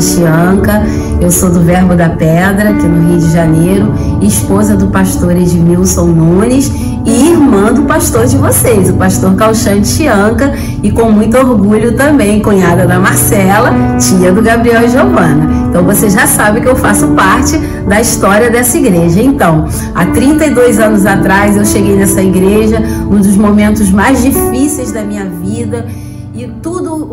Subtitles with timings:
[0.00, 0.82] Chianca,
[1.20, 6.06] eu sou do Verbo da Pedra, aqui no Rio de Janeiro, esposa do pastor Edmilson
[6.06, 6.70] Nunes
[7.04, 10.52] e irmã do pastor de vocês, o pastor Calxante Chianca,
[10.82, 15.64] e com muito orgulho também, cunhada da Marcela, tia do Gabriel e Giovana.
[15.68, 19.22] Então você já sabe que eu faço parte da história dessa igreja.
[19.22, 25.02] Então, há 32 anos atrás eu cheguei nessa igreja, um dos momentos mais difíceis da
[25.02, 25.86] minha vida.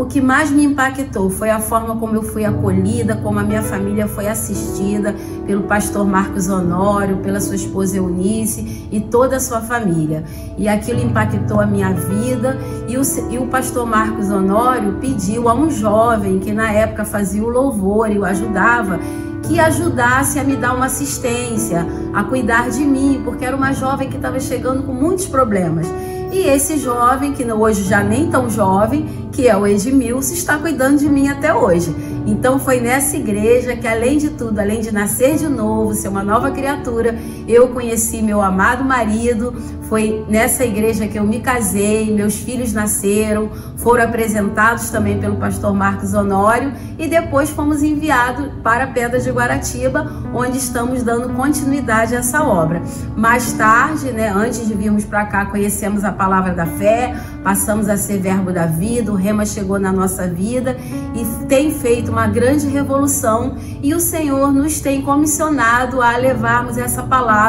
[0.02, 3.62] O que mais me impactou foi a forma como eu fui acolhida, como a minha
[3.62, 5.16] família foi assistida
[5.46, 10.24] pelo pastor Marcos Honório, pela sua esposa Eunice e toda a sua família.
[10.58, 12.58] E aquilo impactou a minha vida.
[12.88, 17.44] E o, e o pastor Marcos Honório pediu a um jovem que na época fazia
[17.44, 19.00] o louvor e o ajudava
[19.48, 24.10] que ajudasse a me dar uma assistência, a cuidar de mim, porque era uma jovem
[24.10, 25.88] que estava chegando com muitos problemas.
[26.32, 30.98] E esse jovem, que hoje já nem tão jovem, que é o Edmilson, está cuidando
[31.00, 31.94] de mim até hoje.
[32.26, 36.24] Então foi nessa igreja que, além de tudo, além de nascer de novo, ser uma
[36.24, 37.18] nova criatura,
[37.52, 39.54] eu conheci meu amado marido.
[39.90, 45.74] Foi nessa igreja que eu me casei, meus filhos nasceram, foram apresentados também pelo pastor
[45.74, 52.20] Marcos Honório e depois fomos enviados para Pedras de Guaratiba, onde estamos dando continuidade a
[52.20, 52.82] essa obra.
[53.18, 57.98] Mais tarde, né, antes de virmos para cá, conhecemos a palavra da fé, passamos a
[57.98, 60.78] ser verbo da vida, o rema chegou na nossa vida
[61.14, 67.04] e tem feito uma grande revolução e o Senhor nos tem comissionado a levarmos essa
[67.04, 67.41] palavra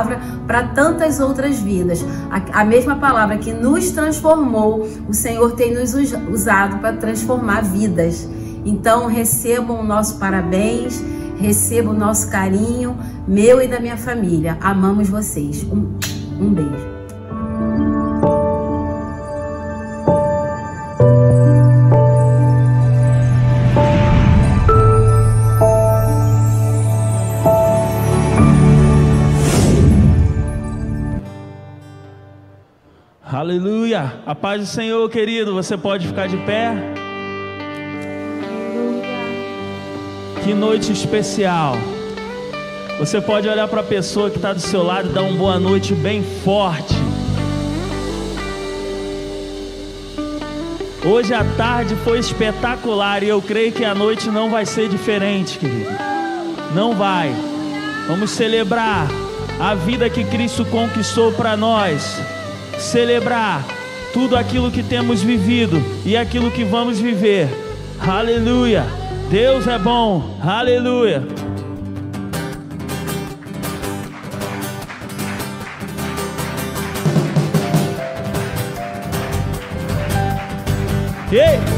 [0.46, 2.04] para tantas outras vidas.
[2.30, 5.94] A, a mesma palavra que nos transformou, o Senhor tem nos
[6.30, 8.28] usado para transformar vidas.
[8.64, 11.02] Então recebam o nosso parabéns,
[11.38, 12.96] recebam o nosso carinho,
[13.26, 14.56] meu e da minha família.
[14.60, 15.64] Amamos vocês.
[15.64, 15.98] Um,
[16.40, 16.91] um beijo.
[33.42, 34.20] Aleluia.
[34.24, 35.52] A paz do Senhor, querido.
[35.52, 36.76] Você pode ficar de pé.
[40.44, 41.74] Que noite especial.
[43.00, 45.58] Você pode olhar para a pessoa que está do seu lado e dar uma boa
[45.58, 46.94] noite bem forte.
[51.04, 55.58] Hoje a tarde foi espetacular e eu creio que a noite não vai ser diferente,
[55.58, 55.90] querido.
[56.76, 57.34] Não vai.
[58.06, 59.08] Vamos celebrar
[59.58, 62.22] a vida que Cristo conquistou para nós
[62.82, 63.64] celebrar
[64.12, 67.48] tudo aquilo que temos vivido e aquilo que vamos viver.
[68.00, 68.84] Aleluia!
[69.30, 70.38] Deus é bom.
[70.42, 71.22] Aleluia!
[81.32, 81.71] Ei!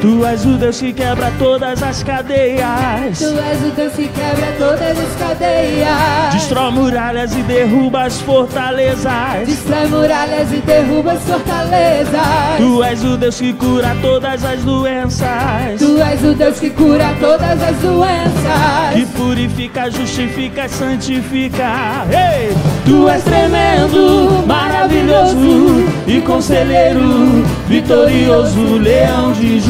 [0.00, 3.18] Tu és o Deus que quebra todas as cadeias.
[3.18, 6.32] Tu és o Deus que quebra todas as cadeias.
[6.32, 9.46] Destrói muralhas e derruba as fortalezas.
[9.46, 12.56] Destrói muralhas e derruba as fortalezas.
[12.56, 15.78] Tu és o Deus que cura todas as doenças.
[15.78, 18.94] Tu és o Deus que cura todas as doenças.
[18.94, 22.06] Que purifica, justifica, santifica.
[22.10, 22.56] Ei!
[22.86, 29.60] Tu és tremendo, maravilhoso e conselheiro, vitorioso, leão de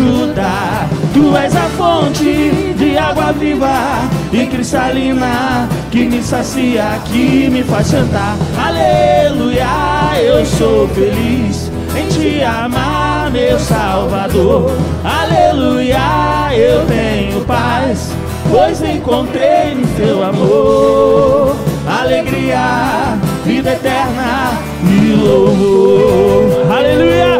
[1.14, 7.90] Tu és a fonte de água viva e cristalina que me sacia, que me faz
[7.90, 8.36] cantar.
[8.58, 14.70] Aleluia, eu sou feliz em te amar, meu Salvador.
[15.02, 18.12] Aleluia, eu tenho paz,
[18.50, 21.56] pois encontrei no teu amor.
[21.88, 24.52] Alegria, vida eterna
[24.84, 26.70] e louvor.
[26.70, 27.39] Aleluia.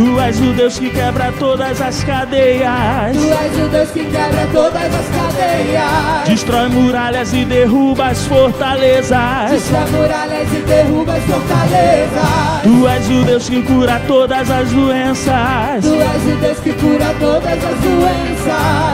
[0.00, 3.14] Tu és o Deus que quebra todas as cadeias.
[3.14, 6.26] Tu és o Deus que quebra todas as cadeias.
[6.26, 9.50] Destrói muralhas e derruba as fortalezas.
[9.50, 12.62] Destrói muralhas e derruba as fortalezas.
[12.62, 15.84] Tu és o Deus que cura todas as doenças.
[15.84, 18.39] Tu és o Deus que cura todas as doenças.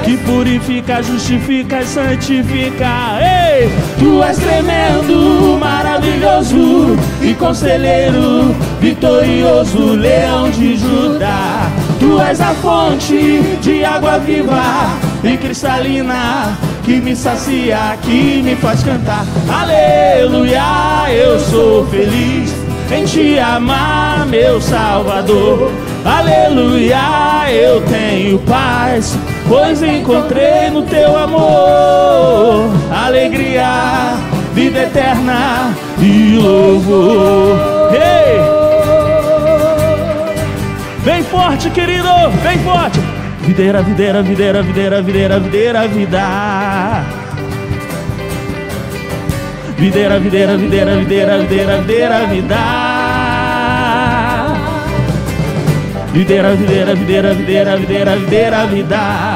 [0.04, 3.18] Que purifica, justifica e santifica.
[3.20, 3.68] Ei!
[3.98, 11.70] Tu és tremendo, maravilhoso e conselheiro, vitorioso, leão de Judá.
[11.98, 14.62] Tu és a fonte de água viva
[15.24, 19.24] e cristalina que me sacia, que me faz cantar.
[19.48, 22.54] Aleluia, eu sou feliz
[22.92, 25.72] em te amar, meu Salvador.
[26.04, 34.14] Aleluia, eu tenho paz, pois encontrei no teu amor alegria,
[34.52, 37.92] vida eterna e louvor.
[37.92, 38.56] Hey!
[41.36, 42.08] forte, querido,
[42.42, 43.00] bem forte.
[43.42, 47.04] Videira, videira, videira, videira, videira, videira, vida.
[49.78, 52.56] Videira, videira, videira, videira, videira, videira, vida.
[56.12, 59.35] Videira, videira, videira, videira, videira, videira, vida.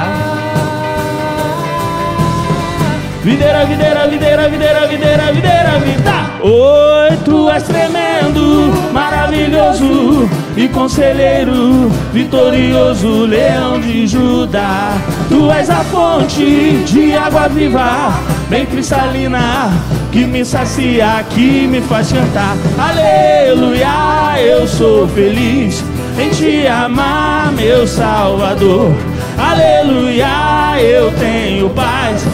[3.23, 6.31] Videira, videira, videira, videira, videira, videira, vida.
[6.41, 10.27] Oi, tu és tremendo, maravilhoso
[10.57, 14.95] e conselheiro, vitorioso, leão de Judá.
[15.29, 18.15] Tu és a fonte de água viva,
[18.49, 19.71] bem cristalina,
[20.11, 22.57] que me sacia, que me faz cantar.
[22.79, 25.85] Aleluia, eu sou feliz
[26.19, 28.95] em te amar, meu Salvador.
[29.37, 32.27] Aleluia, eu tenho paz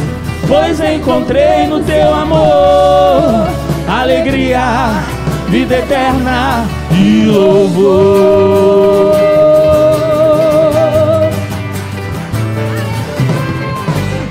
[0.49, 5.03] pois encontrei no teu amor alegria,
[5.49, 9.17] vida eterna e louvor.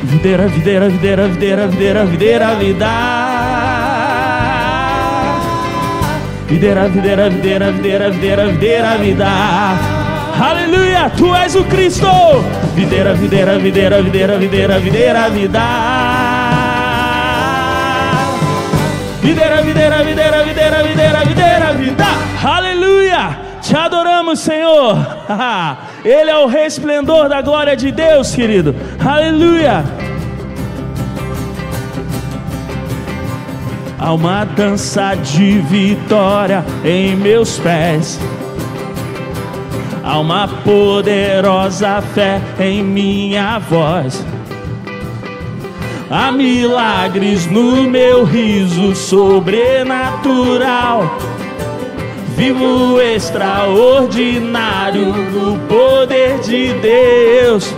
[0.03, 2.89] Videira, videira, videira, videira, videira, videira, vida.
[6.47, 9.27] Videira, videira, videira, videira, videira, videira, vida.
[10.39, 12.07] Aleluia, tu és o Cristo.
[12.75, 15.94] Videira, videira, videira, videira, videira, videira, vida.
[19.25, 22.05] Videira, videira, videira, videira, videira, videira, vida.
[22.43, 23.39] Aleluia.
[23.59, 24.95] Te adoramos, Senhor.
[26.05, 28.75] Ele é o resplendor da glória de Deus, querido.
[29.03, 29.83] Aleluia.
[33.97, 38.19] Há uma dança de vitória em meus pés.
[40.03, 44.23] Há uma poderosa fé em minha voz.
[46.17, 51.19] Há milagres no meu riso sobrenatural.
[52.37, 57.75] Vivo extraordinário no poder de Deus.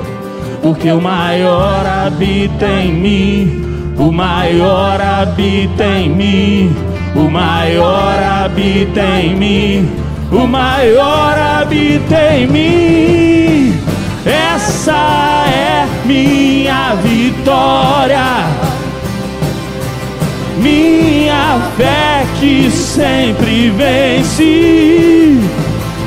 [0.62, 3.66] Porque o maior habita em mim.
[3.98, 6.76] O maior habita em mim.
[7.16, 9.90] O maior habita em mim
[10.32, 13.74] o maior habita em mim.
[14.26, 18.48] Essa é minha vitória,
[20.58, 25.38] minha fé que sempre vence,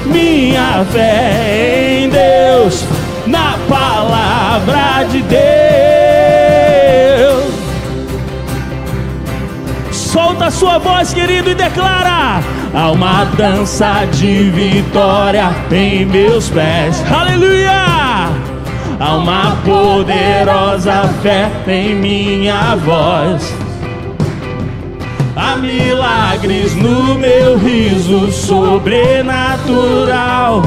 [0.07, 2.83] minha fé em Deus,
[3.27, 5.41] na palavra de Deus.
[9.93, 12.41] Solta sua voz, querido, e declara:
[12.75, 17.05] Há uma dança de vitória em meus pés.
[17.13, 17.90] Aleluia!
[19.01, 23.53] Há uma poderosa fé em minha voz.
[25.35, 30.63] Há milagres no meu riso sobrenatural.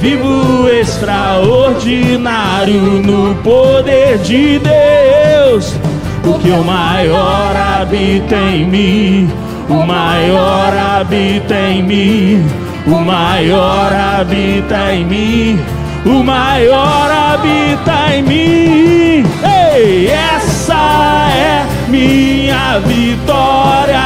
[0.00, 5.74] Vivo extraordinário no poder de Deus.
[6.22, 9.28] Porque o maior habita em mim
[9.68, 12.46] o maior habita em mim,
[12.86, 15.60] o maior habita em mim,
[16.08, 19.26] o maior habita em mim.
[19.74, 24.04] Ei, essa é minha vitória.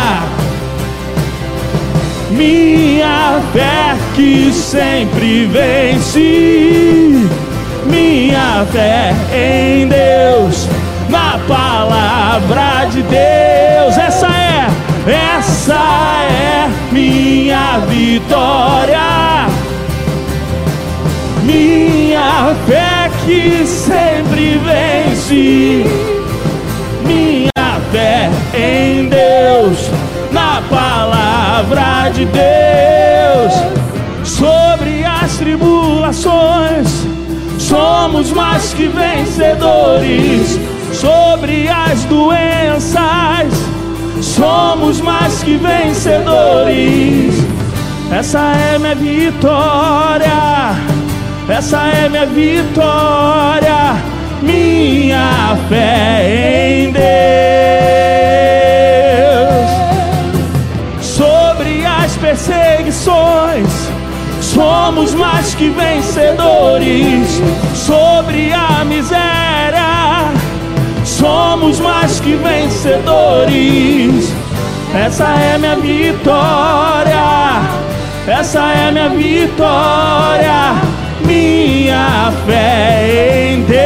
[2.31, 7.29] Minha fé que sempre vence,
[7.87, 10.69] minha fé em Deus,
[11.09, 13.97] na palavra de Deus.
[13.97, 14.53] Essa é
[15.07, 19.49] essa é minha vitória,
[21.43, 25.85] minha fé que sempre vence,
[27.05, 29.91] minha fé em Deus,
[30.33, 33.53] na palavra de Deus,
[34.25, 37.07] sobre as tribulações.
[37.59, 40.59] Somos mais que vencedores
[40.93, 43.73] sobre as doenças
[44.23, 47.35] somos mais que vencedores.
[48.11, 50.75] Essa é minha vitória,
[51.49, 53.97] essa é minha vitória,
[54.41, 57.03] minha fé em Deus.
[61.01, 63.69] Sobre as perseguições,
[64.41, 67.41] somos mais que vencedores.
[67.75, 70.31] Sobre a miséria,
[71.05, 74.33] somos mais que vencedores.
[74.95, 77.63] Essa é minha vitória,
[78.27, 80.75] essa é minha vitória,
[81.27, 83.83] minha fé em Deus.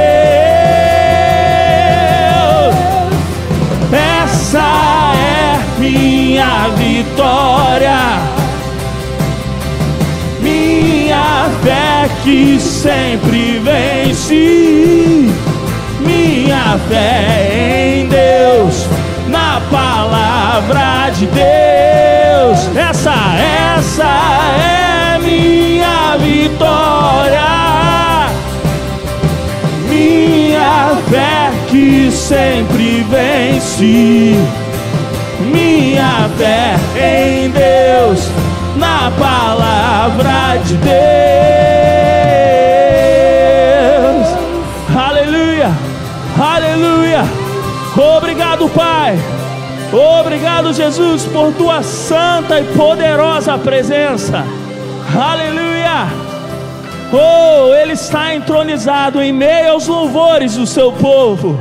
[3.92, 7.98] Essa é minha vitória,
[10.40, 15.32] minha fé que sempre vence.
[16.00, 18.86] Minha fé em Deus,
[19.28, 22.76] na palavra de Deus.
[22.76, 23.14] Essa,
[23.76, 24.95] essa é
[26.18, 27.46] vitória.
[29.88, 34.37] Minha fé que sempre vence.
[35.40, 38.28] Minha fé em Deus,
[38.76, 40.96] na palavra de Deus.
[44.96, 45.70] Aleluia,
[46.38, 47.25] aleluia.
[48.16, 49.18] Obrigado, Pai.
[49.92, 54.44] Obrigado, Jesus, por tua santa e poderosa presença.
[55.14, 55.55] Aleluia.
[57.12, 61.58] Oh, Ele está entronizado em meio aos louvores do seu povo.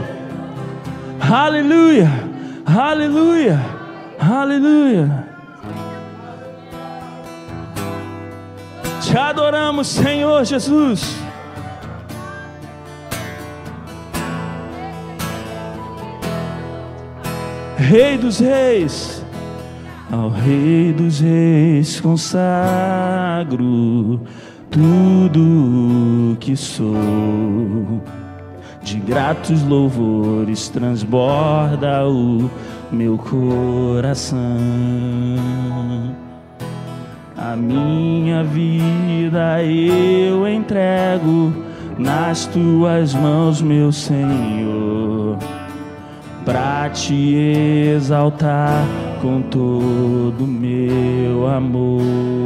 [1.20, 2.10] Aleluia,
[2.66, 3.60] aleluia,
[4.20, 5.26] aleluia.
[9.02, 11.16] Te adoramos, Senhor Jesus.
[17.78, 19.24] Rei dos Reis,
[20.12, 22.36] ao Rei dos Reis consagro
[24.76, 28.02] tudo que sou.
[28.84, 32.52] De gratos louvores transborda o
[32.92, 34.38] meu coração.
[37.38, 41.54] A minha vida eu entrego
[41.98, 45.38] nas tuas mãos, meu Senhor,
[46.44, 47.36] para te
[47.96, 48.86] exaltar
[49.22, 52.46] com todo meu amor.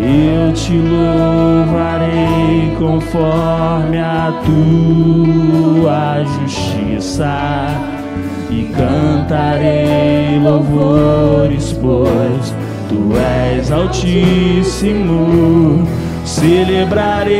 [0.00, 7.66] Eu te louvarei conforme a tua justiça
[8.48, 12.54] e cantarei louvores, pois
[12.88, 15.84] tu és altíssimo.
[16.24, 17.36] Celebrarei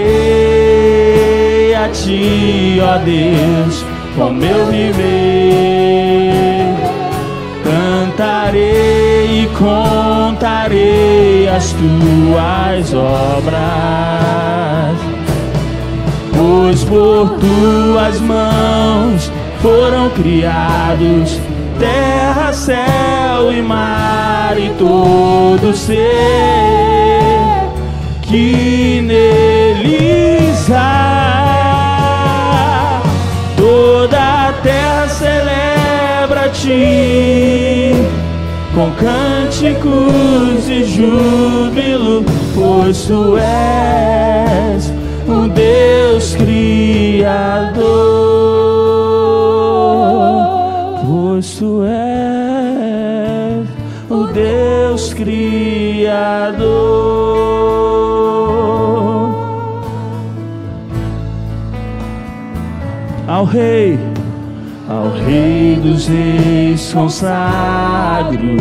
[1.76, 3.84] a ti, ó Deus,
[4.16, 5.78] com meu viver.
[7.62, 13.58] Cantarei e contarei as tuas obras,
[16.36, 21.40] pois por tuas mãos foram criados
[21.78, 25.98] terra, céu e mar e todo ser
[28.22, 31.58] que neles há.
[33.56, 36.68] Toda a terra celebra-te
[38.78, 44.92] com cânticos de júbilo, pois tu és
[45.26, 47.74] o Deus Criador,
[51.04, 53.66] pois tu és
[54.08, 56.68] o Deus Criador.
[63.26, 63.98] Ao Rei,
[64.88, 68.56] ao Rei dos Reis consagro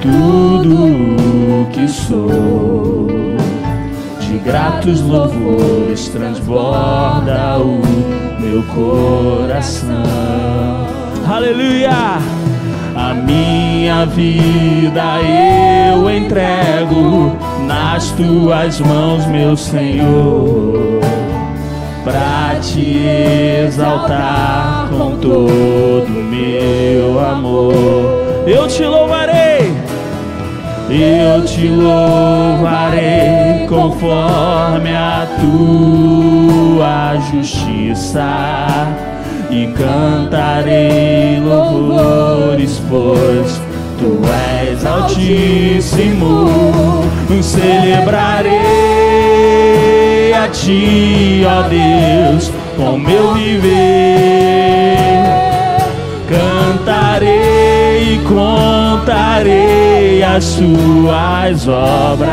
[0.00, 3.06] tudo que sou
[4.20, 7.80] de gratos louvores transborda o
[8.40, 10.02] meu coração.
[11.30, 12.18] Aleluia!
[12.94, 21.00] A minha vida eu entrego nas tuas mãos, meu Senhor,
[22.10, 23.06] para te
[23.66, 28.44] exaltar com todo meu amor.
[28.46, 29.76] Eu te louvarei
[30.90, 38.24] eu te louvarei conforme a tua justiça
[39.50, 43.60] e cantarei louvores, pois
[43.98, 44.18] tu
[44.66, 46.48] és altíssimo.
[47.42, 48.58] Celebrarei
[50.32, 54.96] a ti, ó Deus, com meu viver.
[56.28, 62.30] Cantarei e contarei as suas obras,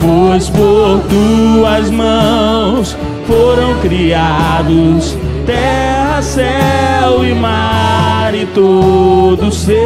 [0.00, 2.96] pois por tuas mãos
[3.26, 5.16] foram criados
[5.48, 9.78] terra, céu e mar e todo ser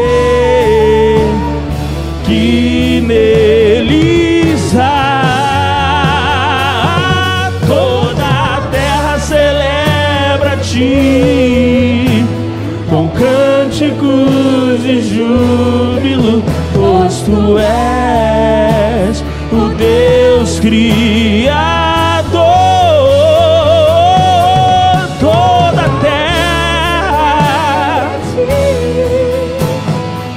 [2.24, 5.11] que neles há.
[13.82, 21.50] Cânticos de júbilo, pois tu és o Deus Criador.
[25.18, 27.00] Toda a terra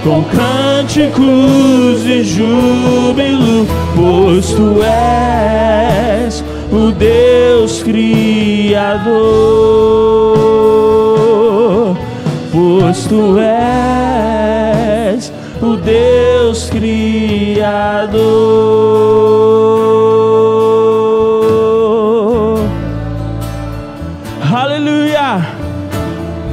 [0.03, 9.15] com cânticos de júbilo, pois tu és o Deus Criador,
[12.65, 15.31] pois tu és
[15.61, 18.15] o Deus Criador.
[24.51, 25.45] Aleluia!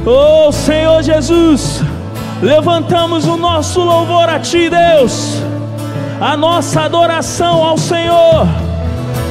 [0.05, 1.81] Oh Senhor Jesus,
[2.43, 5.41] levantamos o nosso louvor a Ti, Deus,
[6.21, 8.45] a nossa adoração ao Senhor,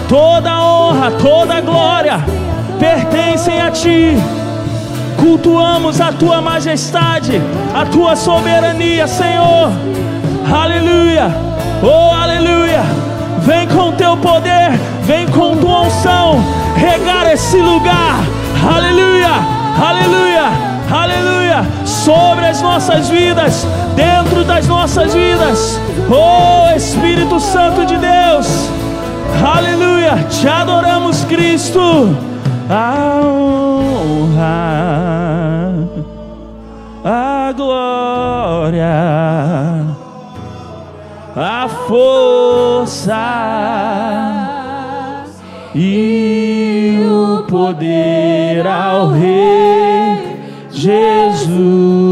[0.09, 2.19] toda honra, toda glória
[2.81, 4.17] pertencem a Ti.
[5.23, 7.41] Cultuamos a Tua majestade,
[7.73, 9.71] a Tua soberania, Senhor.
[10.53, 11.33] Aleluia,
[11.81, 12.83] oh aleluia.
[13.43, 18.19] Vem com Teu poder, vem com Tua unção, regar esse lugar.
[18.69, 19.31] Aleluia,
[19.81, 20.51] aleluia,
[20.91, 21.67] aleluia.
[21.85, 23.65] Sobre as nossas vidas,
[23.95, 25.81] dentro das nossas vidas.
[26.11, 28.69] Oh Espírito Santo de Deus.
[29.41, 32.17] Aleluia, te adoramos, Cristo.
[32.69, 33.72] A
[34.03, 35.89] honra,
[37.05, 38.87] a glória,
[41.37, 43.15] a força
[45.75, 50.37] e o poder ao Rei
[50.71, 52.12] Jesus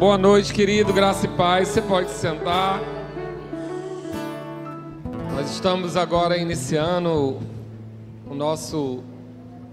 [0.00, 1.68] Boa noite, querido, graça e paz.
[1.68, 2.80] Você pode sentar.
[5.34, 7.38] Nós estamos agora iniciando
[8.26, 9.04] o nosso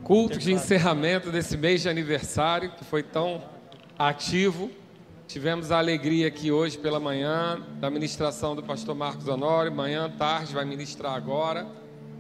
[0.04, 3.42] culto de encerramento desse mês de aniversário, que foi tão
[3.98, 4.70] ativo.
[5.30, 9.72] Tivemos a alegria aqui hoje pela manhã da ministração do pastor Marcos Honório.
[9.72, 11.66] Manhã, tarde, vai ministrar agora.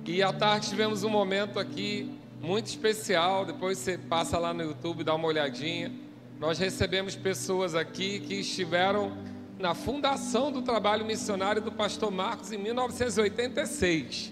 [0.05, 2.09] E à tarde tivemos um momento aqui
[2.41, 3.43] muito especial.
[3.43, 6.06] Depois você passa lá no YouTube, dá uma olhadinha.
[6.39, 9.17] Nós recebemos pessoas aqui que estiveram
[9.57, 14.31] na fundação do trabalho missionário do pastor Marcos em 1986.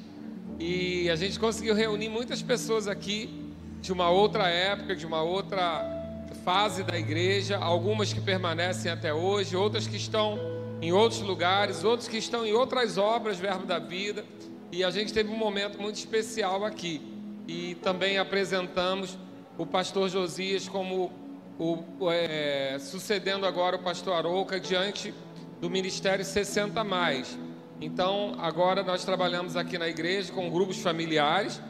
[0.59, 5.83] E a gente conseguiu reunir muitas pessoas aqui de uma outra época, de uma outra
[6.43, 10.37] fase da igreja, algumas que permanecem até hoje, outras que estão
[10.83, 14.23] em outros lugares, outros que estão em outras obras, Verbo da Vida.
[14.71, 17.01] E a gente teve um momento muito especial aqui.
[17.47, 19.17] E também apresentamos
[19.57, 21.24] o pastor Josias como
[21.57, 25.13] o, é, sucedendo agora o pastor Arouca diante
[25.61, 27.37] do Ministério 60 Mais.
[27.79, 31.61] Então, agora nós trabalhamos aqui na igreja com grupos familiares.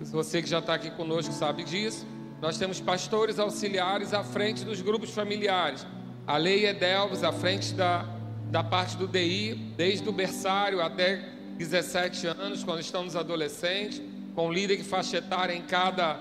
[0.00, 2.06] Você que já está aqui conosco sabe disso.
[2.40, 5.86] Nós temos pastores auxiliares à frente dos grupos familiares.
[6.26, 8.04] A Lei Edelves à frente da,
[8.50, 11.16] da parte do DI, desde o berçário até
[11.56, 14.00] 17 anos, quando estão nos adolescentes,
[14.34, 16.20] com líder faixa etária em cada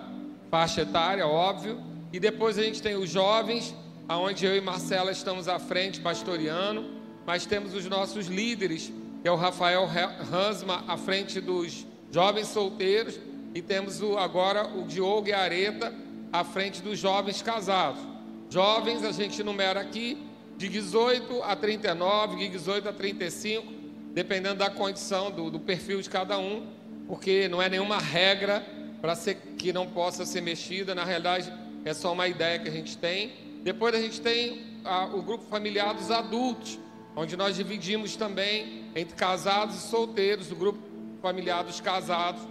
[0.49, 1.86] faixa etária, óbvio.
[2.11, 3.75] E depois a gente tem os jovens,
[4.07, 6.85] aonde eu e Marcela estamos à frente pastoreando,
[7.25, 8.91] mas temos os nossos líderes,
[9.21, 9.87] que é o Rafael
[10.31, 13.19] Hansma à frente dos jovens solteiros,
[13.53, 15.93] e temos o, agora o Diogo e a Areta
[16.31, 18.01] à frente dos jovens casados.
[18.49, 20.17] Jovens, a gente numera aqui
[20.57, 23.73] de 18 a 39, de 18 a 35,
[24.13, 26.65] dependendo da condição, do, do perfil de cada um,
[27.07, 28.65] porque não é nenhuma regra
[29.01, 29.15] para
[29.57, 31.51] que não possa ser mexida, na realidade
[31.87, 33.31] é só uma ideia que a gente tem.
[33.63, 36.79] Depois a gente tem a, o grupo familiar dos adultos,
[37.15, 40.79] onde nós dividimos também entre casados e solteiros, o grupo
[41.21, 42.41] familiar dos casados.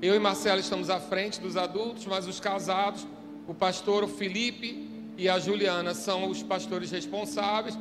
[0.00, 3.06] Eu e Marcelo estamos à frente dos adultos, mas os casados
[3.46, 7.78] o pastor Felipe e a Juliana são os pastores responsáveis.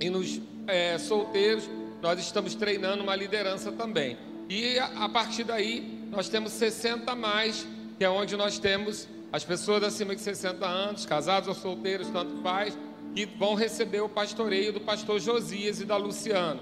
[0.00, 1.68] E nos é, solteiros,
[2.02, 4.16] nós estamos treinando uma liderança também.
[4.48, 7.66] E a, a partir daí, nós temos 60 mais,
[7.98, 9.06] que é onde nós temos
[9.36, 12.76] as pessoas acima de 60 anos, casados ou solteiros, tanto faz,
[13.14, 16.58] que vão receber o pastoreio do pastor Josias e da Luciana.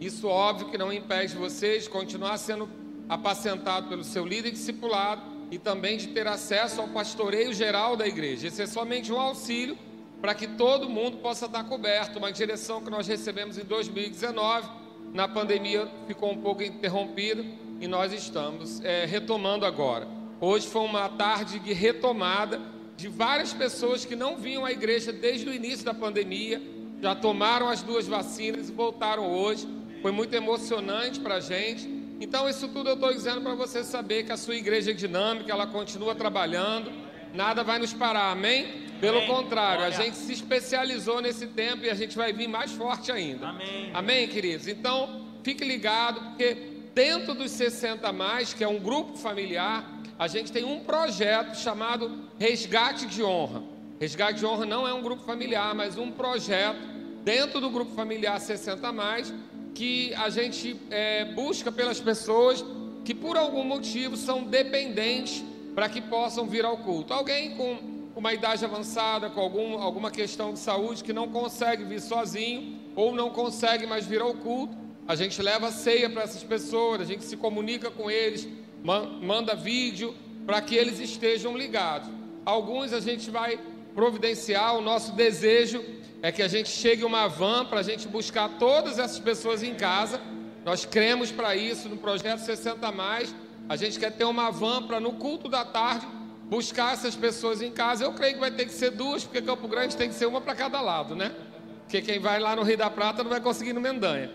[0.00, 2.66] Isso, óbvio, que não impede vocês de continuar sendo
[3.10, 8.48] apacentado pelo seu líder discipulado e também de ter acesso ao pastoreio geral da igreja.
[8.48, 9.76] Esse é somente um auxílio
[10.22, 12.18] para que todo mundo possa estar coberto.
[12.18, 14.66] Uma direção que nós recebemos em 2019,
[15.12, 17.44] na pandemia ficou um pouco interrompida
[17.82, 20.23] e nós estamos é, retomando agora.
[20.40, 22.60] Hoje foi uma tarde de retomada
[22.96, 26.62] de várias pessoas que não vinham à igreja desde o início da pandemia,
[27.02, 29.66] já tomaram as duas vacinas e voltaram hoje.
[30.00, 34.24] Foi muito emocionante para a gente então, isso tudo eu estou dizendo para você saber
[34.24, 36.90] que a sua igreja é dinâmica, ela continua trabalhando,
[37.34, 38.84] nada vai nos parar, amém?
[39.00, 39.28] Pelo amém.
[39.28, 39.88] contrário, Olha.
[39.88, 43.48] a gente se especializou nesse tempo e a gente vai vir mais forte ainda.
[43.48, 43.90] Amém.
[43.92, 44.68] Amém, queridos?
[44.68, 46.56] Então, fique ligado, porque
[46.94, 49.84] dentro dos 60 mais, que é um grupo familiar,
[50.18, 53.62] a gente tem um projeto chamado Resgate de Honra.
[54.00, 56.78] Resgate de Honra não é um grupo familiar, mas um projeto
[57.24, 59.32] dentro do grupo familiar 60 mais
[59.74, 62.64] que a gente é, busca pelas pessoas
[63.04, 67.12] que por algum motivo são dependentes para que possam vir ao culto.
[67.12, 67.78] Alguém com
[68.14, 73.12] uma idade avançada, com algum, alguma questão de saúde que não consegue vir sozinho ou
[73.12, 77.24] não consegue mais vir ao culto, a gente leva ceia para essas pessoas, a gente
[77.24, 78.48] se comunica com eles,
[78.84, 82.10] manda vídeo para que eles estejam ligados.
[82.44, 83.58] Alguns a gente vai
[83.94, 85.82] providenciar o nosso desejo
[86.20, 89.74] é que a gente chegue uma van para a gente buscar todas essas pessoas em
[89.74, 90.20] casa.
[90.64, 93.34] Nós cremos para isso no projeto 60 mais.
[93.68, 96.06] A gente quer ter uma van para no culto da tarde
[96.44, 98.04] buscar essas pessoas em casa.
[98.04, 100.40] Eu creio que vai ter que ser duas, porque Campo Grande tem que ser uma
[100.40, 101.34] para cada lado, né?
[101.80, 104.30] Porque quem vai lá no Rio da Prata não vai conseguir no Mendanha.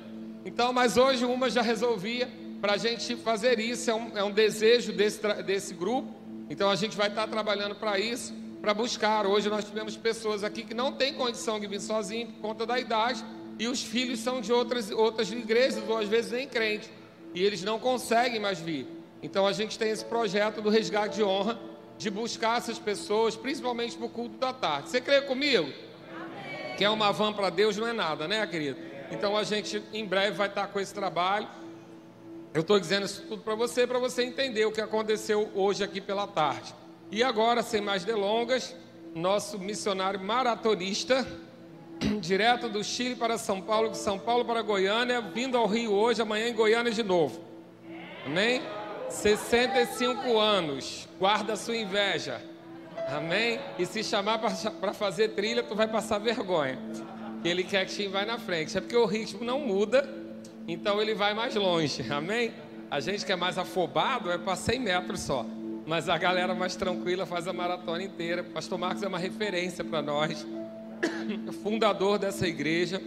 [0.46, 2.30] Então, mas hoje uma já resolvia
[2.62, 3.90] para a gente fazer isso.
[3.90, 6.14] É um, é um desejo desse, desse grupo.
[6.50, 9.26] Então a gente vai estar tá trabalhando para isso para buscar.
[9.26, 12.80] Hoje nós tivemos pessoas aqui que não têm condição de vir sozinho por conta da
[12.80, 13.24] idade
[13.58, 16.90] e os filhos são de outras, outras igrejas ou às vezes nem crentes
[17.34, 18.88] e eles não conseguem mais vir.
[19.22, 21.60] Então a gente tem esse projeto do resgate de honra
[21.98, 24.90] de buscar essas pessoas, principalmente para o culto da tarde.
[24.90, 25.70] Você crê comigo?
[26.16, 26.76] Amém.
[26.78, 28.80] Que é uma van para Deus não é nada, né, querido?
[29.12, 31.48] Então a gente em breve vai estar com esse trabalho.
[32.54, 36.02] Eu estou dizendo isso tudo para você, para você entender o que aconteceu hoje aqui
[36.02, 36.74] pela tarde.
[37.12, 38.76] E agora, sem mais delongas,
[39.14, 41.26] nosso missionário maratonista,
[42.20, 46.22] direto do Chile para São Paulo, de São Paulo para Goiânia, vindo ao Rio hoje,
[46.22, 47.40] amanhã em Goiânia de novo.
[48.26, 48.62] Amém?
[49.10, 52.42] 65 anos, guarda sua inveja.
[53.10, 53.60] Amém?
[53.78, 56.78] E se chamar para fazer trilha, tu vai passar vergonha.
[57.44, 58.78] ele quer que Tim vai na frente.
[58.78, 60.08] É porque o ritmo não muda,
[60.74, 62.06] então ele vai mais longe.
[62.12, 62.52] Amém?
[62.90, 65.46] A gente que é mais afobado é para 100 metros só.
[65.86, 68.44] Mas a galera mais tranquila faz a maratona inteira.
[68.44, 70.46] Pastor Marcos é uma referência para nós.
[71.64, 73.02] Fundador dessa igreja.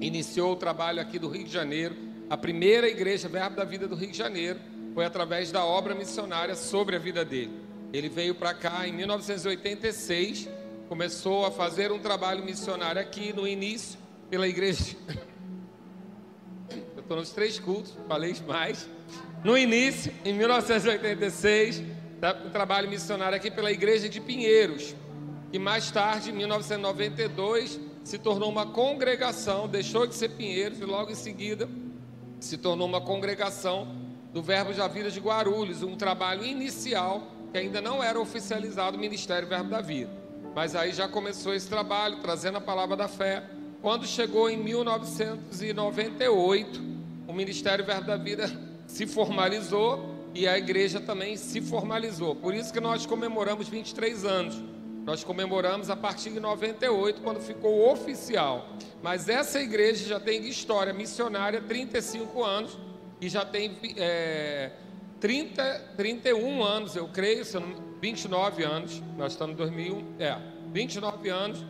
[0.00, 1.94] Iniciou o trabalho aqui do Rio de Janeiro.
[2.30, 4.58] A primeira igreja Verbo da Vida do Rio de Janeiro
[4.94, 7.52] foi através da obra missionária sobre a vida dele.
[7.92, 10.48] Ele veio para cá em 1986
[10.88, 13.98] começou a fazer um trabalho missionário aqui no início
[14.30, 14.96] pela igreja.
[17.04, 18.88] Estou nos três cultos, falei mais.
[19.44, 21.82] No início, em 1986,
[22.46, 24.96] um trabalho missionário aqui pela igreja de Pinheiros,
[25.52, 31.10] que mais tarde, em 1992, se tornou uma congregação, deixou de ser Pinheiros e logo
[31.10, 31.68] em seguida
[32.40, 33.86] se tornou uma congregação
[34.32, 39.00] do Verbo da Vida de Guarulhos, um trabalho inicial que ainda não era oficializado o
[39.00, 40.10] Ministério Verbo da Vida.
[40.54, 43.44] Mas aí já começou esse trabalho, trazendo a palavra da fé.
[43.82, 46.93] Quando chegou em 1998,
[47.26, 48.50] o Ministério Verbo da Vida
[48.86, 52.34] se formalizou e a igreja também se formalizou.
[52.34, 54.62] Por isso que nós comemoramos 23 anos.
[55.04, 58.68] Nós comemoramos a partir de 98, quando ficou oficial.
[59.02, 62.78] Mas essa igreja já tem história missionária 35 anos
[63.20, 64.70] e já tem é,
[65.20, 70.36] 30, 31 anos, eu creio, se eu não 29 anos, nós estamos em 2001, é,
[70.72, 71.64] 29 anos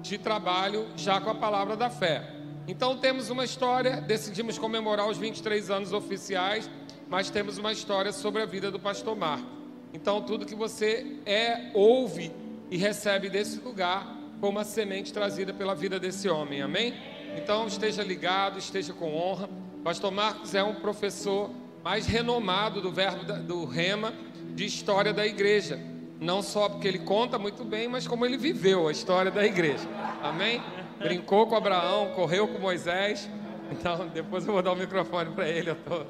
[0.00, 2.41] de trabalho já com a palavra da fé.
[2.66, 6.70] Então temos uma história, decidimos comemorar os 23 anos oficiais,
[7.08, 9.46] mas temos uma história sobre a vida do pastor Marco.
[9.92, 12.32] Então tudo que você é, ouve
[12.70, 16.94] e recebe desse lugar foi uma semente trazida pela vida desse homem, amém?
[17.36, 19.48] Então esteja ligado, esteja com honra.
[19.82, 21.50] Pastor Marcos é um professor
[21.82, 24.12] mais renomado do verbo do Rema
[24.54, 25.80] de história da igreja.
[26.20, 29.88] Não só porque ele conta muito bem, mas como ele viveu a história da igreja.
[30.22, 30.62] Amém?
[31.02, 33.28] Brincou com Abraão, correu com Moisés.
[33.70, 35.70] Então, depois eu vou dar o microfone para ele.
[35.70, 36.04] Eu tô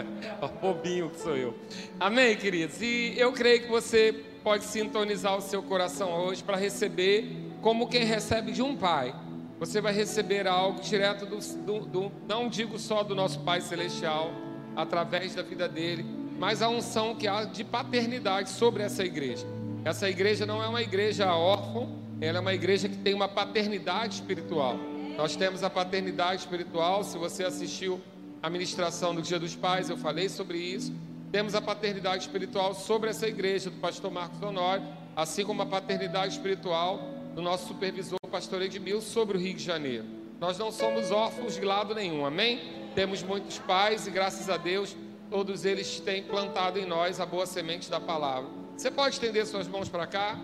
[0.60, 1.54] bobinho que sou eu.
[1.98, 2.80] Amém, queridos?
[2.80, 8.04] E eu creio que você pode sintonizar o seu coração hoje para receber como quem
[8.04, 9.14] recebe de um pai.
[9.58, 14.30] Você vai receber algo direto do, do, do não digo só do nosso Pai Celestial,
[14.76, 16.06] através da vida dele,
[16.38, 19.44] mas a unção que há de paternidade sobre essa igreja.
[19.84, 21.88] Essa igreja não é uma igreja órfã,
[22.20, 24.76] ela é uma igreja que tem uma paternidade espiritual.
[25.16, 28.00] Nós temos a paternidade espiritual, se você assistiu
[28.42, 30.92] a ministração do Dia dos Pais, eu falei sobre isso.
[31.30, 36.34] Temos a paternidade espiritual sobre essa igreja do pastor Marcos Honório, assim como a paternidade
[36.34, 37.00] espiritual
[37.34, 40.04] do nosso supervisor, pastor Edmil, sobre o Rio de Janeiro.
[40.40, 42.60] Nós não somos órfãos de lado nenhum, amém?
[42.94, 44.96] Temos muitos pais e graças a Deus
[45.30, 48.48] todos eles têm plantado em nós a boa semente da palavra.
[48.76, 50.38] Você pode estender suas mãos para cá?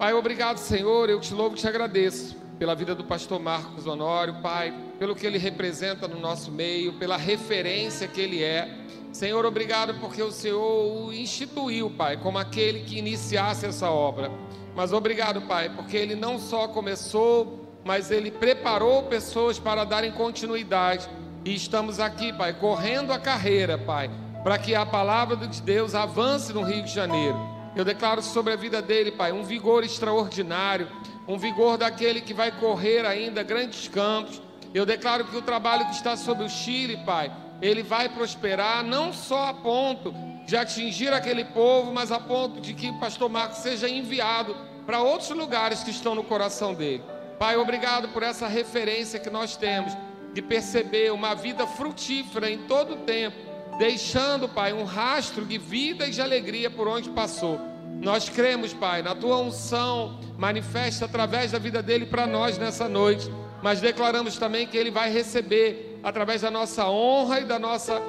[0.00, 1.10] Pai, obrigado, Senhor.
[1.10, 5.26] Eu te louvo e te agradeço pela vida do pastor Marcos Honório, Pai, pelo que
[5.26, 8.78] ele representa no nosso meio, pela referência que ele é.
[9.12, 14.32] Senhor, obrigado porque o Senhor o instituiu, Pai, como aquele que iniciasse essa obra.
[14.74, 21.06] Mas obrigado, Pai, porque ele não só começou, mas ele preparou pessoas para darem continuidade
[21.44, 24.10] e estamos aqui, Pai, correndo a carreira, Pai,
[24.42, 27.49] para que a palavra de Deus avance no Rio de Janeiro.
[27.74, 30.88] Eu declaro sobre a vida dele, Pai, um vigor extraordinário,
[31.26, 34.42] um vigor daquele que vai correr ainda grandes campos.
[34.74, 39.12] Eu declaro que o trabalho que está sobre o Chile, Pai, ele vai prosperar não
[39.12, 40.12] só a ponto
[40.46, 45.00] de atingir aquele povo, mas a ponto de que o pastor Marcos seja enviado para
[45.00, 47.04] outros lugares que estão no coração dele.
[47.38, 49.96] Pai, obrigado por essa referência que nós temos
[50.32, 53.36] de perceber uma vida frutífera em todo o tempo,
[53.80, 57.58] deixando, Pai, um rastro de vida e de alegria por onde passou.
[57.98, 63.32] Nós cremos, Pai, na tua unção manifesta através da vida dele para nós nessa noite,
[63.62, 68.02] mas declaramos também que ele vai receber através da nossa honra e da nossa,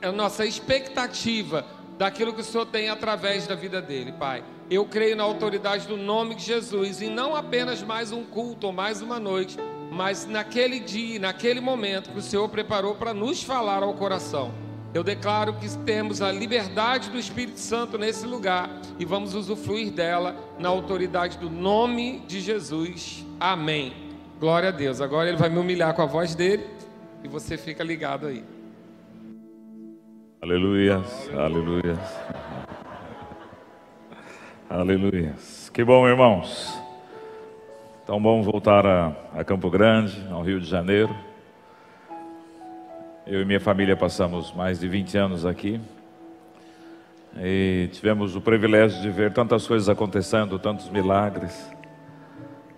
[0.00, 1.66] a nossa expectativa
[1.98, 4.44] daquilo que o Senhor tem através da vida dele, Pai.
[4.70, 8.72] Eu creio na autoridade do nome de Jesus e não apenas mais um culto ou
[8.72, 9.56] mais uma noite,
[9.90, 14.52] mas naquele dia, naquele momento que o Senhor preparou para nos falar ao coração.
[14.94, 20.34] Eu declaro que temos a liberdade do Espírito Santo nesse lugar e vamos usufruir dela
[20.58, 23.24] na autoridade do nome de Jesus.
[23.38, 23.92] Amém.
[24.40, 25.00] Glória a Deus.
[25.00, 26.64] Agora ele vai me humilhar com a voz dele
[27.22, 28.42] e você fica ligado aí.
[30.40, 31.02] Aleluia,
[31.36, 31.98] aleluia.
[34.70, 35.34] Aleluia.
[35.72, 36.77] Que bom, irmãos.
[38.08, 41.14] Então vamos voltar a, a, Campo Grande, ao Rio de Janeiro.
[43.26, 45.78] Eu e minha família passamos mais de 20 anos aqui.
[47.38, 51.70] E tivemos o privilégio de ver tantas coisas acontecendo, tantos milagres.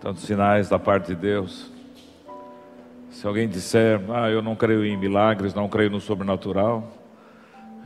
[0.01, 1.71] tantos sinais da parte de Deus.
[3.11, 6.91] Se alguém disser, ah, eu não creio em milagres, não creio no sobrenatural,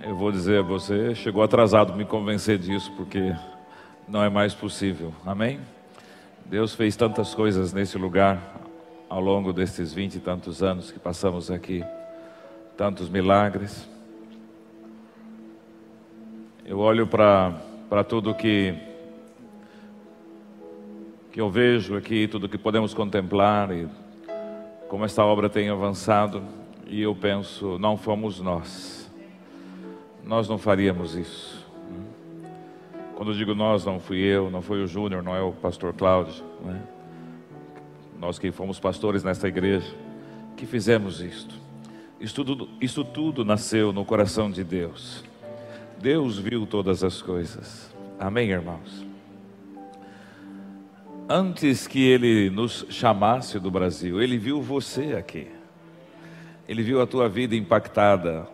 [0.02, 3.34] eu vou dizer a você, chegou atrasado me convencer disso, porque
[4.08, 5.12] não é mais possível.
[5.26, 5.60] Amém?
[6.46, 8.60] Deus fez tantas coisas nesse lugar
[9.08, 11.84] ao longo desses vinte e tantos anos que passamos aqui,
[12.76, 13.88] tantos milagres.
[16.66, 18.74] Eu olho para tudo que,
[21.32, 23.88] que eu vejo aqui, tudo que podemos contemplar e
[24.88, 26.42] como esta obra tem avançado,
[26.86, 29.10] e eu penso, não fomos nós,
[30.22, 31.63] nós não faríamos isso.
[33.16, 35.92] Quando eu digo nós, não fui eu, não foi o Júnior, não é o pastor
[35.94, 36.82] Cláudio, né?
[38.18, 39.94] nós que fomos pastores nesta igreja,
[40.56, 41.54] que fizemos isto.
[42.20, 45.24] Isso tudo, isso tudo nasceu no coração de Deus.
[46.00, 47.94] Deus viu todas as coisas.
[48.18, 49.04] Amém, irmãos?
[51.28, 55.48] Antes que Ele nos chamasse do Brasil, Ele viu você aqui.
[56.68, 58.48] Ele viu a tua vida impactada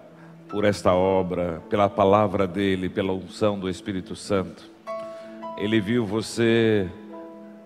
[0.51, 4.69] por esta obra, pela palavra dele, pela unção do Espírito Santo.
[5.57, 6.91] Ele viu você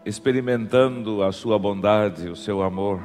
[0.04, 3.00] experimentando a sua bondade, o seu amor.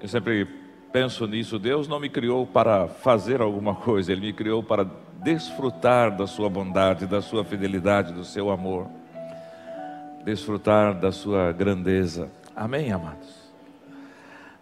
[0.00, 0.46] Eu sempre
[0.92, 1.58] penso nisso.
[1.58, 4.86] Deus não me criou para fazer alguma coisa, Ele me criou para
[5.22, 8.88] desfrutar da sua bondade, da sua fidelidade, do seu amor,
[10.24, 12.30] desfrutar da sua grandeza.
[12.54, 13.46] Amém, amados?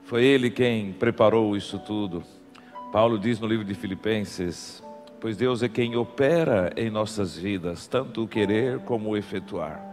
[0.04, 2.22] Foi Ele quem preparou isso tudo.
[2.94, 4.80] Paulo diz no livro de Filipenses:
[5.20, 9.84] Pois Deus é quem opera em nossas vidas, tanto o querer como o efetuar.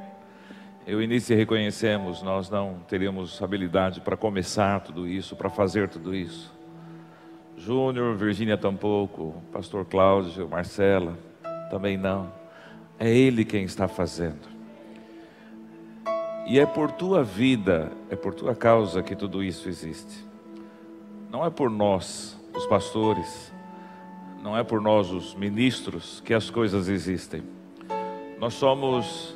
[0.86, 6.54] Eu Início reconhecemos, nós não teríamos habilidade para começar tudo isso, para fazer tudo isso.
[7.58, 11.18] Júnior, Virgínia tampouco, Pastor Cláudio, Marcela,
[11.72, 12.32] também não.
[13.00, 14.48] É Ele quem está fazendo.
[16.46, 20.24] E é por tua vida, é por tua causa que tudo isso existe.
[21.32, 23.54] Não é por nós, os pastores,
[24.42, 27.44] não é por nós, os ministros, que as coisas existem.
[28.40, 29.36] Nós somos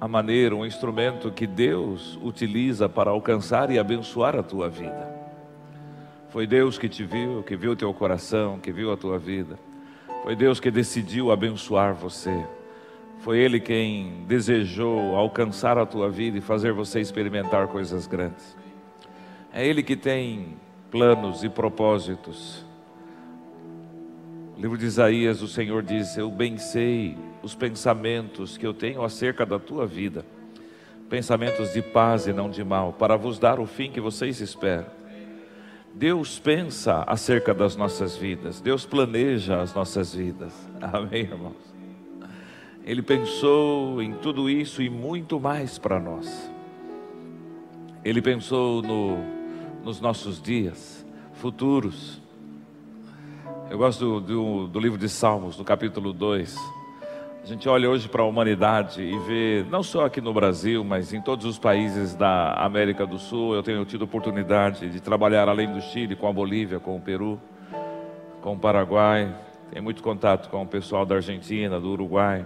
[0.00, 5.18] a maneira, um instrumento que Deus utiliza para alcançar e abençoar a tua vida.
[6.30, 9.58] Foi Deus que te viu, que viu o teu coração, que viu a tua vida.
[10.22, 12.46] Foi Deus que decidiu abençoar você.
[13.20, 18.56] Foi Ele quem desejou alcançar a tua vida e fazer você experimentar coisas grandes.
[19.52, 20.56] É Ele que tem
[20.90, 22.64] planos e propósitos.
[24.56, 29.02] No livro de Isaías, o Senhor diz: Eu bem sei os pensamentos que eu tenho
[29.02, 30.24] acerca da tua vida,
[31.08, 34.98] pensamentos de paz e não de mal, para vos dar o fim que vocês esperam.
[35.94, 40.52] Deus pensa acerca das nossas vidas, Deus planeja as nossas vidas.
[40.80, 41.68] Amém, irmãos?
[42.84, 46.50] Ele pensou em tudo isso e muito mais para nós.
[48.02, 49.37] Ele pensou no
[49.82, 52.20] nos nossos dias futuros.
[53.70, 56.56] Eu gosto do, do, do livro de Salmos, no capítulo 2.
[57.42, 61.12] A gente olha hoje para a humanidade e vê, não só aqui no Brasil, mas
[61.12, 63.54] em todos os países da América do Sul.
[63.54, 67.40] Eu tenho tido oportunidade de trabalhar além do Chile, com a Bolívia, com o Peru,
[68.42, 69.34] com o Paraguai.
[69.70, 72.44] Tenho muito contato com o pessoal da Argentina, do Uruguai.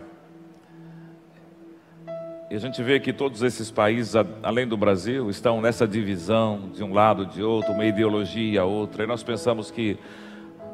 [2.53, 4.13] E a gente vê que todos esses países,
[4.43, 9.05] além do Brasil, estão nessa divisão de um lado, de outro, uma ideologia, a outra.
[9.05, 9.97] E nós pensamos que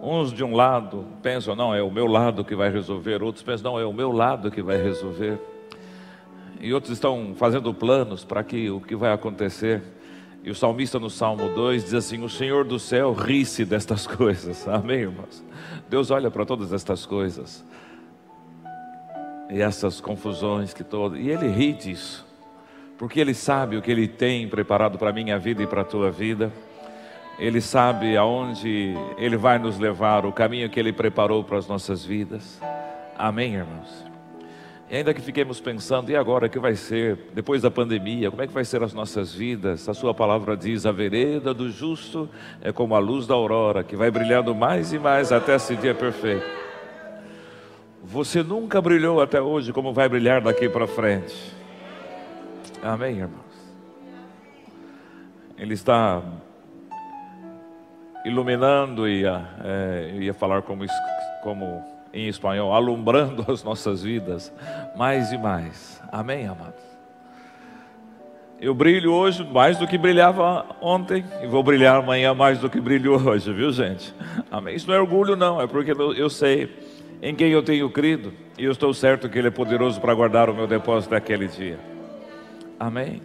[0.02, 3.70] uns de um lado pensam, não, é o meu lado que vai resolver, outros pensam,
[3.70, 5.38] não, é o meu lado que vai resolver.
[6.60, 9.81] E outros estão fazendo planos para que o que vai acontecer.
[10.42, 14.66] E o salmista no Salmo 2 diz assim: O Senhor do céu ri-se destas coisas.
[14.66, 15.44] Amém, irmãos?
[15.88, 17.64] Deus olha para todas estas coisas
[19.51, 21.19] e essas confusões que todas.
[21.19, 22.27] E ele ri disso,
[22.96, 25.85] porque ele sabe o que ele tem preparado para a minha vida e para a
[25.85, 26.53] tua vida.
[27.38, 32.05] Ele sabe aonde ele vai nos levar, o caminho que ele preparou para as nossas
[32.05, 32.61] vidas.
[33.17, 34.09] Amém, irmãos.
[34.90, 38.31] E ainda que fiquemos pensando, e agora o que vai ser depois da pandemia?
[38.31, 39.87] Como é que vai ser as nossas vidas?
[39.88, 42.29] A sua palavra diz: a vereda do justo
[42.63, 45.94] é como a luz da aurora, que vai brilhando mais e mais até esse dia
[45.94, 46.67] perfeito.
[48.11, 51.54] Você nunca brilhou até hoje como vai brilhar daqui para frente.
[52.83, 53.44] Amém, irmãos?
[55.59, 56.23] Ele está
[58.25, 60.87] iluminando e é, eu ia falar como,
[61.42, 64.50] como em espanhol, alumbrando as nossas vidas
[64.96, 66.00] mais e mais.
[66.11, 66.81] Amém, amados?
[68.59, 72.81] Eu brilho hoje mais do que brilhava ontem e vou brilhar amanhã mais do que
[72.81, 74.15] brilho hoje, viu, gente?
[74.50, 74.75] Amém.
[74.75, 76.87] Isso não é orgulho, não, é porque eu sei
[77.21, 80.48] em quem eu tenho crido, e eu estou certo que Ele é poderoso para guardar
[80.48, 81.79] o meu depósito naquele dia.
[82.79, 83.23] Amém.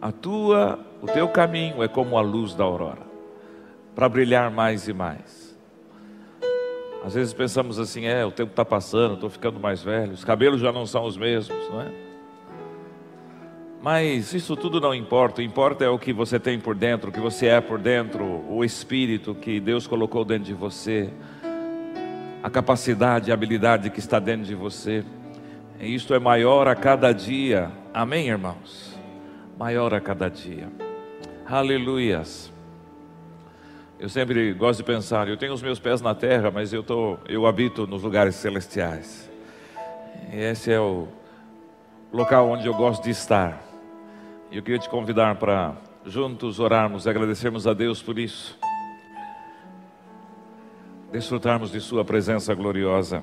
[0.00, 3.02] A tua, o teu caminho é como a luz da aurora,
[3.94, 5.56] para brilhar mais e mais.
[7.04, 10.60] Às vezes pensamos assim, é, o tempo está passando, estou ficando mais velho, os cabelos
[10.60, 11.90] já não são os mesmos, não é?
[13.82, 17.12] Mas isso tudo não importa, o importa é o que você tem por dentro, o
[17.12, 21.10] que você é por dentro, o espírito que Deus colocou dentro de você,
[22.42, 25.04] a capacidade, a habilidade que está dentro de você.
[25.78, 27.70] E isto é maior a cada dia.
[27.94, 28.98] Amém, irmãos?
[29.58, 30.68] Maior a cada dia.
[31.46, 32.52] Aleluias.
[33.98, 37.16] Eu sempre gosto de pensar, eu tenho os meus pés na terra, mas eu, tô,
[37.28, 39.30] eu habito nos lugares celestiais.
[40.32, 41.06] E esse é o
[42.12, 43.62] local onde eu gosto de estar.
[44.50, 48.58] E eu queria te convidar para juntos orarmos e agradecermos a Deus por isso.
[51.12, 53.22] Desfrutarmos de Sua presença gloriosa.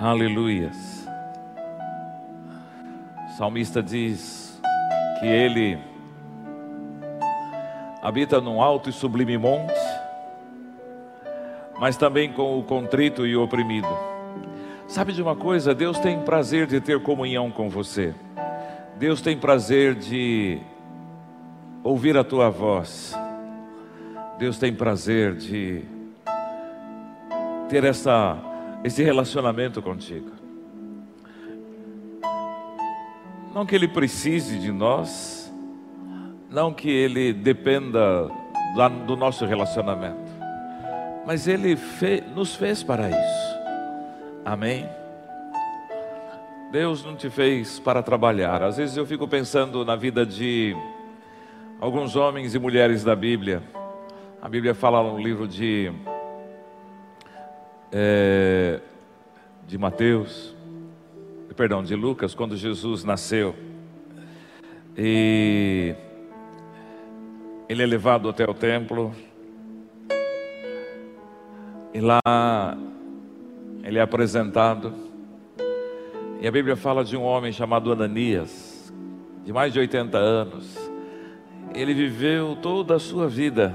[0.00, 1.06] Aleluias.
[3.28, 4.60] O salmista diz
[5.20, 5.78] que ele
[8.02, 9.78] habita num alto e sublime monte,
[11.78, 13.86] mas também com o contrito e o oprimido.
[14.88, 15.76] Sabe de uma coisa?
[15.76, 18.12] Deus tem prazer de ter comunhão com você.
[18.98, 20.58] Deus tem prazer de
[21.84, 23.14] ouvir a tua voz.
[24.40, 25.94] Deus tem prazer de
[27.68, 28.38] ter essa,
[28.84, 30.30] esse relacionamento contigo.
[33.54, 35.52] Não que Ele precise de nós,
[36.50, 38.30] não que Ele dependa
[39.06, 40.30] do nosso relacionamento,
[41.26, 41.76] mas Ele
[42.34, 43.56] nos fez para isso.
[44.44, 44.86] Amém?
[46.70, 48.62] Deus não te fez para trabalhar.
[48.62, 50.76] Às vezes eu fico pensando na vida de
[51.80, 53.62] alguns homens e mulheres da Bíblia.
[54.42, 55.90] A Bíblia fala no livro de
[57.98, 58.78] é,
[59.66, 60.54] de Mateus,
[61.56, 63.56] perdão, de Lucas, quando Jesus nasceu
[64.94, 65.94] e
[67.66, 69.14] ele é levado até o templo
[71.94, 72.76] e lá
[73.82, 74.92] ele é apresentado
[76.38, 78.92] e a Bíblia fala de um homem chamado Ananias,
[79.42, 80.76] de mais de 80 anos.
[81.74, 83.74] Ele viveu toda a sua vida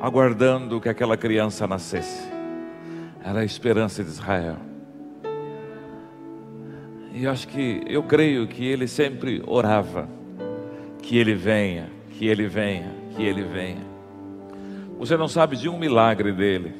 [0.00, 2.31] aguardando que aquela criança nascesse.
[3.24, 4.56] Era a esperança de Israel.
[7.14, 10.08] E acho que, eu creio que ele sempre orava
[11.02, 13.84] que ele venha, que ele venha, que ele venha.
[14.98, 16.74] Você não sabe de um milagre dele.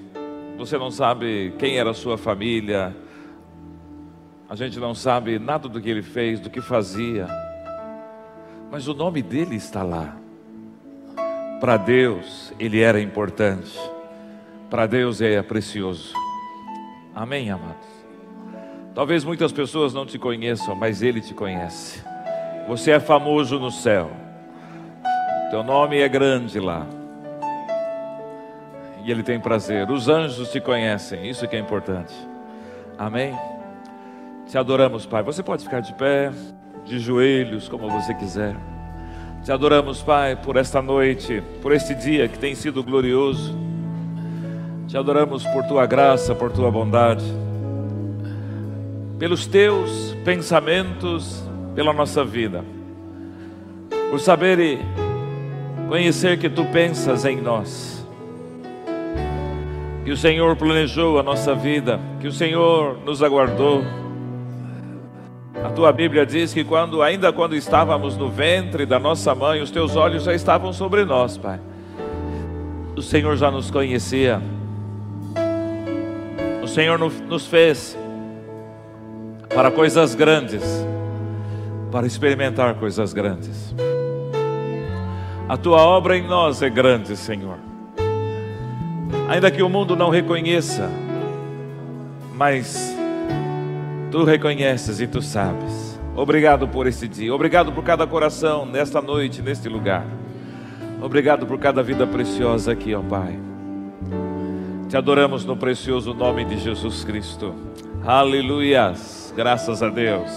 [0.57, 2.95] Você não sabe quem era a sua família,
[4.49, 7.27] a gente não sabe nada do que ele fez, do que fazia,
[8.71, 10.15] mas o nome dele está lá.
[11.59, 13.79] Para Deus, ele era importante,
[14.69, 16.22] para Deus é precioso.
[17.15, 17.87] Amém, amados?
[18.95, 22.03] Talvez muitas pessoas não te conheçam, mas ele te conhece.
[22.69, 24.11] Você é famoso no céu,
[25.51, 26.87] teu nome é grande lá.
[29.05, 29.91] E ele tem prazer.
[29.91, 32.15] Os anjos te conhecem, isso que é importante.
[32.97, 33.37] Amém?
[34.47, 35.23] Te adoramos, Pai.
[35.23, 36.31] Você pode ficar de pé,
[36.85, 38.57] de joelhos, como você quiser.
[39.43, 43.62] Te adoramos, Pai, por esta noite, por este dia que tem sido glorioso.
[44.93, 47.25] Te adoramos por tua graça, por tua bondade,
[49.19, 51.43] pelos teus pensamentos,
[51.75, 52.63] pela nossa vida,
[54.11, 54.79] por saber e
[55.89, 58.07] conhecer que tu pensas em nós,
[60.05, 63.83] que o Senhor planejou a nossa vida, que o Senhor nos aguardou
[65.65, 69.71] a tua Bíblia diz que quando ainda quando estávamos no ventre da nossa mãe, os
[69.71, 71.59] teus olhos já estavam sobre nós, Pai.
[72.95, 74.43] O Senhor já nos conhecia.
[76.73, 77.97] Senhor nos fez
[79.55, 80.63] para coisas grandes,
[81.91, 83.75] para experimentar coisas grandes.
[85.49, 87.59] A tua obra em nós é grande, Senhor.
[89.29, 90.89] Ainda que o mundo não reconheça,
[92.35, 92.93] mas
[94.13, 95.99] Tu reconheces e tu sabes.
[96.15, 97.35] Obrigado por esse dia.
[97.35, 100.05] Obrigado por cada coração nesta noite, neste lugar.
[101.01, 103.52] Obrigado por cada vida preciosa aqui, ó Pai.
[104.93, 107.55] Te adoramos no precioso nome de Jesus Cristo.
[108.05, 109.33] Aleluias.
[109.35, 110.31] Graças a Deus.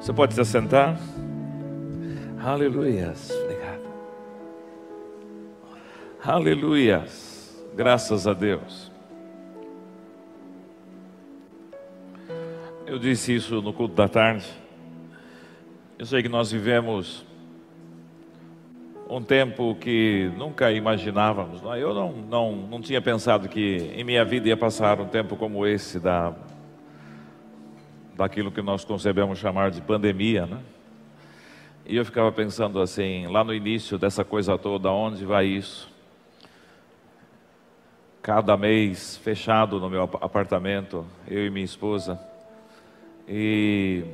[0.00, 0.96] Você pode se assentar?
[2.40, 3.28] Aleluias.
[3.32, 3.82] Obrigado.
[6.24, 7.60] Aleluias.
[7.74, 8.92] Graças a Deus.
[12.86, 14.46] Eu disse isso no culto da tarde.
[15.98, 17.26] Eu sei que nós vivemos
[19.12, 21.62] um tempo que nunca imaginávamos.
[21.76, 21.82] É?
[21.82, 25.66] Eu não, não, não tinha pensado que em minha vida ia passar um tempo como
[25.66, 26.32] esse da,
[28.16, 30.58] daquilo que nós concebemos chamar de pandemia, né?
[31.84, 35.90] E eu ficava pensando assim, lá no início dessa coisa toda, onde vai isso?
[38.22, 42.18] Cada mês fechado no meu apartamento, eu e minha esposa.
[43.28, 44.04] E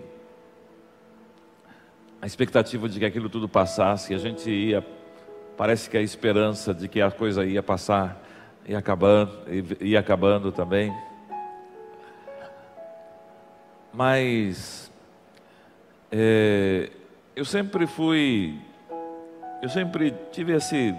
[2.20, 4.84] a expectativa de que aquilo tudo passasse, a gente ia,
[5.56, 8.20] parece que a esperança de que a coisa ia passar,
[8.66, 9.38] ia acabando,
[9.80, 10.92] ia acabando também.
[13.92, 14.90] Mas
[16.10, 16.90] é,
[17.36, 18.58] eu sempre fui,
[19.62, 20.94] eu sempre tive esse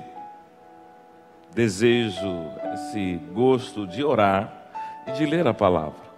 [1.54, 4.72] desejo, esse gosto de orar
[5.08, 6.10] e de ler a palavra.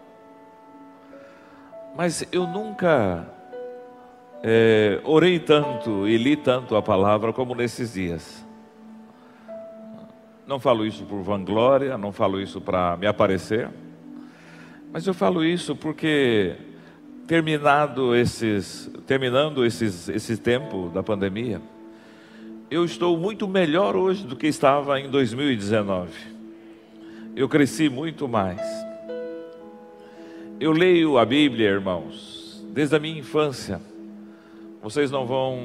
[1.95, 3.28] Mas eu nunca
[4.44, 8.46] é, orei tanto e li tanto a palavra como nesses dias.
[10.48, 13.70] Não falo isso por vanglória, não falo isso para me aparecer,
[14.92, 16.56] mas eu falo isso porque
[17.28, 21.62] terminado esses, terminando esses, esse tempo da pandemia,
[22.70, 26.12] eu estou muito melhor hoje do que estava em 2019.
[27.36, 28.62] Eu cresci muito mais.
[30.60, 33.91] Eu leio a Bíblia, irmãos, desde a minha infância.
[34.82, 35.60] Vocês não vão.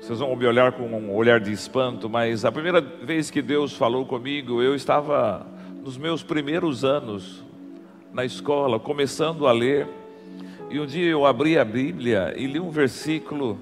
[0.00, 3.74] Vocês vão me olhar com um olhar de espanto, mas a primeira vez que Deus
[3.74, 5.46] falou comigo, eu estava
[5.84, 7.44] nos meus primeiros anos
[8.12, 9.86] na escola, começando a ler.
[10.68, 13.58] E um dia eu abri a Bíblia e li um versículo,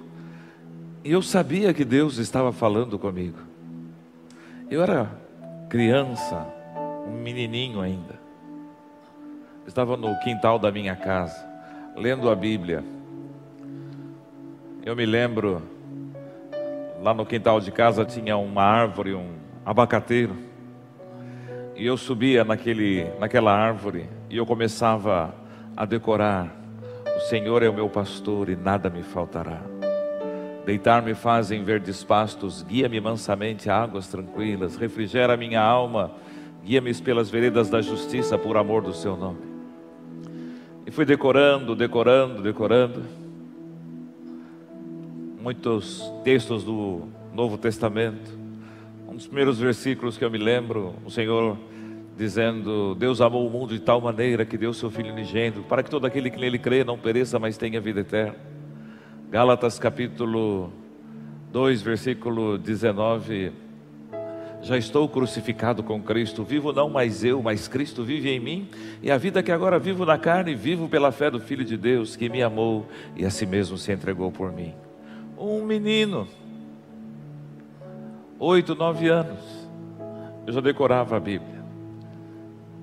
[1.05, 3.39] e eu sabia que Deus estava falando comigo.
[4.71, 5.11] Eu era
[5.69, 6.47] criança,
[7.07, 8.19] um menininho ainda.
[9.67, 11.47] estava no quintal da minha casa,
[11.95, 12.83] lendo a Bíblia.
[14.89, 15.61] Eu me lembro,
[17.03, 20.35] lá no quintal de casa tinha uma árvore, um abacateiro.
[21.77, 25.35] E eu subia naquele, naquela árvore e eu começava
[25.77, 26.57] a decorar:
[27.19, 29.61] O Senhor é o meu pastor e nada me faltará.
[30.65, 36.13] Deitar-me faz em verdes pastos, guia-me mansamente a águas tranquilas, refrigera minha alma,
[36.65, 39.41] guia-me pelas veredas da justiça por amor do seu nome.
[40.87, 43.28] E fui decorando, decorando, decorando
[45.41, 48.37] muitos textos do Novo Testamento.
[49.07, 51.57] Um dos primeiros versículos que eu me lembro, o Senhor
[52.17, 55.91] dizendo: Deus amou o mundo de tal maneira que deu seu Filho unigênito, para que
[55.91, 58.37] todo aquele que nele crê não pereça, mas tenha vida eterna.
[59.31, 60.73] Gálatas capítulo
[61.53, 63.53] 2, versículo 19.
[64.61, 68.69] Já estou crucificado com Cristo, vivo não mais eu, mas Cristo vive em mim,
[69.01, 72.17] e a vida que agora vivo na carne, vivo pela fé do Filho de Deus,
[72.17, 72.85] que me amou
[73.15, 74.75] e a si mesmo se entregou por mim
[75.39, 76.27] um menino,
[78.39, 79.69] oito, nove anos,
[80.47, 81.63] eu já decorava a Bíblia.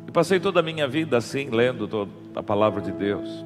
[0.08, 3.46] E passei toda a minha vida assim, lendo toda a palavra de Deus.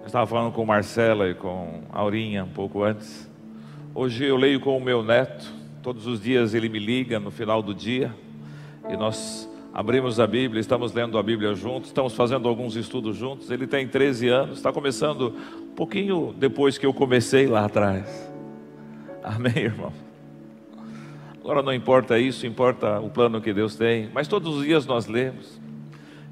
[0.00, 3.30] Eu estava falando com Marcela e com Aurinha um pouco antes.
[3.94, 5.52] Hoje eu leio com o meu neto.
[5.82, 8.12] Todos os dias ele me liga no final do dia
[8.88, 13.50] e nós abrimos a Bíblia, estamos lendo a Bíblia juntos, estamos fazendo alguns estudos juntos.
[13.50, 18.32] Ele tem 13 anos, está começando um pouquinho depois que eu comecei lá atrás.
[19.22, 19.92] Amém, irmão?
[21.38, 25.06] Agora não importa isso, importa o plano que Deus tem, mas todos os dias nós
[25.08, 25.60] lemos.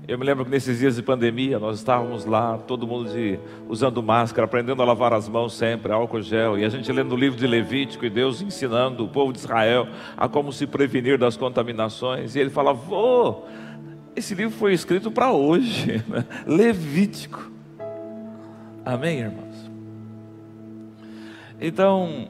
[0.07, 4.03] Eu me lembro que nesses dias de pandemia nós estávamos lá, todo mundo de, usando
[4.03, 7.39] máscara, aprendendo a lavar as mãos sempre, álcool gel, e a gente lendo o livro
[7.39, 12.37] de Levítico e Deus ensinando o povo de Israel a como se prevenir das contaminações.
[12.37, 13.45] E ele falava: Vô,
[14.15, 16.27] esse livro foi escrito para hoje, né?
[16.47, 17.51] Levítico.
[18.85, 19.71] Amém, irmãos?
[21.59, 22.29] Então,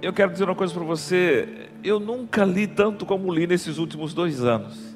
[0.00, 4.14] eu quero dizer uma coisa para você: eu nunca li tanto como li nesses últimos
[4.14, 4.87] dois anos.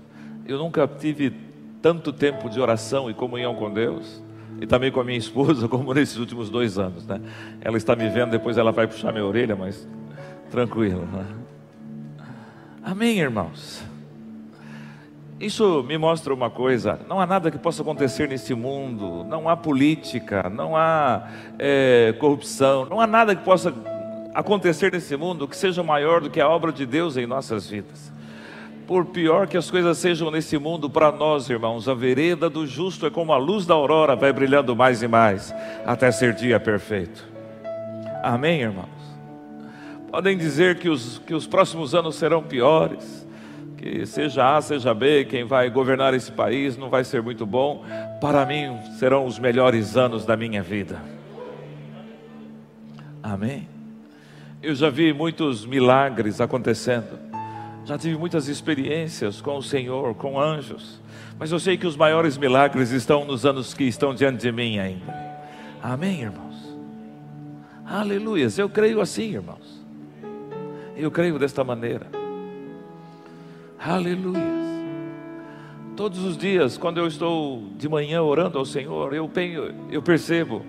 [0.52, 1.32] Eu nunca tive
[1.80, 4.22] tanto tempo de oração e comunhão com Deus,
[4.60, 7.06] e também com a minha esposa, como nesses últimos dois anos.
[7.06, 7.22] Né?
[7.62, 9.88] Ela está me vendo, depois ela vai puxar minha orelha, mas
[10.50, 11.08] tranquilo.
[11.10, 11.26] Né?
[12.84, 13.82] Amém, irmãos?
[15.40, 19.56] Isso me mostra uma coisa: não há nada que possa acontecer nesse mundo, não há
[19.56, 21.28] política, não há
[21.58, 23.72] é, corrupção, não há nada que possa
[24.34, 28.12] acontecer nesse mundo que seja maior do que a obra de Deus em nossas vidas.
[28.86, 33.06] Por pior que as coisas sejam nesse mundo, para nós, irmãos, a vereda do justo
[33.06, 35.54] é como a luz da aurora, vai brilhando mais e mais,
[35.86, 37.26] até ser dia perfeito.
[38.22, 38.88] Amém, irmãos?
[40.10, 43.26] Podem dizer que os, que os próximos anos serão piores,
[43.78, 47.84] que seja A, seja B, quem vai governar esse país não vai ser muito bom.
[48.20, 51.00] Para mim, serão os melhores anos da minha vida.
[53.22, 53.68] Amém?
[54.62, 57.32] Eu já vi muitos milagres acontecendo
[57.84, 61.00] já tive muitas experiências com o Senhor, com anjos,
[61.38, 64.78] mas eu sei que os maiores milagres estão nos anos que estão diante de mim
[64.78, 65.12] ainda.
[65.82, 66.76] Amém, irmãos?
[67.84, 68.46] Aleluia.
[68.56, 69.82] Eu creio assim, irmãos.
[70.96, 72.06] Eu creio desta maneira.
[73.78, 74.62] Aleluia.
[75.96, 80.64] Todos os dias, quando eu estou de manhã orando ao Senhor, eu, penho, eu percebo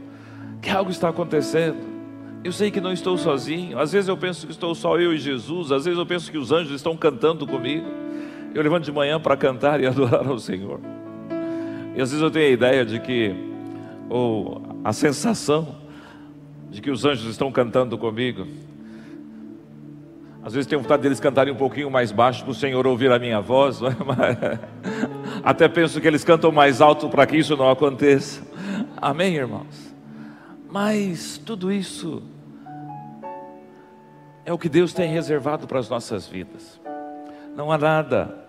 [0.61, 1.92] que algo está acontecendo.
[2.43, 3.79] Eu sei que não estou sozinho.
[3.79, 5.71] Às vezes eu penso que estou só eu e Jesus.
[5.71, 7.85] Às vezes eu penso que os anjos estão cantando comigo.
[8.53, 10.81] Eu levanto de manhã para cantar e adorar ao Senhor.
[11.95, 13.33] E às vezes eu tenho a ideia de que,
[14.09, 15.75] ou a sensação
[16.69, 18.45] de que os anjos estão cantando comigo.
[20.43, 23.17] Às vezes tenho vontade deles cantarem um pouquinho mais baixo para o Senhor ouvir a
[23.17, 23.79] minha voz,
[25.41, 28.45] até penso que eles cantam mais alto para que isso não aconteça.
[28.97, 29.93] Amém, irmãos?
[30.69, 32.21] Mas tudo isso
[34.45, 36.79] é o que Deus tem reservado para as nossas vidas.
[37.55, 38.43] Não há nada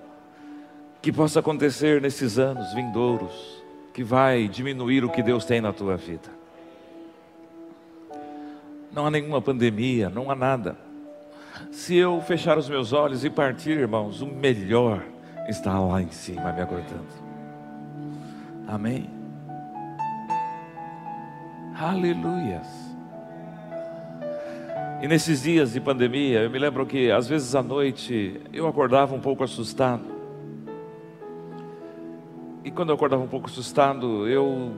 [1.00, 5.96] que possa acontecer nesses anos vindouros que vai diminuir o que Deus tem na tua
[5.96, 6.28] vida.
[8.92, 10.76] Não há nenhuma pandemia, não há nada.
[11.70, 15.04] Se eu fechar os meus olhos e partir, irmãos, o melhor
[15.48, 17.06] está lá em cima me aguardando.
[18.66, 19.10] Amém.
[21.78, 22.83] Aleluias.
[25.04, 29.14] E nesses dias de pandemia, eu me lembro que às vezes à noite eu acordava
[29.14, 30.02] um pouco assustado.
[32.64, 34.72] E quando eu acordava um pouco assustado, eu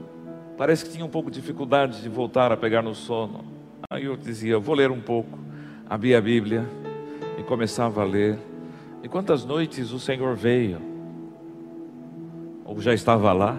[0.57, 3.45] parece que tinha um pouco de dificuldade de voltar a pegar no sono.
[3.89, 5.39] Aí eu dizia, vou ler um pouco,
[5.89, 6.65] abria a Bíblia
[7.39, 8.37] e começava a ler.
[9.01, 10.81] E quantas noites o Senhor veio,
[12.65, 13.57] ou já estava lá,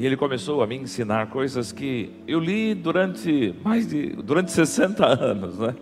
[0.00, 5.04] e ele começou a me ensinar coisas que eu li durante mais de durante 60
[5.06, 5.74] anos, né?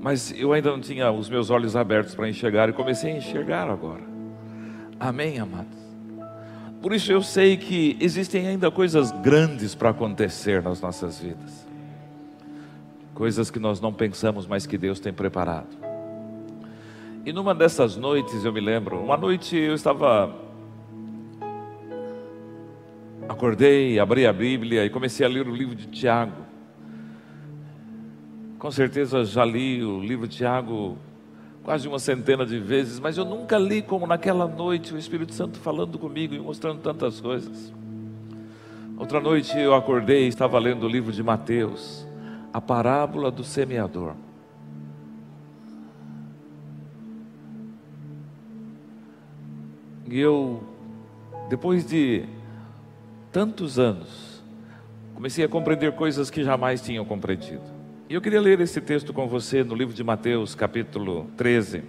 [0.00, 3.68] Mas eu ainda não tinha os meus olhos abertos para enxergar e comecei a enxergar
[3.68, 4.00] agora.
[4.98, 5.78] Amém, amados.
[6.80, 11.68] Por isso eu sei que existem ainda coisas grandes para acontecer nas nossas vidas.
[13.12, 15.76] Coisas que nós não pensamos, mas que Deus tem preparado.
[17.26, 20.45] E numa dessas noites, eu me lembro, uma noite eu estava
[23.28, 26.44] Acordei, abri a Bíblia e comecei a ler o livro de Tiago.
[28.58, 30.96] Com certeza já li o livro de Tiago
[31.62, 35.58] quase uma centena de vezes, mas eu nunca li como naquela noite o Espírito Santo
[35.58, 37.72] falando comigo e mostrando tantas coisas.
[38.96, 42.06] Outra noite eu acordei e estava lendo o livro de Mateus,
[42.52, 44.14] a parábola do semeador.
[50.08, 50.62] E eu,
[51.50, 52.24] depois de
[53.36, 54.42] tantos anos,
[55.14, 57.60] comecei a compreender coisas que jamais tinham compreendido.
[58.08, 61.82] E eu queria ler esse texto com você no livro de Mateus, capítulo 13.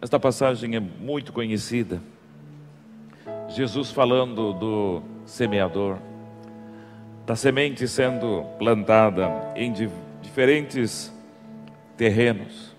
[0.00, 2.02] Esta passagem é muito conhecida.
[3.50, 5.98] Jesus falando do semeador,
[7.24, 9.72] da semente sendo plantada em
[10.20, 11.14] diferentes
[11.96, 12.74] terrenos.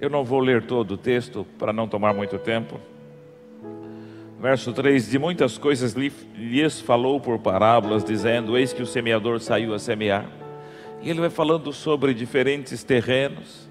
[0.00, 2.80] Eu não vou ler todo o texto para não tomar muito tempo.
[4.42, 9.72] Verso 3: De muitas coisas lhes falou por parábolas, dizendo: Eis que o semeador saiu
[9.72, 10.28] a semear.
[11.00, 13.68] E ele vai falando sobre diferentes terrenos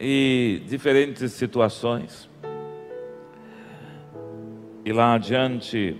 [0.00, 2.30] e diferentes situações.
[4.86, 5.94] E lá adiante,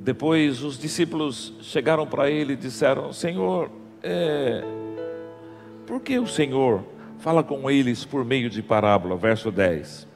[0.00, 3.70] depois os discípulos chegaram para ele e disseram: Senhor,
[4.02, 4.64] é,
[5.86, 6.82] por que o Senhor
[7.18, 9.16] fala com eles por meio de parábola?
[9.16, 10.09] Verso 10.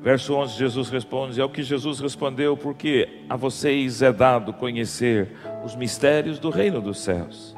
[0.00, 5.28] Verso 11, Jesus responde: É o que Jesus respondeu, porque a vocês é dado conhecer
[5.62, 7.54] os mistérios do reino dos céus.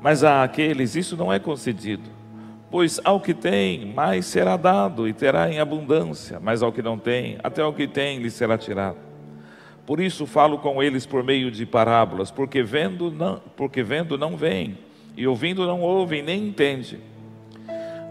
[0.00, 2.10] Mas a aqueles isso não é concedido,
[2.70, 6.98] pois ao que tem, mais será dado e terá em abundância, mas ao que não
[6.98, 8.96] tem, até o que tem lhe será tirado.
[9.86, 14.36] Por isso falo com eles por meio de parábolas, porque vendo não, porque vendo não
[14.36, 14.78] veem,
[15.16, 17.00] e ouvindo não ouvem, nem entendem.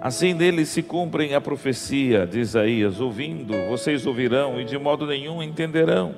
[0.02, 5.44] Assim neles se cumprem a profecia de Isaías: ouvindo, vocês ouvirão e de modo nenhum
[5.44, 6.16] entenderão,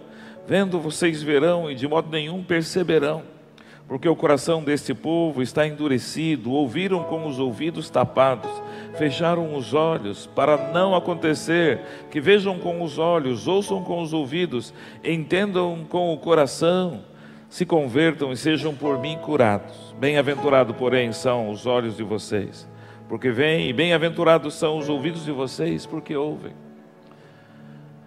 [0.48, 3.24] vendo, vocês verão e de modo nenhum perceberão.
[3.88, 8.52] Porque o coração deste povo está endurecido, ouviram com os ouvidos tapados,
[8.98, 14.74] fecharam os olhos, para não acontecer que vejam com os olhos, ouçam com os ouvidos,
[15.04, 17.02] entendam com o coração,
[17.50, 19.94] se convertam e sejam por mim curados.
[20.00, 22.71] Bem-aventurado, porém, são os olhos de vocês
[23.12, 26.54] porque vem, e bem-aventurados são os ouvidos de vocês, porque ouvem.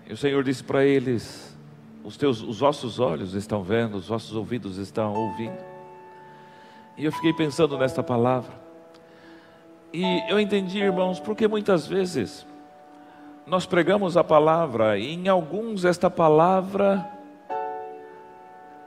[0.07, 1.55] E o Senhor disse para eles:
[2.03, 5.63] os teus, os vossos olhos estão vendo, os vossos ouvidos estão ouvindo.
[6.97, 8.55] E eu fiquei pensando nesta palavra.
[9.93, 12.47] E eu entendi, irmãos, porque muitas vezes
[13.47, 17.07] nós pregamos a palavra e em alguns esta palavra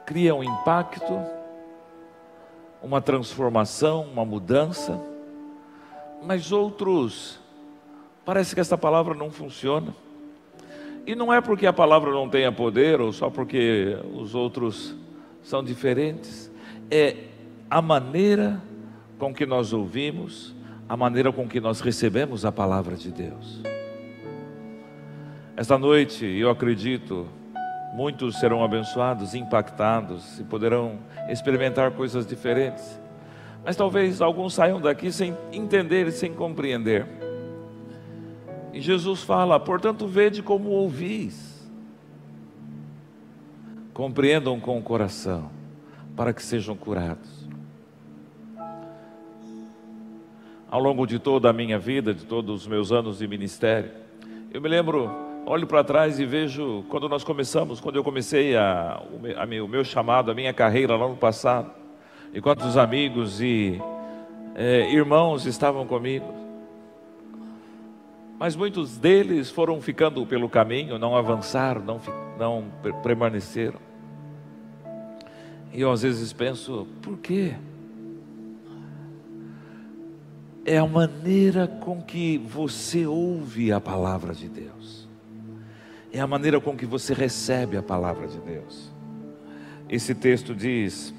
[0.04, 1.22] cria um impacto,
[2.82, 5.00] uma transformação, uma mudança,
[6.24, 7.40] mas outros,
[8.26, 9.94] parece que essa palavra não funciona.
[11.06, 14.96] E não é porque a palavra não tenha poder ou só porque os outros
[15.42, 16.52] são diferentes,
[16.92, 17.16] é
[17.70, 18.62] a maneira
[19.18, 20.54] com que nós ouvimos,
[20.90, 23.62] a maneira com que nós recebemos a palavra de Deus.
[25.56, 27.26] Esta noite, eu acredito,
[27.94, 31.00] muitos serão abençoados, impactados e poderão
[31.30, 33.00] experimentar coisas diferentes.
[33.68, 37.06] Mas talvez alguns saiam daqui sem entender e sem compreender.
[38.72, 41.70] E Jesus fala: portanto, vede como ouvis.
[43.94, 45.52] Compreendam com o coração,
[46.16, 47.46] para que sejam curados.
[50.72, 53.92] Ao longo de toda a minha vida, de todos os meus anos de ministério,
[54.50, 55.12] eu me lembro
[55.46, 59.84] olho para trás e vejo quando nós começamos, quando eu comecei a, a, o meu
[59.84, 61.87] chamado, a minha carreira lá no passado,
[62.34, 63.82] e quantos amigos e
[64.56, 66.34] é, irmãos estavam comigo.
[68.40, 72.00] Mas muitos deles foram ficando pelo caminho, não avançaram, não,
[72.38, 72.66] não
[73.02, 73.80] permaneceram.
[75.74, 77.56] E eu às vezes penso, por quê?
[80.66, 84.78] É a maneira com que você ouve a palavra de Deus
[86.12, 88.92] é a maneira com que você recebe a palavra de Deus.
[89.90, 91.14] Esse texto diz: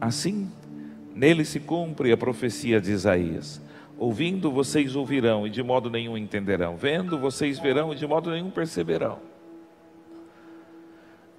[0.00, 0.50] Assim,
[1.14, 3.60] nele se cumpre a profecia de Isaías.
[3.98, 6.76] Ouvindo vocês ouvirão e de modo nenhum entenderão.
[6.76, 9.18] Vendo vocês verão e de modo nenhum perceberão.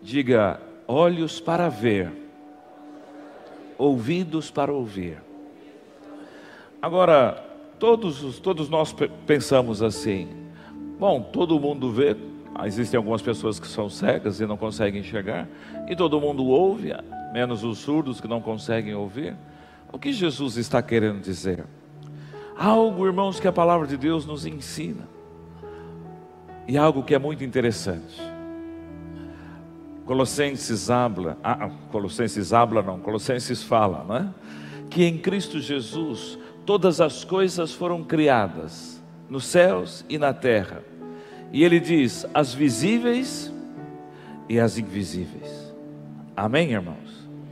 [0.01, 2.12] Diga: olhos para ver,
[3.78, 5.18] ouvidos para ouvir.
[6.80, 7.43] Agora,
[7.80, 8.95] todos, todos nós
[9.26, 10.28] pensamos assim.
[10.99, 12.16] Bom, todo mundo vê,
[12.66, 15.47] Existem algumas pessoas que são cegas e não conseguem enxergar,
[15.88, 16.93] e todo mundo ouve,
[17.32, 19.36] menos os surdos que não conseguem ouvir.
[19.91, 21.65] O que Jesus está querendo dizer?
[22.57, 25.07] Algo, irmãos, que a palavra de Deus nos ensina,
[26.67, 28.21] e algo que é muito interessante.
[30.05, 34.29] Colossenses habla, ah, ah Colossenses habla não, Colossenses fala, não é?
[34.89, 40.84] Que em Cristo Jesus todas as coisas foram criadas, nos céus e na terra
[41.51, 43.51] e ele diz: as visíveis
[44.47, 45.73] e as invisíveis.
[46.36, 47.01] Amém, irmãos?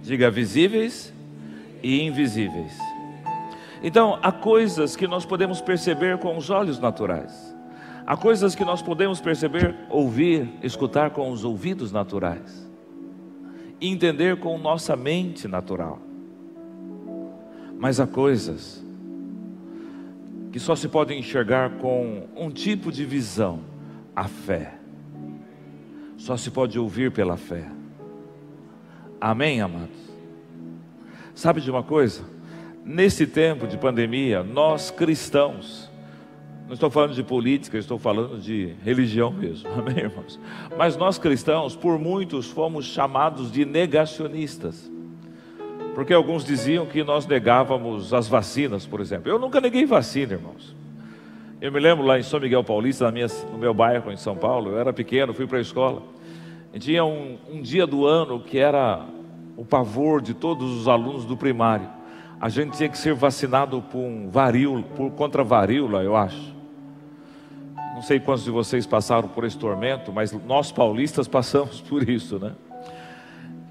[0.09, 1.13] Diga visíveis
[1.83, 2.75] e invisíveis.
[3.83, 7.55] Então, há coisas que nós podemos perceber com os olhos naturais.
[8.07, 12.67] Há coisas que nós podemos perceber, ouvir, escutar com os ouvidos naturais.
[13.79, 15.99] E entender com nossa mente natural.
[17.77, 18.83] Mas há coisas
[20.51, 23.59] que só se podem enxergar com um tipo de visão
[24.15, 24.73] a fé.
[26.17, 27.77] Só se pode ouvir pela fé.
[29.21, 29.89] Amém, amados?
[31.35, 32.23] Sabe de uma coisa?
[32.85, 35.89] Nesse tempo de pandemia, nós cristãos,
[36.65, 40.39] não estou falando de política, estou falando de religião mesmo, amém, irmãos?
[40.77, 44.89] Mas nós cristãos, por muitos, fomos chamados de negacionistas.
[45.93, 49.29] Porque alguns diziam que nós negávamos as vacinas, por exemplo.
[49.29, 50.73] Eu nunca neguei vacina, irmãos.
[51.59, 54.71] Eu me lembro lá em São Miguel Paulista, minha, no meu bairro em São Paulo,
[54.71, 56.01] eu era pequeno, fui para a escola.
[56.77, 59.05] Tinha um, um dia do ano que era
[59.57, 61.89] o pavor de todos os alunos do primário.
[62.39, 66.55] A gente tinha que ser vacinado por um varíola, por contra varíola, eu acho.
[67.93, 72.39] Não sei quantos de vocês passaram por esse tormento, mas nós paulistas passamos por isso,
[72.39, 72.53] né?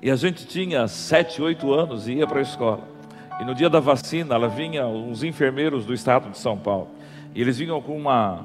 [0.02, 2.86] E a gente tinha sete, oito anos e ia para a escola.
[3.40, 6.88] E no dia da vacina, ela vinha uns enfermeiros do estado de São Paulo.
[7.34, 8.44] E eles vinham com uma,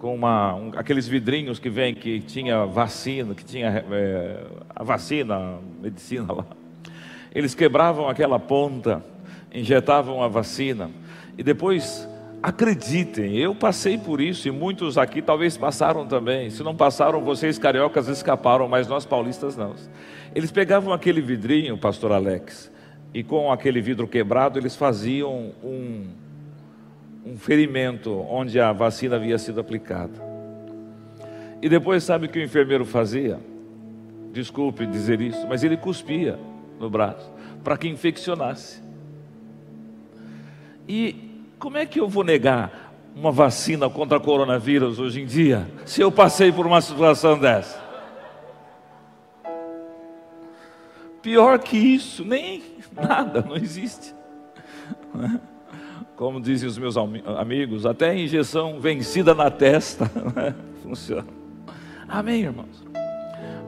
[0.00, 4.44] com uma, um, aqueles vidrinhos que vem que tinha vacina, que tinha é,
[4.74, 6.46] a vacina, a medicina lá.
[7.32, 9.04] Eles quebravam aquela ponta,
[9.54, 10.90] injetavam a vacina
[11.36, 12.08] e depois
[12.42, 16.48] Acreditem, eu passei por isso e muitos aqui talvez passaram também.
[16.48, 19.74] Se não passaram, vocês cariocas escaparam, mas nós paulistas não.
[20.34, 22.72] Eles pegavam aquele vidrinho, pastor Alex,
[23.12, 26.06] e com aquele vidro quebrado eles faziam um,
[27.24, 30.30] um ferimento onde a vacina havia sido aplicada.
[31.62, 33.38] E depois, sabe o que o enfermeiro fazia?
[34.32, 36.38] Desculpe dizer isso, mas ele cuspia
[36.78, 37.30] no braço
[37.62, 38.82] para que infeccionasse.
[40.88, 46.00] E como é que eu vou negar uma vacina contra coronavírus hoje em dia, se
[46.00, 47.78] eu passei por uma situação dessa?
[51.20, 52.62] Pior que isso, nem
[52.92, 54.14] nada, não existe.
[56.20, 60.04] Como dizem os meus amigos, até injeção vencida na testa
[60.36, 60.54] né?
[60.82, 61.24] funciona.
[62.06, 62.84] Amém, irmãos?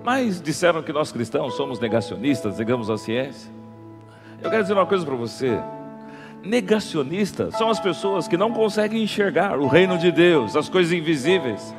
[0.04, 3.50] Mas disseram que nós cristãos somos negacionistas, negamos a ciência.
[4.42, 5.58] Eu quero dizer uma coisa para você.
[6.42, 11.74] Negacionistas são as pessoas que não conseguem enxergar o reino de Deus, as coisas invisíveis.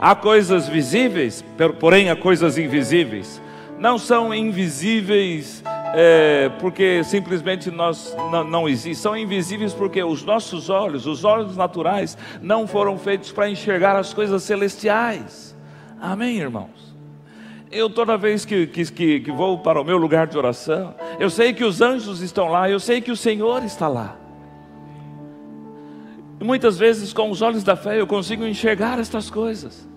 [0.00, 1.44] Há coisas visíveis,
[1.80, 3.42] porém há coisas invisíveis.
[3.76, 5.64] Não são invisíveis
[5.94, 11.56] é, porque simplesmente nós não, não existem, são invisíveis porque os nossos olhos, os olhos
[11.56, 15.54] naturais, não foram feitos para enxergar as coisas celestiais.
[16.00, 16.92] Amém, irmãos?
[17.70, 18.84] Eu toda vez que, que,
[19.20, 22.68] que, vou para o meu lugar de oração, eu sei que os anjos estão lá,
[22.68, 24.16] eu sei que o Senhor está lá.
[26.40, 29.88] E muitas vezes, com os olhos da fé, eu consigo enxergar estas coisas.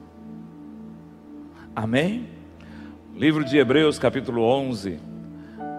[1.75, 2.29] Amém?
[3.15, 5.14] Livro de Hebreus, capítulo 11.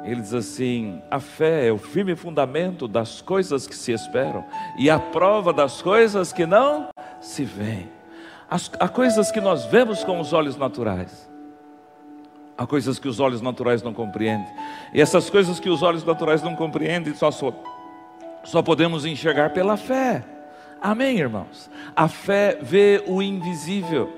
[0.07, 4.45] Ele diz assim: a fé é o firme fundamento das coisas que se esperam
[4.79, 6.89] e a prova das coisas que não
[7.21, 7.91] se veem.
[8.49, 11.29] As, há coisas que nós vemos com os olhos naturais.
[12.57, 14.49] Há coisas que os olhos naturais não compreendem.
[14.95, 17.53] E essas coisas que os olhos naturais não compreendem, só, só,
[18.45, 20.25] só podemos enxergar pela fé.
[20.81, 21.69] Amém, irmãos?
[21.95, 24.16] A fé vê o invisível.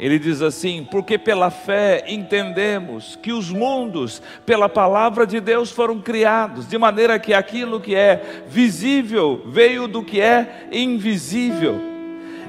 [0.00, 6.00] Ele diz assim: porque pela fé entendemos que os mundos, pela palavra de Deus, foram
[6.00, 11.78] criados, de maneira que aquilo que é visível veio do que é invisível.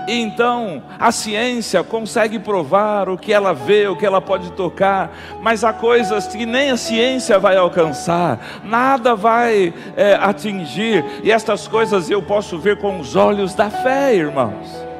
[0.07, 5.63] Então, a ciência consegue provar o que ela vê, o que ela pode tocar, mas
[5.63, 12.09] há coisas que nem a ciência vai alcançar, nada vai é, atingir, e estas coisas
[12.09, 14.90] eu posso ver com os olhos da fé, irmãos.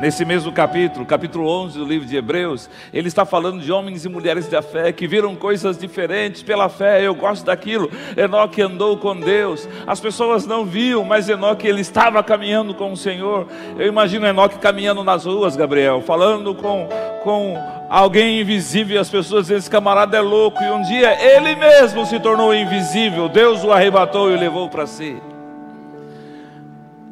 [0.00, 4.08] Nesse mesmo capítulo, capítulo 11 do livro de Hebreus, ele está falando de homens e
[4.10, 7.02] mulheres da fé que viram coisas diferentes pela fé.
[7.02, 7.90] Eu gosto daquilo.
[8.14, 9.66] Enoque andou com Deus.
[9.86, 13.46] As pessoas não viam, mas Enoque ele estava caminhando com o Senhor.
[13.78, 16.86] Eu imagino Enoque caminhando nas ruas, Gabriel, falando com
[17.26, 20.62] com alguém invisível as pessoas dizem: esse camarada é louco.
[20.62, 23.28] E um dia ele mesmo se tornou invisível.
[23.28, 25.16] Deus o arrebatou e o levou para si.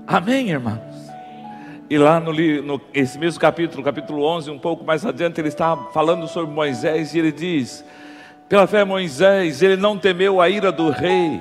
[0.07, 0.94] Amém, irmão?
[1.89, 5.77] E lá no, no esse mesmo capítulo, capítulo 11, um pouco mais adiante, ele está
[5.93, 7.85] falando sobre Moisés e ele diz:
[8.49, 11.41] pela fé, Moisés, ele não temeu a ira do rei,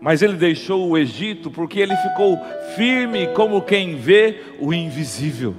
[0.00, 2.38] mas ele deixou o Egito porque ele ficou
[2.76, 5.54] firme como quem vê o invisível.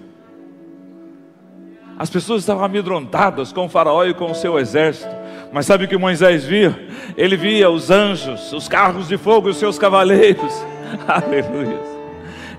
[1.99, 5.22] As pessoas estavam amedrontadas com o faraó e com o seu exército.
[5.54, 6.76] Mas sabe o que Moisés via?
[7.16, 10.66] Ele via os anjos, os carros de fogo e os seus cavaleiros.
[11.08, 11.91] Aleluia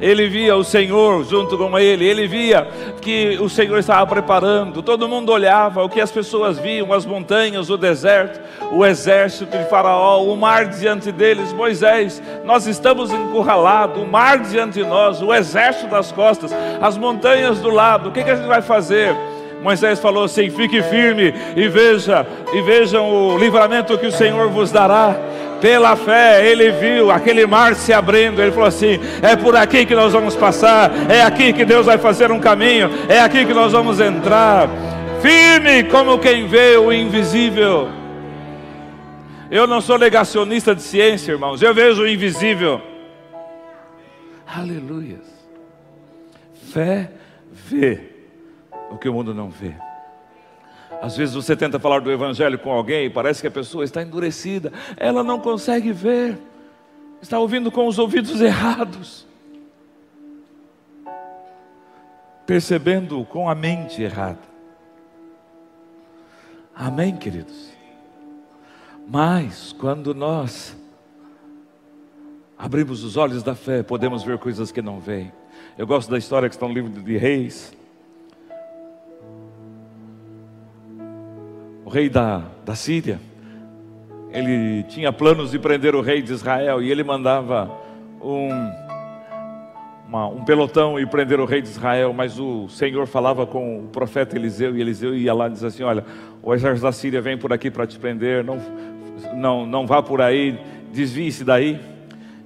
[0.03, 2.67] ele via o Senhor junto com ele, ele via
[3.01, 7.71] que o Senhor estava preparando, todo mundo olhava, o que as pessoas viam, as montanhas,
[7.71, 8.41] o deserto,
[8.73, 14.83] o exército de Faraó, o mar diante deles, Moisés, nós estamos encurralados, o mar diante
[14.83, 18.49] de nós, o exército das costas, as montanhas do lado, o que, que a gente
[18.49, 19.15] vai fazer?
[19.63, 24.71] Moisés falou assim: fique firme e veja, e vejam o livramento que o Senhor vos
[24.71, 25.17] dará.
[25.61, 28.43] Pela fé, ele viu aquele mar se abrindo.
[28.43, 31.99] Ele falou assim: é por aqui que nós vamos passar, é aqui que Deus vai
[31.99, 34.69] fazer um caminho, é aqui que nós vamos entrar.
[35.23, 37.89] Firme como quem vê o invisível.
[39.49, 42.81] Eu não sou negacionista de ciência, irmãos, eu vejo o invisível.
[44.47, 45.21] Aleluia.
[46.73, 47.11] Fé
[47.53, 48.12] vê
[48.93, 49.75] o que o mundo não vê.
[51.01, 54.03] Às vezes você tenta falar do Evangelho com alguém e parece que a pessoa está
[54.03, 56.39] endurecida, ela não consegue ver,
[57.21, 59.27] está ouvindo com os ouvidos errados,
[62.47, 64.53] percebendo com a mente errada.
[66.75, 67.73] Amém, queridos?
[69.09, 70.77] Mas quando nós
[72.57, 75.33] abrimos os olhos da fé, podemos ver coisas que não veem.
[75.77, 77.77] Eu gosto da história que está no livro de Reis.
[81.93, 83.21] Rei da, da Síria,
[84.31, 87.71] ele tinha planos de prender o rei de Israel e ele mandava
[88.19, 88.49] um,
[90.09, 93.89] uma, um pelotão e prender o rei de Israel, mas o Senhor falava com o
[93.89, 96.03] profeta Eliseu e Eliseu ia lá e dizia assim: Olha,
[96.43, 98.59] o exército da Síria vem por aqui para te prender, não,
[99.35, 100.59] não, não vá por aí,
[100.95, 101.79] desvie-se daí.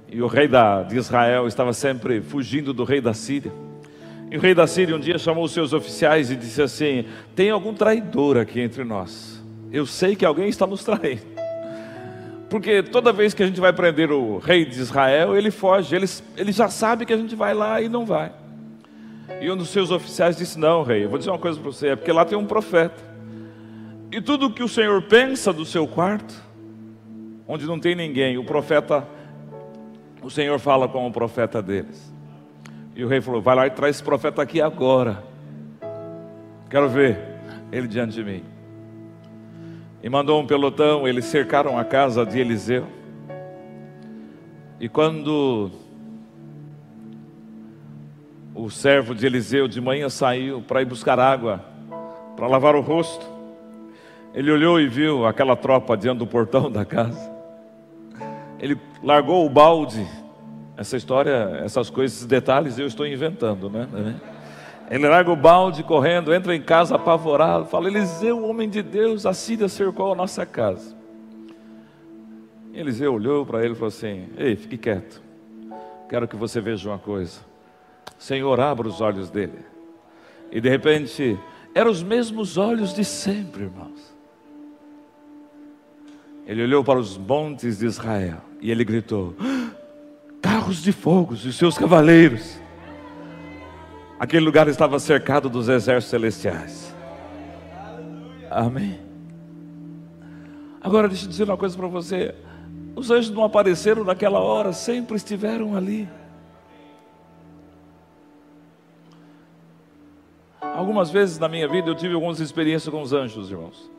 [0.09, 3.51] E o rei da, de Israel estava sempre fugindo do rei da Síria.
[4.29, 7.49] E o rei da Síria um dia chamou os seus oficiais e disse assim: Tem
[7.49, 9.36] algum traidor aqui entre nós?
[9.71, 11.37] Eu sei que alguém está nos traindo.
[12.49, 16.05] Porque toda vez que a gente vai prender o rei de Israel, ele foge, ele,
[16.37, 18.31] ele já sabe que a gente vai lá e não vai.
[19.41, 21.87] E um dos seus oficiais disse: Não, rei, eu vou dizer uma coisa para você,
[21.89, 23.03] é porque lá tem um profeta.
[24.11, 26.33] E tudo que o Senhor pensa do seu quarto,
[27.45, 29.05] onde não tem ninguém, o profeta,
[30.23, 32.13] o Senhor fala com o profeta deles.
[32.95, 35.21] E o rei falou: Vai lá e traz esse profeta aqui agora.
[36.69, 37.19] Quero ver.
[37.71, 38.56] ele diante de mim.
[40.07, 42.87] E mandou um pelotão, eles cercaram a casa de Eliseu.
[44.79, 45.69] E quando
[48.55, 51.59] o servo de Eliseu de manhã saiu para ir buscar água,
[52.37, 53.27] para lavar o rosto,
[54.33, 57.29] ele olhou e viu aquela tropa diante do portão da casa.
[58.61, 60.07] Ele largou o balde.
[60.77, 63.85] Essa história, essas coisas, esses detalhes eu estou inventando, né?
[64.89, 69.33] Ele larga o balde correndo, entra em casa apavorado, fala: Eliseu, homem de Deus, a
[69.33, 70.95] Síria cercou a nossa casa.
[72.73, 75.21] Eliseu olhou para ele e falou assim: Ei, fique quieto,
[76.07, 77.41] quero que você veja uma coisa.
[78.17, 79.59] Senhor, abra os olhos dele.
[80.51, 81.37] E de repente,
[81.75, 84.15] eram os mesmos olhos de sempre, irmãos.
[86.45, 89.35] Ele olhou para os montes de Israel e ele gritou:
[90.41, 92.66] Carros de fogo e seus cavaleiros.
[94.19, 96.95] Aquele lugar estava cercado dos exércitos celestiais.
[98.49, 98.99] Amém.
[100.81, 102.33] Agora deixa eu dizer uma coisa para você.
[102.95, 106.09] Os anjos não apareceram naquela hora, sempre estiveram ali.
[110.61, 113.91] Algumas vezes na minha vida eu tive algumas experiências com os anjos, irmãos.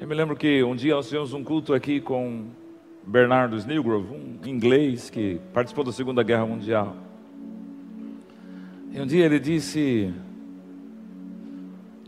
[0.00, 2.46] Eu me lembro que um dia nós tivemos um culto aqui com
[3.06, 6.96] Bernardo Snellgrove, um inglês que participou da Segunda Guerra Mundial.
[8.92, 10.12] E um dia ele disse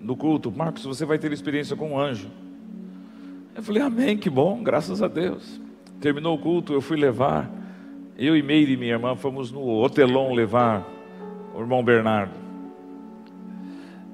[0.01, 2.29] no culto, Marcos, você vai ter experiência com um anjo.
[3.55, 5.61] Eu falei, amém, que bom, graças a Deus.
[6.01, 7.49] Terminou o culto, eu fui levar,
[8.19, 10.85] eu e Meire, minha irmã, fomos no hotelão levar
[11.55, 12.33] o irmão Bernardo.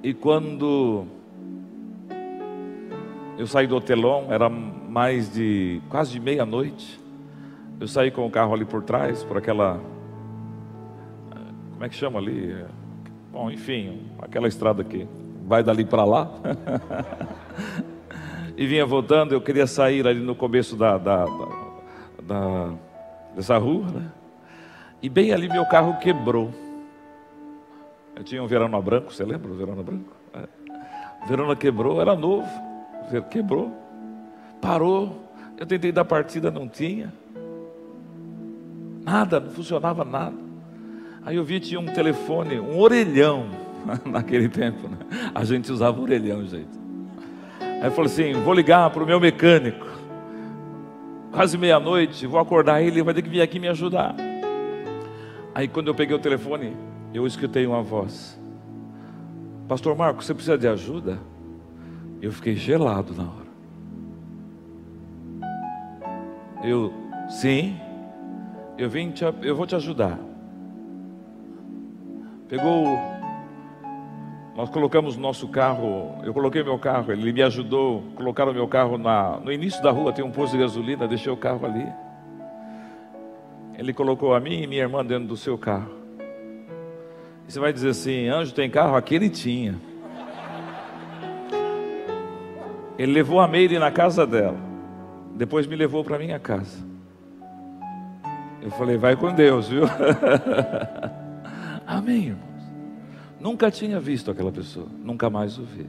[0.02, 1.06] E quando
[3.38, 7.00] eu saí do hotelão, era mais de quase de meia-noite.
[7.80, 9.80] Eu saí com o carro ali por trás, por aquela.
[11.78, 12.66] Como é que chama ali?
[13.30, 15.06] Bom, enfim, aquela estrada que
[15.46, 16.28] vai dali para lá.
[18.58, 21.46] e vinha voltando, eu queria sair ali no começo da, da, da,
[22.20, 22.74] da
[23.36, 24.10] dessa rua, né?
[25.00, 26.52] E bem ali meu carro quebrou.
[28.16, 30.12] Eu tinha um verano branco, você lembra do verano branco?
[30.34, 30.48] É.
[31.22, 32.50] O verano quebrou, era novo
[33.30, 33.72] quebrou,
[34.60, 35.16] parou.
[35.56, 37.14] Eu tentei dar partida, não tinha.
[39.04, 40.47] Nada, não funcionava nada.
[41.28, 43.50] Aí eu vi tinha um telefone, um orelhão
[44.06, 44.88] naquele tempo.
[44.88, 44.96] Né?
[45.34, 46.70] A gente usava orelhão, gente.
[47.60, 49.86] Aí eu falei assim: vou ligar para o meu mecânico.
[51.30, 54.16] Quase meia-noite, vou acordar ele, vai ter que vir aqui me ajudar.
[55.54, 56.74] Aí quando eu peguei o telefone,
[57.12, 58.40] eu escutei uma voz:
[59.68, 61.18] Pastor Marcos, você precisa de ajuda?
[62.22, 63.48] Eu fiquei gelado na hora.
[66.64, 66.90] Eu,
[67.28, 67.78] sim,
[68.78, 70.18] eu vim, te, eu vou te ajudar.
[72.48, 72.98] Pegou,
[74.56, 79.38] nós colocamos nosso carro, eu coloquei meu carro, ele me ajudou, colocaram meu carro na,
[79.38, 81.86] no início da rua, tem um posto de gasolina, deixei o carro ali.
[83.76, 85.90] Ele colocou a mim e minha irmã dentro do seu carro.
[87.46, 88.96] E você vai dizer assim, anjo tem carro?
[88.96, 89.76] Aquele tinha.
[92.98, 94.56] Ele levou a Meire na casa dela.
[95.36, 96.82] Depois me levou para minha casa.
[98.62, 99.84] Eu falei, vai com Deus, viu?
[101.88, 102.62] Amém, irmãos.
[103.40, 105.88] Nunca tinha visto aquela pessoa, nunca mais o vi.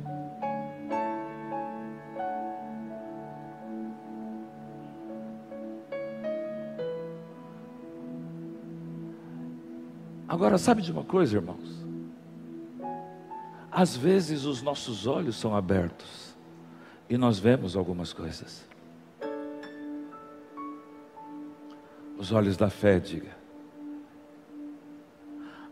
[10.26, 11.86] Agora, sabe de uma coisa, irmãos?
[13.70, 16.34] Às vezes os nossos olhos são abertos
[17.10, 18.66] e nós vemos algumas coisas.
[22.18, 23.39] Os olhos da fé, diga.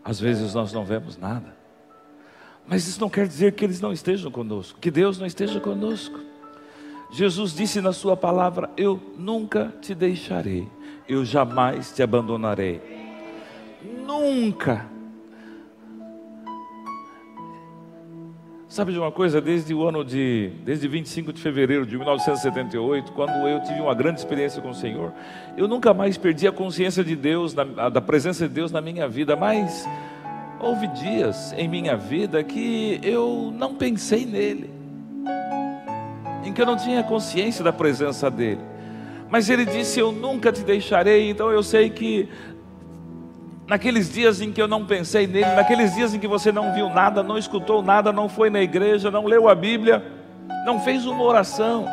[0.08, 1.54] Às vezes nós não vemos nada.
[2.66, 6.18] Mas isso não quer dizer que eles não estejam conosco, que Deus não esteja conosco.
[7.10, 10.66] Jesus disse na sua palavra: Eu nunca te deixarei,
[11.06, 12.80] eu jamais te abandonarei.
[14.06, 14.86] Nunca.
[18.68, 19.40] Sabe de uma coisa?
[19.40, 24.20] Desde o ano de, desde 25 de fevereiro de 1978, quando eu tive uma grande
[24.20, 25.10] experiência com o Senhor,
[25.56, 29.34] eu nunca mais perdi a consciência de Deus, da presença de Deus na minha vida,
[29.34, 29.88] mas
[30.60, 34.68] houve dias em minha vida que eu não pensei nele,
[36.44, 38.60] em que eu não tinha consciência da presença dele.
[39.30, 41.30] Mas ele disse: Eu nunca te deixarei.
[41.30, 42.28] Então eu sei que
[43.68, 46.88] naqueles dias em que eu não pensei nele, naqueles dias em que você não viu
[46.88, 50.02] nada, não escutou nada, não foi na igreja, não leu a Bíblia,
[50.64, 51.86] não fez uma oração,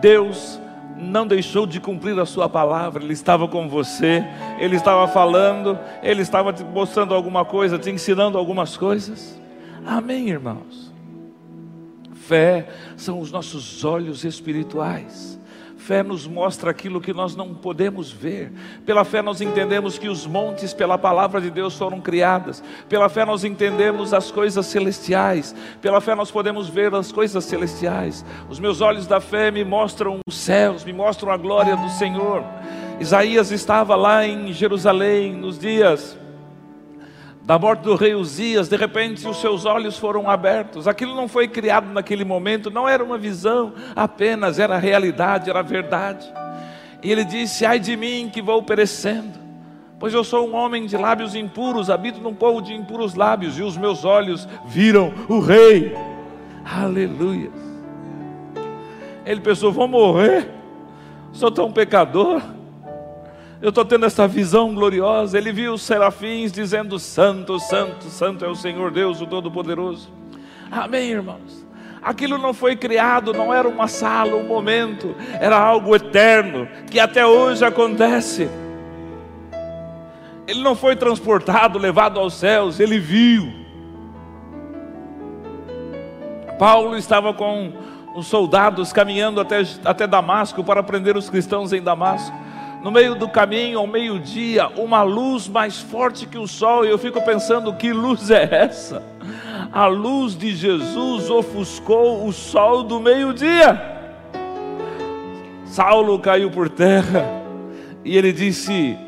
[0.00, 0.60] Deus
[0.98, 4.24] não deixou de cumprir a sua palavra, Ele estava com você,
[4.58, 9.40] Ele estava falando, Ele estava te mostrando alguma coisa, te ensinando algumas coisas.
[9.86, 10.92] Amém, irmãos?
[12.14, 15.40] Fé são os nossos olhos espirituais.
[15.82, 18.52] Fé nos mostra aquilo que nós não podemos ver.
[18.86, 22.62] Pela fé nós entendemos que os montes, pela palavra de Deus, foram criadas.
[22.88, 25.52] Pela fé nós entendemos as coisas celestiais.
[25.80, 28.24] Pela fé nós podemos ver as coisas celestiais.
[28.48, 32.44] Os meus olhos da fé me mostram os céus, me mostram a glória do Senhor.
[33.00, 36.16] Isaías estava lá em Jerusalém nos dias
[37.44, 40.86] da morte do rei Uzias, de repente os seus olhos foram abertos.
[40.86, 46.32] Aquilo não foi criado naquele momento, não era uma visão apenas, era realidade, era verdade.
[47.02, 49.38] E ele disse: Ai de mim que vou perecendo,
[49.98, 53.62] pois eu sou um homem de lábios impuros, habito num povo de impuros lábios, e
[53.62, 55.96] os meus olhos viram o rei.
[56.64, 57.50] Aleluia.
[59.26, 60.48] Ele pensou: Vou morrer,
[61.32, 62.40] sou tão pecador
[63.62, 65.38] eu estou tendo essa visão gloriosa.
[65.38, 70.10] Ele viu os serafins dizendo: Santo, Santo, Santo é o Senhor Deus, o Todo-Poderoso.
[70.68, 71.64] Amém, irmãos?
[72.02, 77.24] Aquilo não foi criado, não era uma sala, um momento, era algo eterno, que até
[77.24, 78.50] hoje acontece.
[80.48, 83.52] Ele não foi transportado, levado aos céus, ele viu.
[86.58, 87.72] Paulo estava com
[88.16, 92.41] os soldados caminhando até, até Damasco para prender os cristãos em Damasco
[92.82, 96.98] no meio do caminho, ao meio-dia, uma luz mais forte que o sol, e eu
[96.98, 99.02] fico pensando: que luz é essa?
[99.72, 103.90] A luz de Jesus ofuscou o sol do meio-dia.
[105.64, 107.24] Saulo caiu por terra,
[108.04, 108.98] e ele disse,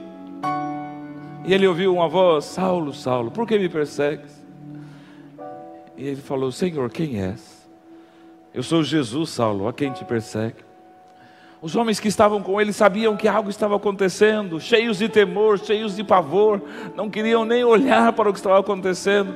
[1.45, 4.43] e ele ouviu uma voz: Saulo, Saulo, por que me persegues?
[5.97, 7.69] E ele falou: Senhor, quem és?
[8.55, 10.74] Eu sou Jesus, Saulo, a quem te persegue.
[11.65, 15.97] Os homens que estavam com ele sabiam que algo estava acontecendo, cheios de temor, cheios
[15.97, 16.61] de pavor,
[16.95, 19.35] não queriam nem olhar para o que estava acontecendo,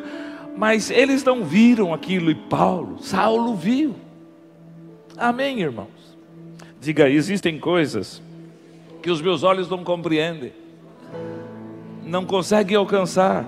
[0.55, 3.95] mas eles não viram aquilo e Paulo, Saulo viu.
[5.16, 5.89] Amém, irmãos?
[6.79, 8.20] Diga existem coisas
[9.03, 10.53] que os meus olhos não compreendem,
[12.05, 13.47] não conseguem alcançar,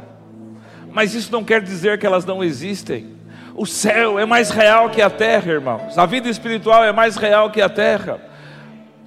[0.91, 3.09] mas isso não quer dizer que elas não existem.
[3.55, 5.99] O céu é mais real que a terra, irmãos.
[5.99, 8.30] A vida espiritual é mais real que a terra.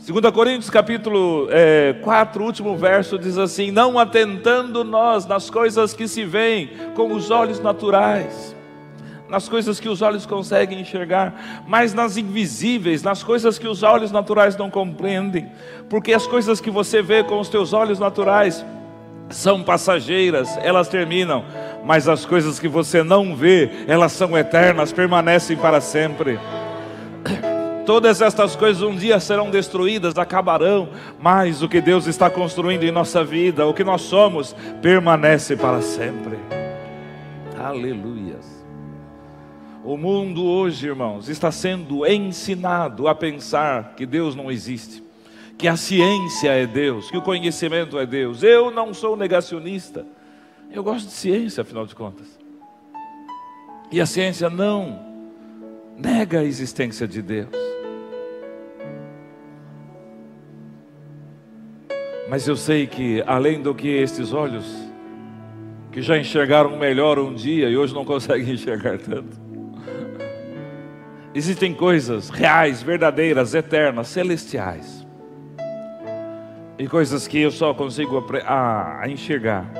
[0.05, 6.09] 2 Coríntios capítulo é, 4, último verso, diz assim: Não atentando nós nas coisas que
[6.09, 8.53] se veem com os olhos naturais,
[9.29, 14.11] nas coisas que os olhos conseguem enxergar, mas nas invisíveis, nas coisas que os olhos
[14.11, 15.49] naturais não compreendem,
[15.89, 18.65] porque as coisas que você vê com os teus olhos naturais
[19.29, 21.45] são passageiras, elas terminam,
[21.85, 26.37] mas as coisas que você não vê, elas são eternas, permanecem para sempre.
[27.85, 30.87] Todas estas coisas um dia serão destruídas, acabarão,
[31.19, 35.81] mas o que Deus está construindo em nossa vida, o que nós somos, permanece para
[35.81, 36.37] sempre.
[37.59, 38.63] Aleluias.
[39.83, 45.03] O mundo hoje, irmãos, está sendo ensinado a pensar que Deus não existe,
[45.57, 48.43] que a ciência é Deus, que o conhecimento é Deus.
[48.43, 50.05] Eu não sou negacionista,
[50.71, 52.39] eu gosto de ciência, afinal de contas.
[53.91, 55.12] E a ciência não
[55.97, 57.49] nega a existência de Deus.
[62.29, 64.65] Mas eu sei que, além do que estes olhos,
[65.91, 69.39] que já enxergaram melhor um dia e hoje não conseguem enxergar tanto,
[71.35, 75.05] existem coisas reais, verdadeiras, eternas, celestiais,
[76.77, 79.71] e coisas que eu só consigo a, a enxergar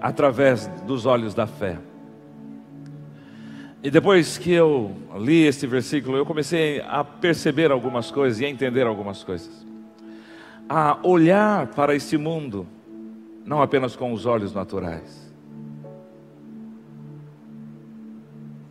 [0.00, 1.78] através dos olhos da fé.
[3.82, 8.48] E depois que eu li este versículo, eu comecei a perceber algumas coisas e a
[8.48, 9.62] entender algumas coisas
[10.68, 12.66] a olhar para este mundo,
[13.44, 15.30] não apenas com os olhos naturais.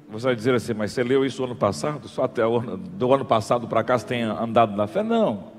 [0.10, 2.08] Você vai dizer assim, mas você leu isso ano passado?
[2.08, 5.04] Só até ano, do ano passado para cá você tem andado na fé?
[5.04, 5.52] Não.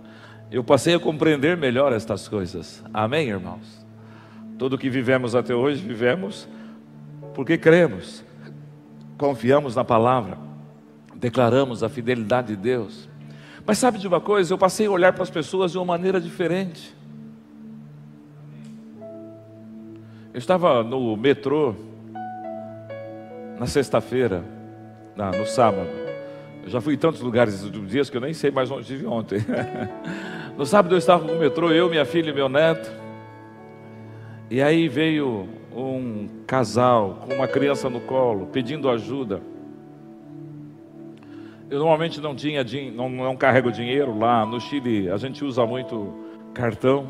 [0.50, 2.82] Eu passei a compreender melhor estas coisas.
[2.92, 3.86] Amém, irmãos?
[4.58, 6.48] Tudo que vivemos até hoje, vivemos
[7.34, 8.24] porque cremos,
[9.22, 10.36] confiamos na palavra,
[11.14, 13.08] declaramos a fidelidade de Deus.
[13.64, 14.52] Mas sabe de uma coisa?
[14.52, 16.92] Eu passei a olhar para as pessoas de uma maneira diferente.
[20.34, 21.72] Eu estava no metrô
[23.60, 24.42] na sexta-feira,
[25.38, 25.88] no sábado.
[26.64, 29.06] Eu já fui em tantos lugares esses dias que eu nem sei mais onde estive
[29.06, 29.38] ontem.
[30.58, 32.90] no sábado eu estava no metrô, eu, minha filha e meu neto.
[34.50, 39.40] E aí veio um casal com uma criança no colo, pedindo ajuda.
[41.70, 45.10] Eu normalmente não tinha, não, não carrego dinheiro lá no Chile.
[45.10, 46.12] A gente usa muito
[46.52, 47.08] cartão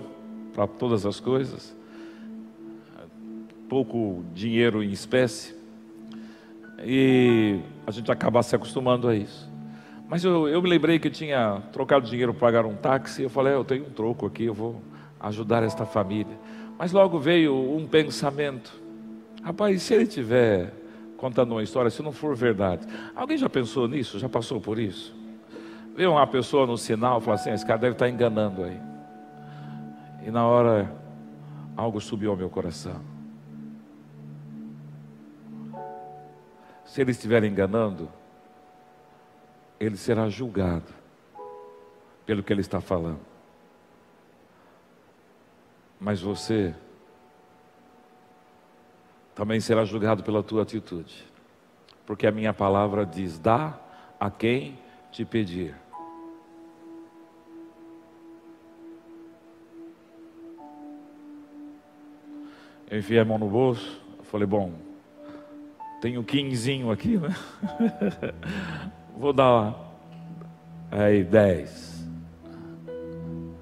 [0.55, 1.76] para todas as coisas.
[3.68, 5.56] Pouco dinheiro em espécie.
[6.84, 9.51] E a gente acaba se acostumando a isso.
[10.09, 13.22] Mas eu, eu me lembrei que tinha trocado dinheiro para pagar um táxi.
[13.22, 14.80] Eu falei, é, eu tenho um troco aqui, eu vou
[15.18, 16.36] ajudar esta família.
[16.82, 18.72] Mas logo veio um pensamento:
[19.40, 20.74] rapaz, se ele tiver
[21.16, 22.84] contando uma história, se não for verdade,
[23.14, 24.18] alguém já pensou nisso?
[24.18, 25.14] Já passou por isso?
[25.94, 28.80] Vê uma pessoa no sinal e fala assim: esse cara deve estar enganando aí.
[30.26, 30.92] E na hora,
[31.76, 33.00] algo subiu ao meu coração.
[36.84, 38.09] Se ele estiver enganando,
[39.78, 40.92] ele será julgado
[42.26, 43.31] pelo que ele está falando.
[46.02, 46.74] Mas você
[49.36, 51.24] também será julgado pela tua atitude,
[52.04, 53.78] porque a minha palavra diz: dá
[54.18, 54.76] a quem
[55.12, 55.76] te pedir.
[62.90, 64.72] Eu enfiei a mão no bolso, falei: bom,
[66.00, 67.28] tenho quinzinho aqui, né?
[69.16, 69.72] Vou dar
[70.90, 72.04] aí dez.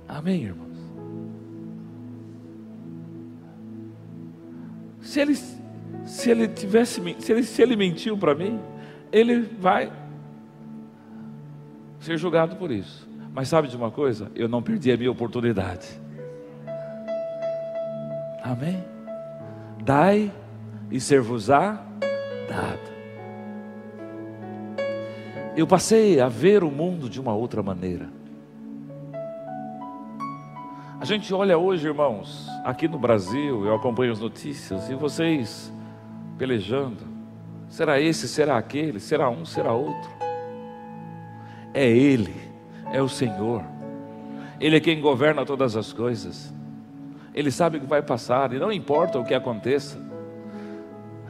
[0.08, 0.69] Amém, irmãos?
[5.11, 5.35] Se ele,
[6.05, 8.61] se ele tivesse, se ele, se ele mentiu para mim,
[9.11, 9.93] ele vai
[11.99, 13.09] ser julgado por isso.
[13.32, 14.31] Mas sabe de uma coisa?
[14.37, 15.89] Eu não perdi a minha oportunidade.
[18.41, 18.85] Amém?
[19.85, 20.32] Dai
[20.93, 21.85] e ser-vos-á
[22.49, 22.91] dado
[25.57, 28.09] eu passei a ver o mundo de uma outra maneira.
[31.01, 35.72] A gente olha hoje, irmãos, aqui no Brasil, eu acompanho as notícias e vocês
[36.36, 37.09] pelejando.
[37.70, 40.10] Será esse, será aquele, será um, será outro.
[41.72, 42.35] É Ele,
[42.93, 43.64] é o Senhor.
[44.60, 46.52] Ele é quem governa todas as coisas.
[47.32, 49.98] Ele sabe o que vai passar e não importa o que aconteça.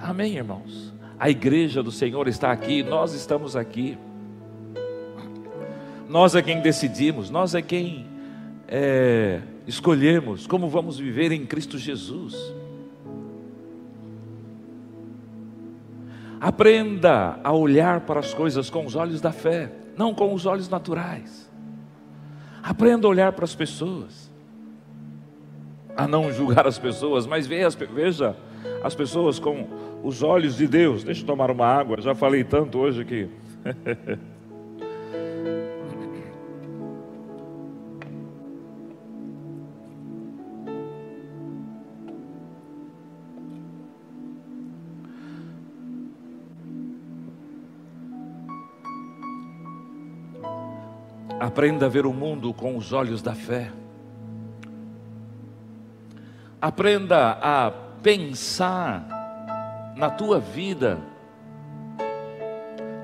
[0.02, 0.92] Amém, irmãos?
[1.16, 3.96] A igreja do Senhor está aqui, nós estamos aqui.
[6.08, 8.10] Nós é quem decidimos, nós é quem
[8.66, 12.34] é, escolhemos como vamos viver em Cristo Jesus.
[16.40, 20.68] Aprenda a olhar para as coisas com os olhos da fé, não com os olhos
[20.68, 21.50] naturais.
[22.62, 24.30] Aprenda a olhar para as pessoas,
[25.96, 28.36] a não julgar as pessoas, mas veja,
[28.82, 29.66] as pessoas com
[30.02, 31.04] os olhos de Deus.
[31.04, 33.28] Deixa eu tomar uma água, já falei tanto hoje aqui.
[51.40, 53.72] Aprenda a ver o mundo com os olhos da fé.
[56.60, 57.70] Aprenda a
[58.02, 59.06] pensar
[59.96, 60.98] na tua vida,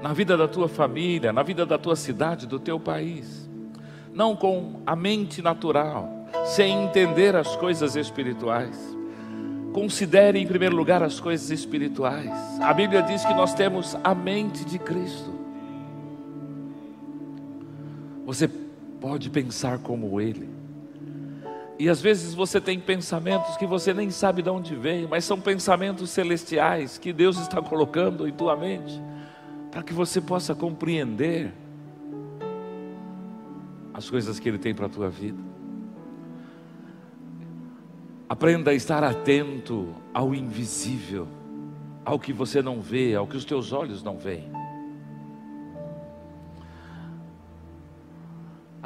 [0.02, 3.48] na vida da tua família, na vida da tua cidade, do teu país.
[4.12, 6.06] Não com a mente natural,
[6.44, 8.78] sem entender as coisas espirituais.
[9.72, 12.30] Considere em primeiro lugar as coisas espirituais.
[12.60, 15.35] A Bíblia diz que nós temos a mente de Cristo.
[18.26, 18.48] Você
[19.00, 20.48] pode pensar como Ele.
[21.78, 25.40] E às vezes você tem pensamentos que você nem sabe de onde vem, mas são
[25.40, 29.00] pensamentos celestiais que Deus está colocando em tua mente,
[29.70, 31.52] para que você possa compreender
[33.94, 35.38] as coisas que Ele tem para a tua vida.
[38.28, 41.28] Aprenda a estar atento ao invisível,
[42.04, 44.55] ao que você não vê, ao que os teus olhos não veem.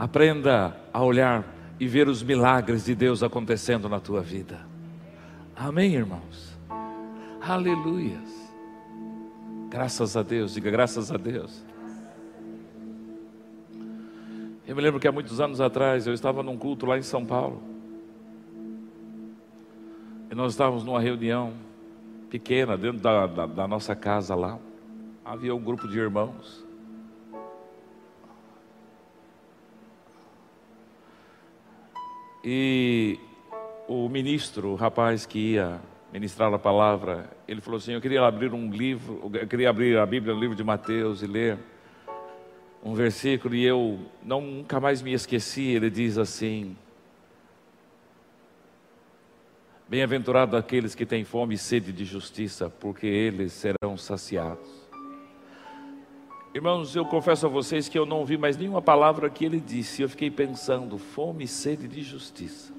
[0.01, 1.45] Aprenda a olhar
[1.79, 4.67] e ver os milagres de Deus acontecendo na tua vida.
[5.55, 6.59] Amém, irmãos?
[7.39, 8.51] Aleluias.
[9.69, 11.63] Graças a Deus, diga graças a Deus.
[14.67, 17.27] Eu me lembro que há muitos anos atrás eu estava num culto lá em São
[17.27, 17.63] Paulo.
[20.31, 21.53] E nós estávamos numa reunião
[22.31, 24.59] pequena dentro da, da, da nossa casa lá.
[25.23, 26.70] Havia um grupo de irmãos.
[32.43, 33.19] E
[33.87, 35.81] o ministro, o rapaz que ia
[36.13, 40.07] ministrar a palavra, ele falou assim: Eu queria abrir um livro, eu queria abrir a
[40.07, 41.59] Bíblia no livro de Mateus e ler
[42.83, 45.69] um versículo, e eu não, nunca mais me esqueci.
[45.69, 46.77] Ele diz assim:
[49.87, 54.80] Bem-aventurado aqueles que têm fome e sede de justiça, porque eles serão saciados.
[56.53, 60.03] Irmãos, eu confesso a vocês que eu não ouvi mais nenhuma palavra que ele disse.
[60.03, 62.73] Eu fiquei pensando, fome e sede de justiça.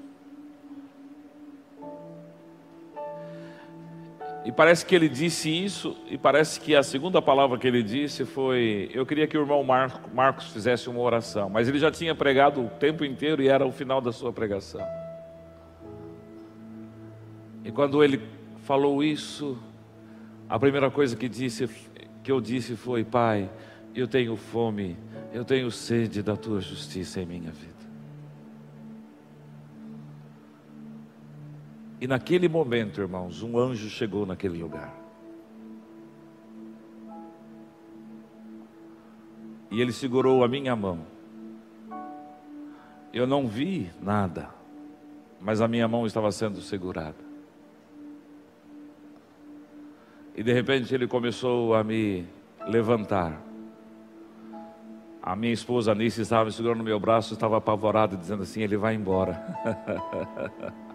[4.44, 8.26] E parece que ele disse isso, e parece que a segunda palavra que ele disse
[8.26, 12.66] foi: Eu queria que o irmão Marcos fizesse uma oração, mas ele já tinha pregado
[12.66, 14.84] o tempo inteiro e era o final da sua pregação.
[17.64, 18.20] E quando ele
[18.64, 19.56] falou isso,
[20.48, 21.66] a primeira coisa que, disse,
[22.22, 23.50] que eu disse foi: Pai,
[23.94, 24.96] eu tenho fome,
[25.32, 27.72] eu tenho sede da tua justiça em minha vida.
[32.00, 34.92] E naquele momento, irmãos, um anjo chegou naquele lugar.
[39.70, 41.06] E ele segurou a minha mão.
[43.12, 44.50] Eu não vi nada,
[45.40, 47.31] mas a minha mão estava sendo segurada.
[50.34, 52.26] E de repente ele começou a me
[52.66, 53.40] levantar.
[55.22, 58.76] A minha esposa Anice estava me segurando no meu braço, estava apavorada, dizendo assim: ele
[58.76, 59.40] vai embora.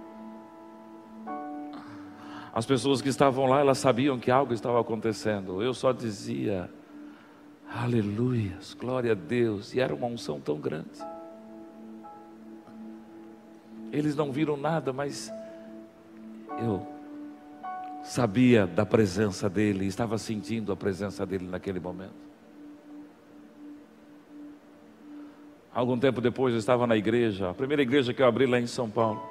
[2.54, 5.62] As pessoas que estavam lá, elas sabiam que algo estava acontecendo.
[5.62, 6.68] Eu só dizia,
[7.72, 9.76] aleluias, glória a Deus.
[9.76, 11.00] E era uma unção tão grande.
[13.92, 15.32] Eles não viram nada, mas
[16.60, 16.97] eu
[18.08, 22.28] sabia da presença dele, estava sentindo a presença dele naquele momento.
[25.74, 28.66] Algum tempo depois eu estava na igreja, a primeira igreja que eu abri lá em
[28.66, 29.22] São Paulo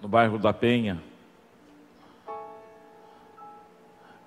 [0.00, 1.02] no bairro da Penha.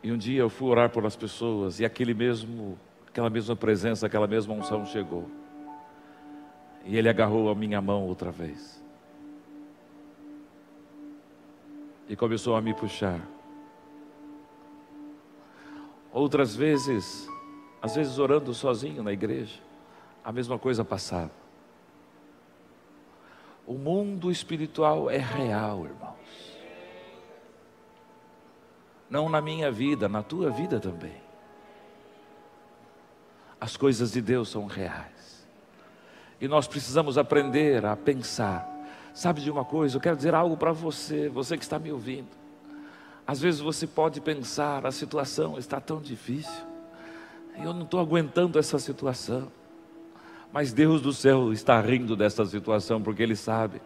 [0.03, 2.77] E um dia eu fui orar por as pessoas e aquele mesmo,
[3.07, 5.29] aquela mesma presença, aquela mesma unção chegou.
[6.85, 8.80] E ele agarrou a minha mão outra vez.
[12.11, 13.21] E começou a me puxar.
[16.11, 17.25] Outras vezes,
[17.81, 19.61] às vezes orando sozinho na igreja,
[20.21, 21.31] a mesma coisa passava.
[23.65, 26.57] O mundo espiritual é real, irmãos.
[29.09, 31.15] Não na minha vida, na tua vida também.
[33.57, 35.47] As coisas de Deus são reais.
[36.41, 38.70] E nós precisamos aprender a pensar.
[39.13, 39.97] Sabe de uma coisa?
[39.97, 42.29] Eu quero dizer algo para você, você que está me ouvindo.
[43.25, 46.65] Às vezes você pode pensar, a situação está tão difícil,
[47.57, 49.51] eu não estou aguentando essa situação.
[50.51, 53.81] Mas Deus do céu está rindo dessa situação porque Ele sabe.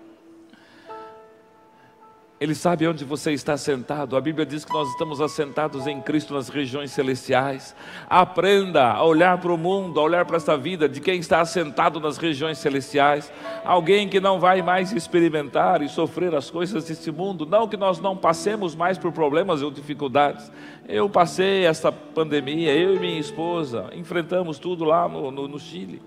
[2.40, 4.18] Ele sabe onde você está sentado.
[4.18, 7.74] A Bíblia diz que nós estamos assentados em Cristo nas regiões celestiais.
[8.10, 12.00] Aprenda a olhar para o mundo, a olhar para essa vida de quem está assentado
[12.00, 13.32] nas regiões celestiais.
[13.64, 17.46] Alguém que não vai mais experimentar e sofrer as coisas deste mundo.
[17.46, 20.52] Não que nós não passemos mais por problemas ou dificuldades.
[20.88, 26.02] Eu passei essa pandemia, eu e minha esposa, enfrentamos tudo lá no, no, no Chile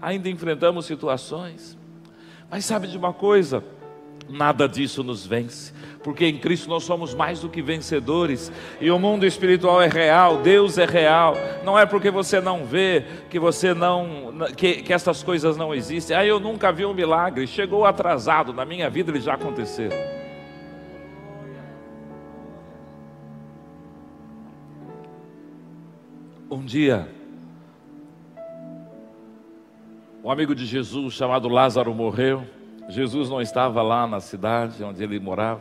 [0.00, 1.76] ainda enfrentamos situações.
[2.50, 3.62] Mas sabe de uma coisa?
[4.28, 5.72] Nada disso nos vence,
[6.04, 10.38] porque em Cristo nós somos mais do que vencedores, e o mundo espiritual é real,
[10.38, 11.34] Deus é real.
[11.64, 16.16] Não é porque você não vê que você não que, que essas coisas não existem.
[16.16, 19.90] Ah, eu nunca vi um milagre, chegou atrasado, na minha vida ele já aconteceu.
[26.50, 27.08] Um dia
[30.28, 32.44] Um amigo de Jesus chamado Lázaro morreu.
[32.88, 35.60] Jesus não estava lá na cidade onde ele morava,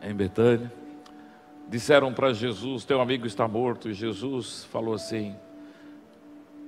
[0.00, 0.72] em Betânia.
[1.68, 3.88] Disseram para Jesus: Teu amigo está morto.
[3.88, 5.34] E Jesus falou assim: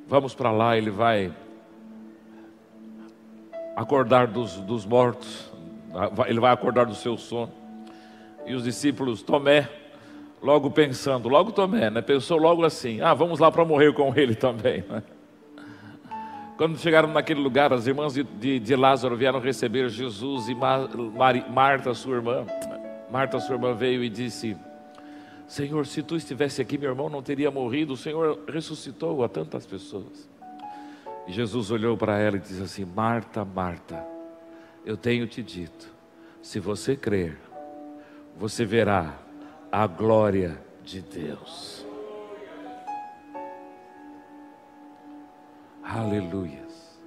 [0.08, 1.32] Vamos para lá, ele vai
[3.76, 5.50] acordar dos, dos mortos,
[6.26, 7.52] ele vai acordar do seu sono.
[8.44, 9.68] E os discípulos, Tomé,
[10.42, 12.02] logo pensando, logo Tomé, né?
[12.02, 14.84] Pensou logo assim: Ah, vamos lá para morrer com ele também.
[14.88, 15.00] Né?
[16.60, 20.90] Quando chegaram naquele lugar, as irmãs de, de, de Lázaro vieram receber Jesus e Mar,
[21.48, 22.44] Marta, sua irmã,
[23.10, 24.54] Marta, sua irmã, veio e disse:
[25.48, 27.94] Senhor, se tu estivesse aqui, meu irmão não teria morrido.
[27.94, 30.28] O Senhor ressuscitou a tantas pessoas.
[31.26, 34.06] E Jesus olhou para ela e disse assim: Marta, Marta,
[34.84, 35.90] eu tenho te dito,
[36.42, 37.38] se você crer,
[38.36, 39.16] você verá
[39.72, 41.79] a glória de Deus.
[45.92, 47.00] Aleluias.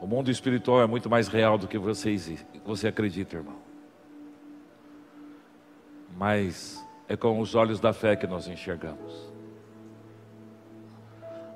[0.00, 2.16] O mundo espiritual é muito mais real do que você,
[2.64, 3.58] você acredita, irmão.
[6.16, 9.30] Mas é com os olhos da fé que nós enxergamos.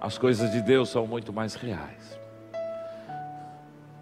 [0.01, 2.17] As coisas de Deus são muito mais reais.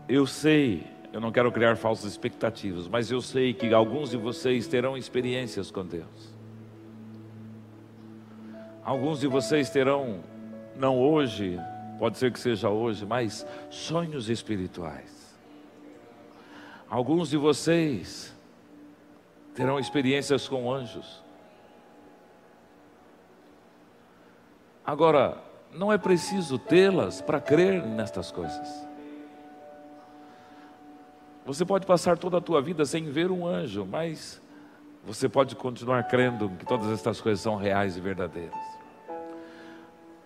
[0.06, 4.66] Eu sei, eu não quero criar falsas expectativas, mas eu sei que alguns de vocês
[4.66, 6.36] terão experiências com Deus.
[8.84, 10.31] Alguns de vocês terão
[10.76, 11.58] não hoje,
[11.98, 15.22] pode ser que seja hoje, mas sonhos espirituais.
[16.88, 18.36] Alguns de vocês
[19.54, 21.22] terão experiências com anjos.
[24.84, 25.38] Agora,
[25.72, 28.86] não é preciso tê-las para crer nestas coisas.
[31.46, 34.40] Você pode passar toda a tua vida sem ver um anjo, mas
[35.04, 38.81] você pode continuar crendo que todas estas coisas são reais e verdadeiras.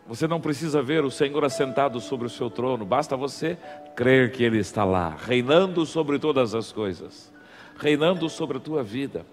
[0.09, 3.59] Você não precisa ver o Senhor assentado sobre o seu trono, basta você
[3.95, 7.33] crer que Ele está lá, reinando sobre todas as coisas,
[7.77, 9.27] reinando sobre a tua vida.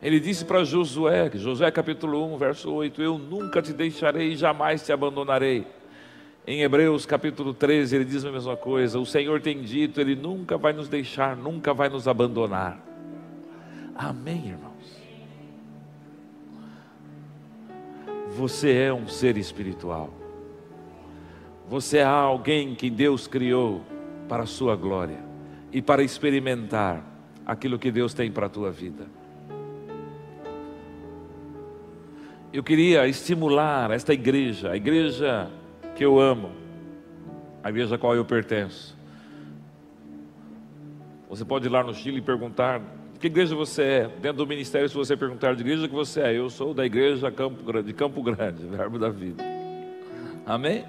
[0.00, 4.84] Ele disse para Josué, Josué capítulo 1, verso 8: Eu nunca te deixarei e jamais
[4.84, 5.66] te abandonarei.
[6.46, 10.58] Em Hebreus capítulo 13, ele diz a mesma coisa: O Senhor tem dito, Ele nunca
[10.58, 12.78] vai nos deixar, nunca vai nos abandonar.
[13.94, 14.73] Amém, irmãos?
[18.34, 20.10] Você é um ser espiritual.
[21.68, 23.80] Você é alguém que Deus criou
[24.28, 25.20] para a sua glória
[25.72, 27.04] e para experimentar
[27.46, 29.06] aquilo que Deus tem para a tua vida.
[32.52, 35.48] Eu queria estimular esta igreja, a igreja
[35.94, 36.50] que eu amo,
[37.62, 38.98] a igreja a qual eu pertenço.
[41.28, 42.82] Você pode ir lá no Chile e perguntar
[43.24, 44.08] que igreja você é?
[44.20, 47.30] Dentro do ministério, se você perguntar de igreja que você é, eu sou da igreja
[47.82, 49.42] de Campo Grande, verbo da vida.
[50.44, 50.84] Amém?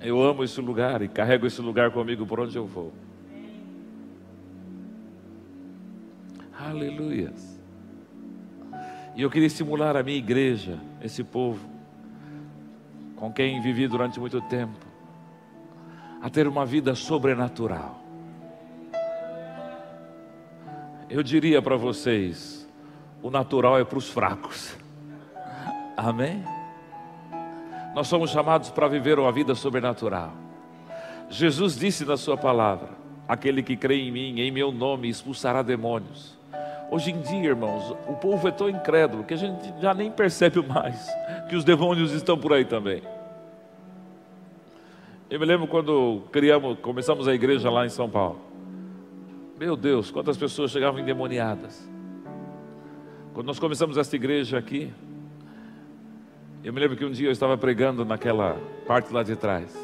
[0.00, 2.92] Eu amo esse lugar e carrego esse lugar comigo por onde eu vou.
[6.58, 7.32] Aleluia.
[9.14, 11.70] E eu queria estimular a minha igreja, esse povo,
[13.14, 14.84] com quem vivi durante muito tempo,
[16.20, 17.99] a ter uma vida sobrenatural.
[21.10, 22.68] Eu diria para vocês:
[23.22, 24.76] o natural é para os fracos.
[25.96, 26.42] Amém?
[27.94, 30.32] Nós somos chamados para viver uma vida sobrenatural.
[31.28, 32.90] Jesus disse na Sua palavra:
[33.28, 36.38] Aquele que crê em mim, em meu nome, expulsará demônios.
[36.90, 40.60] Hoje em dia, irmãos, o povo é tão incrédulo que a gente já nem percebe
[40.66, 41.08] mais
[41.48, 43.02] que os demônios estão por aí também.
[45.28, 48.49] Eu me lembro quando criamos, começamos a igreja lá em São Paulo.
[49.60, 51.86] Meu Deus, quantas pessoas chegavam endemoniadas.
[53.34, 54.90] Quando nós começamos esta igreja aqui,
[56.64, 59.76] eu me lembro que um dia eu estava pregando naquela parte lá de trás.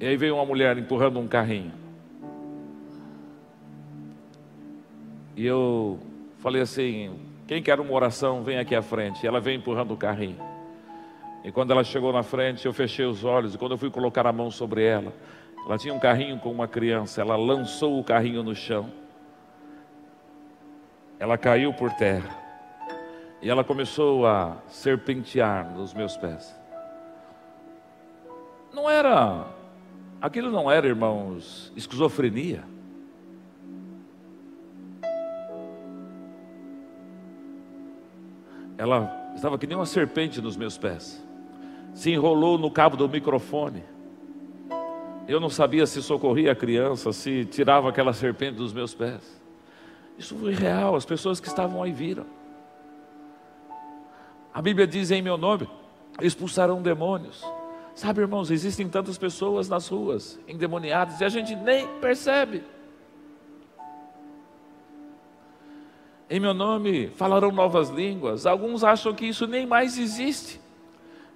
[0.00, 1.70] E aí veio uma mulher empurrando um carrinho.
[5.36, 6.00] E eu
[6.40, 7.16] falei assim:
[7.46, 9.22] quem quer uma oração, vem aqui à frente.
[9.22, 10.50] E ela veio empurrando o carrinho.
[11.44, 13.54] E quando ela chegou na frente, eu fechei os olhos.
[13.54, 15.12] E quando eu fui colocar a mão sobre ela,
[15.64, 18.90] ela tinha um carrinho com uma criança, ela lançou o carrinho no chão.
[21.18, 22.38] Ela caiu por terra.
[23.42, 26.54] E ela começou a serpentear nos meus pés.
[28.72, 29.46] Não era,
[30.20, 32.64] aquilo não era, irmãos, esquizofrenia.
[38.76, 41.22] Ela estava que nem uma serpente nos meus pés.
[41.92, 43.84] Se enrolou no cabo do microfone.
[45.30, 49.40] Eu não sabia se socorria a criança, se tirava aquela serpente dos meus pés.
[50.18, 52.26] Isso foi real, as pessoas que estavam aí viram.
[54.52, 55.68] A Bíblia diz em meu nome:
[56.20, 57.44] expulsarão demônios.
[57.94, 62.64] Sabe, irmãos, existem tantas pessoas nas ruas endemoniadas e a gente nem percebe.
[66.28, 68.46] Em meu nome falarão novas línguas.
[68.46, 70.59] Alguns acham que isso nem mais existe.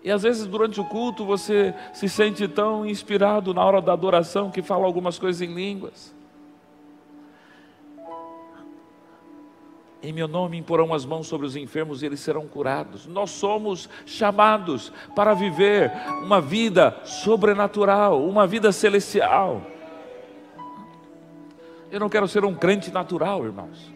[0.04, 4.50] E às vezes durante o culto você se sente tão inspirado na hora da adoração
[4.50, 6.14] que fala algumas coisas em línguas.
[10.02, 13.06] Em meu nome imporão as mãos sobre os enfermos e eles serão curados.
[13.06, 15.90] Nós somos chamados para viver
[16.22, 19.62] uma vida sobrenatural, uma vida celestial.
[21.90, 23.90] Eu não quero ser um crente natural, irmãos.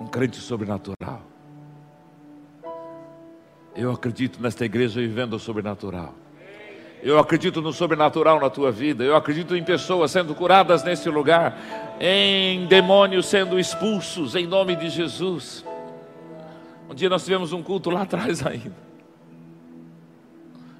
[0.00, 1.33] Um crente sobrenatural.
[3.76, 6.14] Eu acredito nesta igreja vivendo o sobrenatural.
[7.02, 9.02] Eu acredito no sobrenatural na tua vida.
[9.02, 11.58] Eu acredito em pessoas sendo curadas nesse lugar,
[12.00, 15.64] em demônios sendo expulsos em nome de Jesus.
[16.88, 18.84] Um dia nós tivemos um culto lá atrás ainda.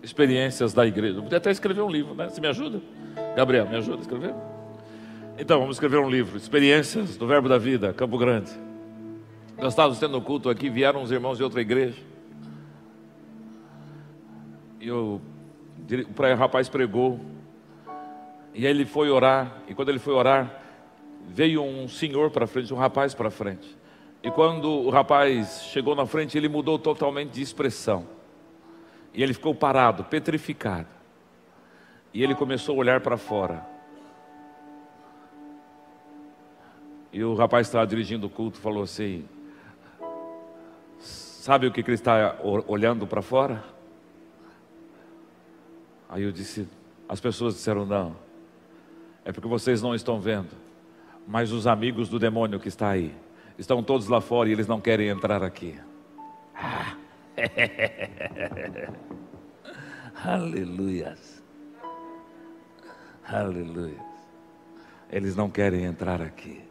[0.03, 1.19] Experiências da igreja.
[1.19, 2.29] Eu podia até escrever um livro, né?
[2.29, 2.81] Você me ajuda?
[3.37, 4.35] Gabriel, me ajuda a escrever?
[5.37, 6.37] Então, vamos escrever um livro.
[6.37, 8.53] Experiências do Verbo da Vida, Campo Grande.
[9.59, 12.14] Nós estávamos tendo um culto aqui, vieram uns irmãos de outra igreja
[14.89, 15.20] eu,
[16.16, 17.20] o rapaz pregou,
[18.52, 20.62] e ele foi orar, e quando ele foi orar,
[21.27, 23.77] veio um senhor para frente, um rapaz para frente.
[24.23, 28.06] E quando o rapaz chegou na frente, ele mudou totalmente de expressão.
[29.12, 30.89] E ele ficou parado, petrificado.
[32.12, 33.66] E ele começou a olhar para fora.
[37.12, 39.24] E o rapaz estava dirigindo o culto falou assim:
[40.98, 42.36] Sabe o que ele está
[42.66, 43.74] olhando para fora?
[46.09, 46.68] Aí eu disse:
[47.09, 48.16] As pessoas disseram não.
[49.24, 50.51] É porque vocês não estão vendo.
[51.26, 53.14] Mas os amigos do demônio que está aí
[53.59, 55.78] estão todos lá fora e eles não querem entrar aqui.
[56.55, 56.97] Ah.
[60.24, 61.43] Aleluias.
[63.26, 64.05] Aleluia.
[65.10, 66.62] Eles não querem entrar aqui.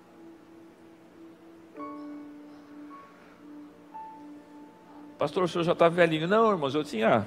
[5.18, 6.28] Pastor, o senhor já está velhinho.
[6.28, 7.26] Não, irmãos, eu tinha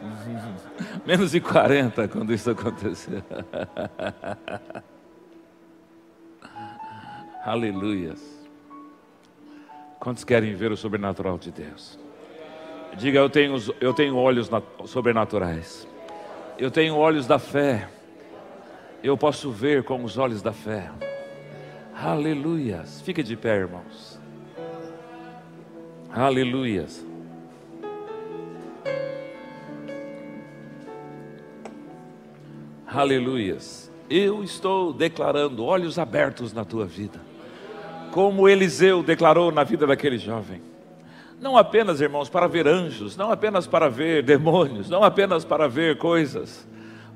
[1.06, 3.22] menos de 40 quando isso aconteceu.
[7.44, 8.36] Aleluias.
[10.00, 11.98] Quantos querem ver o sobrenatural de Deus?
[12.96, 14.50] Diga, eu tenho, eu tenho olhos
[14.86, 15.86] sobrenaturais.
[16.58, 17.88] Eu tenho olhos da fé.
[19.02, 20.90] Eu posso ver com os olhos da fé.
[21.94, 23.00] Aleluias.
[23.02, 24.18] Fique de pé, irmãos.
[26.10, 27.04] Aleluias.
[32.96, 33.92] Aleluias.
[34.08, 37.20] Eu estou declarando olhos abertos na tua vida.
[38.10, 40.62] Como Eliseu declarou na vida daquele jovem.
[41.38, 45.98] Não apenas, irmãos, para ver anjos, não apenas para ver demônios, não apenas para ver
[45.98, 46.66] coisas,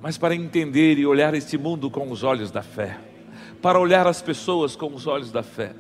[0.03, 2.99] mas para entender e olhar este mundo com os olhos da fé,
[3.63, 5.73] para olhar as pessoas com os olhos da fé.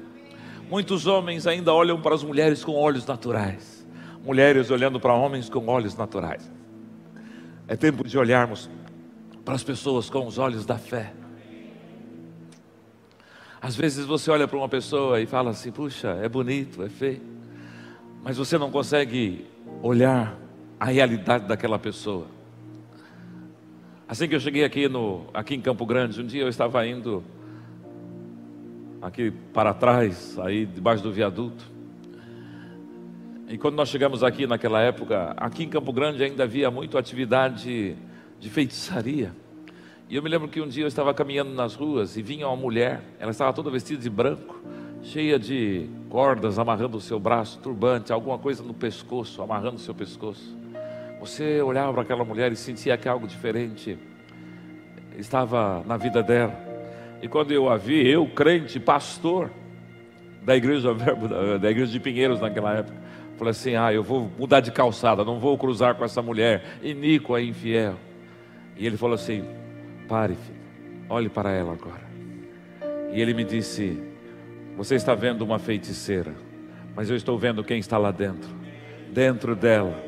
[0.70, 3.86] Muitos homens ainda olham para as mulheres com olhos naturais,
[4.24, 6.50] mulheres olhando para homens com olhos naturais.
[7.68, 8.70] É tempo de olharmos
[9.44, 11.12] para as pessoas com os olhos da fé.
[13.60, 17.20] Às vezes você olha para uma pessoa e fala assim: puxa, é bonito, é feio,
[18.22, 19.46] mas você não consegue
[19.82, 20.36] olhar
[20.78, 22.26] a realidade daquela pessoa.
[24.08, 27.22] Assim que eu cheguei aqui, no, aqui em Campo Grande, um dia eu estava indo
[29.00, 31.64] aqui para trás, aí debaixo do viaduto.
[33.48, 37.96] E quando nós chegamos aqui naquela época, aqui em Campo Grande ainda havia muito atividade
[38.40, 39.32] de feitiçaria.
[40.08, 42.56] E eu me lembro que um dia eu estava caminhando nas ruas e vinha uma
[42.56, 44.60] mulher, ela estava toda vestida de branco,
[45.02, 49.94] cheia de cordas amarrando o seu braço, turbante, alguma coisa no pescoço, amarrando o seu
[49.94, 50.56] pescoço.
[51.20, 53.96] Você olhava para aquela mulher e sentia que algo diferente
[55.16, 56.58] estava na vida dela.
[57.22, 59.50] E quando eu a vi, eu, crente, pastor
[60.42, 60.94] da igreja
[61.60, 62.96] da igreja de Pinheiros naquela época,
[63.36, 67.40] falei assim: ah, eu vou mudar de calçada, não vou cruzar com essa mulher iníqua
[67.40, 67.96] e infiel.
[68.80, 69.44] E ele falou assim:
[70.08, 70.58] pare, filho,
[71.10, 72.08] olhe para ela agora.
[73.12, 74.02] E ele me disse:
[74.74, 76.34] Você está vendo uma feiticeira,
[76.96, 78.48] mas eu estou vendo quem está lá dentro.
[79.12, 80.02] Dentro dela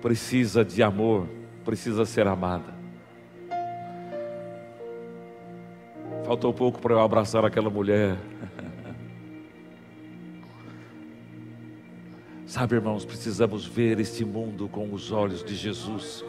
[0.00, 1.26] precisa de amor,
[1.64, 2.78] precisa ser amada.
[6.24, 8.16] Faltou pouco para eu abraçar aquela mulher.
[12.50, 16.24] Sabe, irmãos, precisamos ver este mundo com os olhos de Jesus.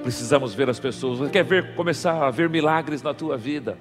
[0.00, 1.28] Precisamos ver as pessoas.
[1.28, 3.76] Quer ver começar a ver milagres na tua vida?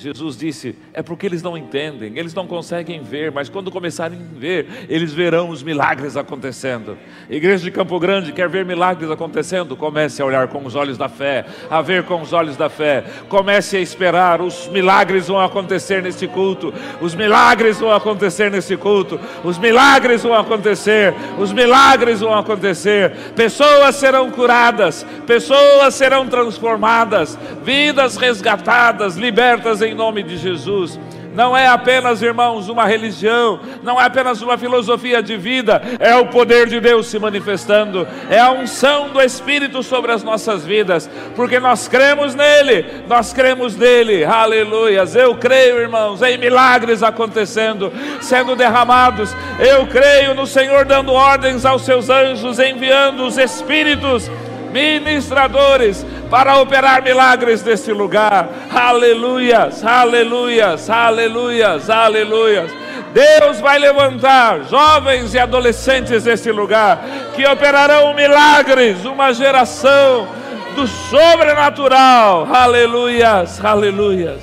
[0.00, 4.38] Jesus disse: é porque eles não entendem, eles não conseguem ver, mas quando começarem a
[4.38, 6.96] ver, eles verão os milagres acontecendo.
[7.28, 9.76] Igreja de Campo Grande quer ver milagres acontecendo?
[9.76, 13.04] Comece a olhar com os olhos da fé, a ver com os olhos da fé.
[13.28, 16.72] Comece a esperar, os milagres vão acontecer neste culto.
[17.00, 19.20] Os milagres vão acontecer neste culto.
[19.44, 21.14] Os milagres vão acontecer.
[21.38, 23.12] Os milagres vão acontecer.
[23.36, 30.98] Pessoas serão curadas, pessoas serão transformadas, vidas resgatadas, libertas em em nome de Jesus.
[31.34, 36.26] Não é apenas, irmãos, uma religião, não é apenas uma filosofia de vida, é o
[36.26, 41.60] poder de Deus se manifestando, é a unção do Espírito sobre as nossas vidas, porque
[41.60, 45.14] nós cremos nele, nós cremos nele, aleluias.
[45.14, 51.82] Eu creio, irmãos, em milagres acontecendo, sendo derramados, eu creio no Senhor dando ordens aos
[51.82, 54.28] seus anjos, enviando os Espíritos
[54.72, 58.48] ministradores para operar milagres nesse lugar.
[58.72, 62.70] Aleluias, aleluias, aleluias, aleluias.
[63.12, 67.02] Deus vai levantar jovens e adolescentes nesse lugar
[67.34, 70.28] que operarão milagres, uma geração
[70.74, 72.46] do sobrenatural.
[72.52, 74.40] Aleluias, aleluias.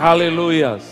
[0.00, 0.87] Aleluias.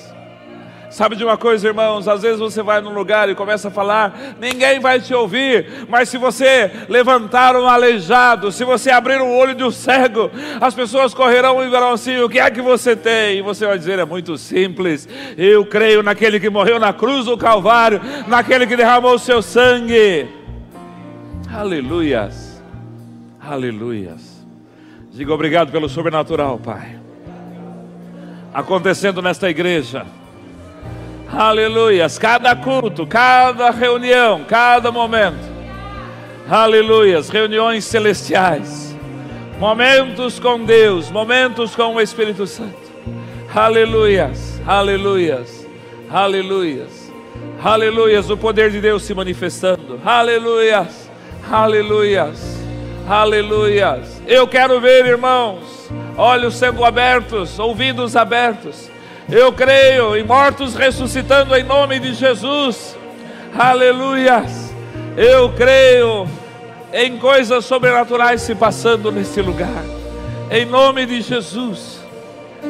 [0.96, 2.08] Sabe de uma coisa, irmãos?
[2.08, 6.08] Às vezes você vai num lugar e começa a falar, ninguém vai te ouvir, mas
[6.08, 11.12] se você levantar um aleijado, se você abrir o olho de um cego, as pessoas
[11.12, 13.36] correrão e verão assim: o que é que você tem?
[13.36, 15.06] E você vai dizer: é muito simples,
[15.36, 20.26] eu creio naquele que morreu na cruz do Calvário, naquele que derramou o seu sangue.
[21.54, 22.64] Aleluias,
[23.38, 24.46] aleluias.
[25.12, 26.98] Diga obrigado pelo sobrenatural, Pai,
[28.54, 30.06] acontecendo nesta igreja
[31.32, 32.18] Aleluias.
[32.18, 35.56] Cada culto, cada reunião, cada momento.
[36.48, 37.28] Aleluias.
[37.28, 38.96] Reuniões celestiais.
[39.58, 42.78] Momentos com Deus, momentos com o Espírito Santo.
[43.54, 44.60] Aleluias.
[44.66, 45.66] Aleluias.
[46.10, 47.12] Aleluias.
[47.62, 48.30] Aleluias.
[48.30, 50.00] O poder de Deus se manifestando.
[50.04, 51.10] Aleluias.
[51.50, 52.56] Aleluias.
[53.08, 54.22] Aleluias.
[54.26, 58.90] Eu quero ver, irmãos, olhos sendo abertos, ouvidos abertos
[59.28, 62.96] eu creio em mortos ressuscitando em nome de Jesus.
[63.58, 64.72] Aleluias.
[65.16, 66.28] Eu creio
[66.92, 69.82] em coisas sobrenaturais se passando nesse lugar.
[70.50, 72.00] Em nome de Jesus.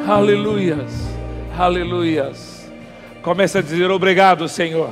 [0.09, 0.93] Aleluias.
[1.59, 2.71] Aleluias.
[3.21, 4.91] Comece a dizer obrigado, Senhor.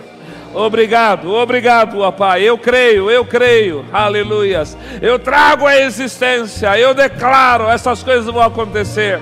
[0.53, 2.43] Obrigado, obrigado, ó Pai.
[2.43, 3.85] Eu creio, eu creio.
[3.93, 4.77] Aleluias.
[5.01, 6.79] Eu trago a existência.
[6.79, 9.21] Eu declaro essas coisas vão acontecer.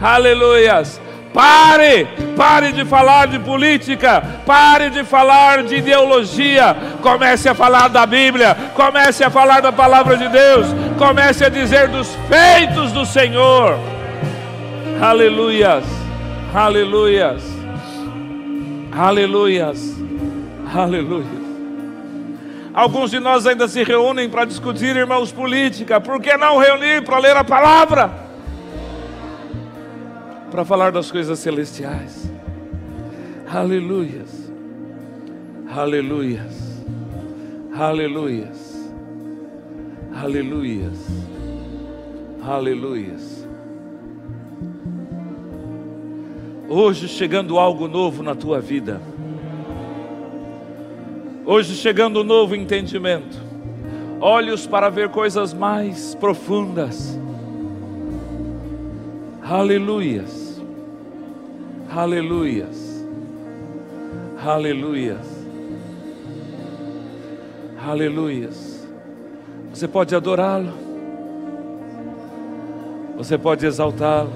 [0.00, 1.00] Aleluias.
[1.32, 2.06] Pare,
[2.36, 8.54] pare de falar de política, pare de falar de ideologia, comece a falar da Bíblia,
[8.74, 10.66] comece a falar da palavra de Deus,
[10.98, 13.78] comece a dizer dos feitos do Senhor.
[15.00, 15.84] Aleluias,
[16.54, 17.42] aleluias,
[18.92, 19.96] aleluias,
[20.74, 21.42] aleluias.
[22.74, 27.18] Alguns de nós ainda se reúnem para discutir, irmãos, política, por que não reunir para
[27.18, 28.31] ler a palavra?
[30.52, 32.30] Para falar das coisas celestiais.
[33.48, 34.52] Aleluias.
[35.66, 36.84] Aleluias.
[37.74, 38.92] Aleluias.
[40.14, 41.06] Aleluias.
[42.42, 43.48] Aleluias.
[46.68, 49.00] Hoje chegando algo novo na tua vida.
[51.46, 53.40] Hoje chegando um novo entendimento.
[54.20, 57.18] Olhos para ver coisas mais profundas.
[59.42, 60.41] Aleluias.
[61.94, 63.06] Aleluias.
[64.42, 65.46] Aleluias.
[67.86, 68.88] Aleluias.
[69.74, 70.72] Você pode adorá-lo.
[73.18, 74.32] Você pode exaltá-lo.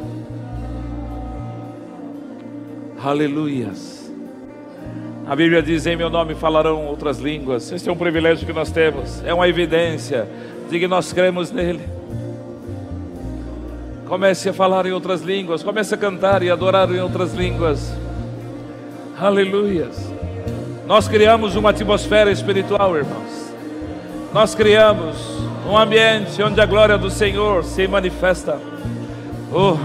[3.03, 4.13] Aleluias.
[5.27, 7.73] A Bíblia diz: Em meu nome falarão outras línguas.
[7.73, 10.29] Esse é um privilégio que nós temos, é uma evidência
[10.69, 11.81] de que nós cremos nele.
[14.09, 17.93] Comece a falar em outras línguas, comece a cantar e adorar em outras línguas.
[19.19, 20.13] Aleluias.
[20.87, 23.53] Nós criamos uma atmosfera espiritual, irmãos.
[24.33, 25.17] Nós criamos
[25.69, 28.61] um ambiente onde a glória do Senhor se manifesta.
[29.53, 29.77] Oh,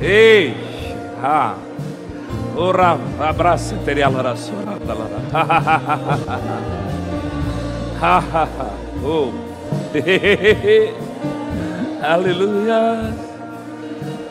[0.00, 0.56] Ei,
[1.22, 1.54] ah,
[2.56, 4.34] ora, abraça, teria la
[8.00, 8.87] Ha ha ha.
[9.04, 9.32] Oh.
[12.02, 13.28] Hallelujah.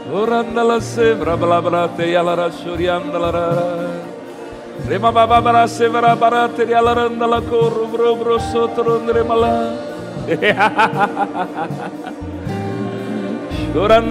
[0.08, 4.08] Oranda Orandala sevra blabrate yalara shuriandalara.
[4.88, 9.76] Rema baba bara sevra randa la koru bro bro sotro ndremala.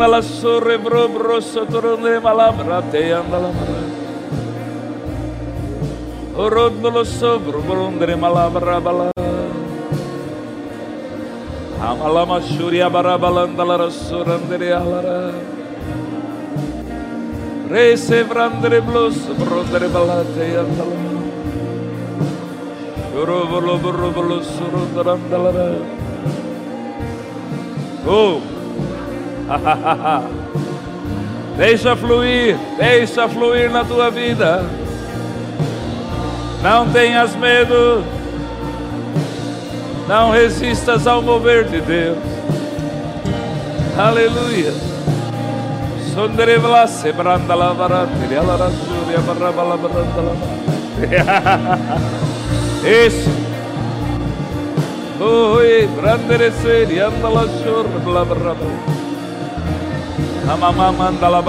[0.08, 3.80] la sore bro bro sotro ndremala brate yandala bara.
[6.36, 9.15] Orondolo sobro bro ndremala bara bala.
[11.80, 15.32] Amalama Shuria Barabalandalara Surandere Alara.
[17.68, 20.96] Rese Vrandere Blus Brondere Balate Andala
[23.12, 25.82] Shurubulu Burubulu Surundarandalara
[28.06, 28.40] Oh
[31.56, 34.62] Deixa fluir, deixa fluir na tua vida.
[36.62, 38.04] Não tenhas medo.
[40.08, 42.18] Não resistas ao mover de Deus.
[43.98, 44.72] Aleluia.
[46.14, 50.34] Sondrevla sebranda la varante, la rasuria barraba la baranda la.
[52.88, 53.30] Isso.
[55.20, 55.88] Oi,
[57.02, 57.44] anda la
[58.04, 58.24] bla
[60.92, 61.42] manda la.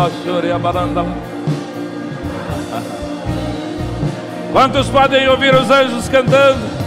[4.52, 6.87] Quantos podem ouvir os anjos cantando?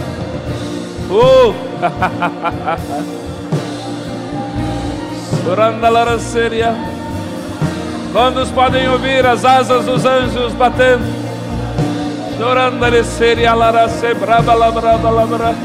[1.13, 1.53] Oh!
[5.43, 6.73] Suranda la seria.
[8.13, 11.03] Quantos podem ouvir as asas dos anjos batendo?
[12.37, 15.55] Chorando a seria lara se braba la braba la braba.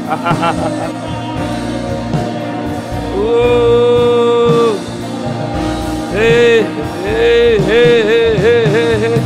[3.15, 4.75] Uh.
[6.13, 6.65] Ei,
[7.05, 8.65] ei, ei, ei, ei,
[9.03, 9.21] ei.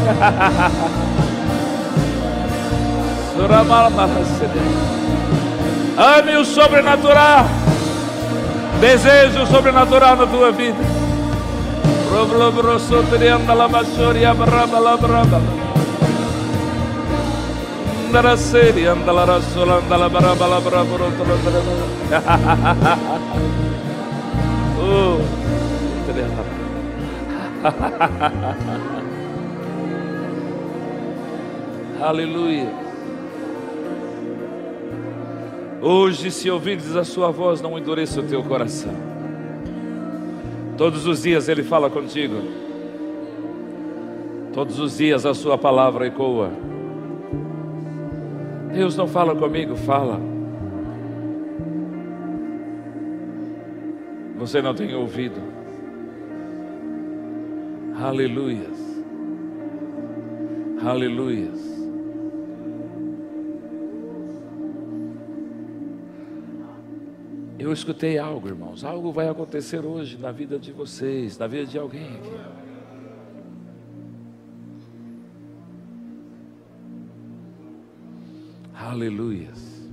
[5.98, 7.46] Ame o sobrenatural.
[8.80, 10.78] Deseje o sobrenatural na tua vida.
[18.12, 18.84] Andara seri
[35.82, 38.94] Hoje, se ouvides a sua voz, não endureça o teu coração.
[40.78, 42.36] Todos os dias Ele fala contigo.
[44.53, 46.52] Todos os dias a sua palavra ecoa.
[48.72, 50.20] Deus não fala comigo, fala.
[54.38, 55.41] Você não tem ouvido.
[57.95, 59.03] Aleluias.
[60.84, 61.70] Aleluias.
[67.62, 68.84] Eu escutei algo, irmãos.
[68.84, 72.36] Algo vai acontecer hoje na vida de vocês, na vida de alguém aqui.
[78.74, 79.88] Aleluias.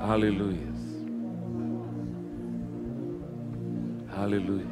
[0.00, 1.04] Aleluias.
[4.16, 4.66] Aleluias.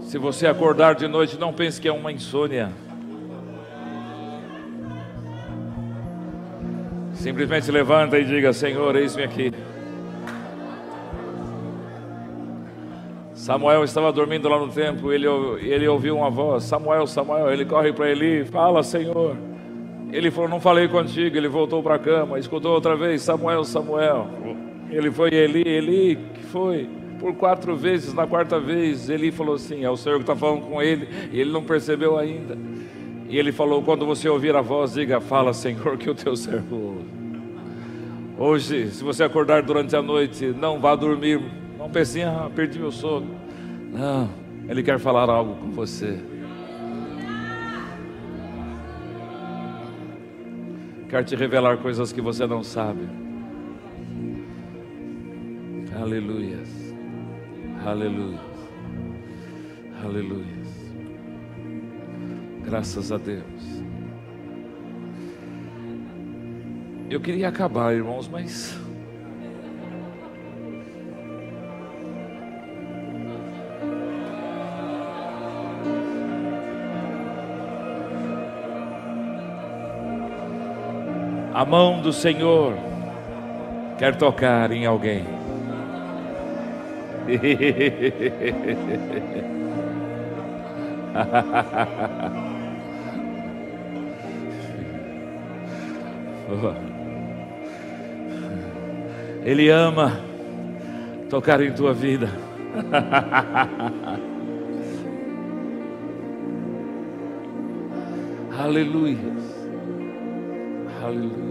[0.00, 2.72] Se você acordar de noite, não pense que é uma insônia.
[7.16, 9.52] Simplesmente levanta e diga: Senhor, eis-me aqui.
[13.34, 15.26] Samuel estava dormindo lá no templo, ele,
[15.60, 17.52] ele ouviu uma voz: Samuel, Samuel.
[17.52, 19.36] Ele corre para ele, fala, Senhor.
[20.12, 21.36] Ele falou: Não falei contigo.
[21.36, 24.26] Ele voltou para a cama, escutou outra vez: Samuel, Samuel.
[24.90, 26.88] Ele foi Eli, Eli, que foi?
[27.18, 30.62] Por quatro vezes, na quarta vez, Eli falou assim: É o Senhor que está falando
[30.62, 32.56] com ele, e ele não percebeu ainda.
[33.28, 37.04] E ele falou: Quando você ouvir a voz, diga: Fala, Senhor, que o teu servo.
[38.38, 41.40] Hoje, se você acordar durante a noite, não vá dormir.
[41.78, 43.34] Não pense, ah, perdi meu sono.
[43.92, 44.28] Não,
[44.68, 46.18] Ele quer falar algo com você.
[51.08, 53.08] Quer te revelar coisas que você não sabe.
[55.98, 56.94] Aleluias.
[57.84, 58.40] Aleluias.
[60.04, 60.55] Aleluias.
[62.66, 63.44] Graças a Deus.
[67.08, 68.76] Eu queria acabar, irmãos, mas.
[81.54, 82.74] A mão do Senhor
[83.96, 85.24] quer tocar em alguém.
[99.44, 100.20] Ele ama
[101.28, 102.30] tocar em tua vida.
[108.58, 109.18] Aleluia.
[111.02, 111.46] Aleluia.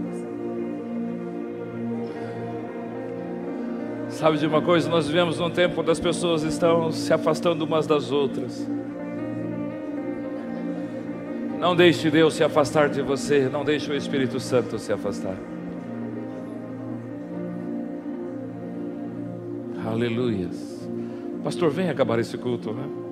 [4.08, 4.88] Sabe de uma coisa?
[4.88, 8.66] Nós vivemos num tempo onde as pessoas estão se afastando umas das outras.
[11.58, 15.36] Não deixe Deus se afastar de você, não deixe o Espírito Santo se afastar.
[19.84, 20.88] Aleluias.
[21.42, 23.05] Pastor, vem acabar esse culto, né?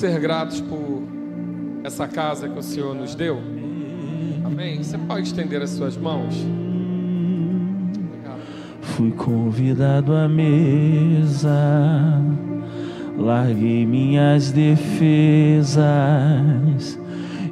[0.00, 1.02] Ser gratos por
[1.84, 3.38] essa casa que o Senhor nos deu?
[4.42, 4.82] Amém?
[4.82, 6.34] Você pode estender as suas mãos?
[8.80, 11.52] Fui convidado à mesa,
[13.18, 15.84] larguei minhas defesas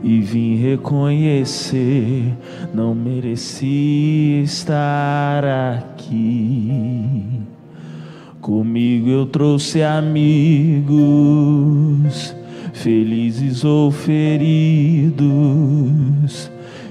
[0.02, 2.34] e vim reconhecer,
[2.72, 7.28] não mereci estar aqui
[8.48, 10.94] Comigo eu trouxe amigos,
[12.78, 15.18] felizes ou feridos,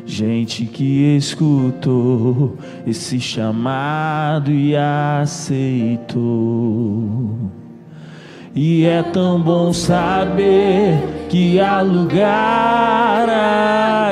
[0.06, 6.18] gente que escutou esse chamado e aceitou.
[8.54, 10.98] E é tão bom saber
[11.30, 13.30] que há lugar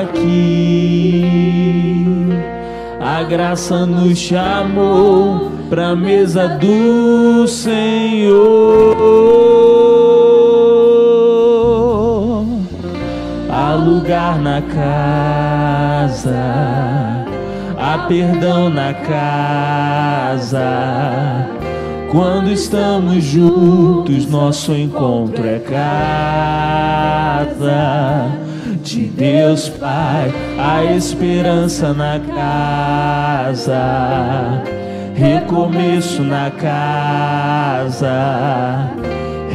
[0.00, 1.24] aqui.
[3.00, 9.35] A graça nos chamou pra mesa do Senhor.
[14.06, 16.30] Lugar na casa,
[17.76, 20.60] há perdão na casa.
[22.12, 25.90] Quando estamos juntos, nosso encontro é casa.
[28.80, 33.74] De Deus Pai, a esperança na casa,
[35.16, 38.06] recomeço na casa.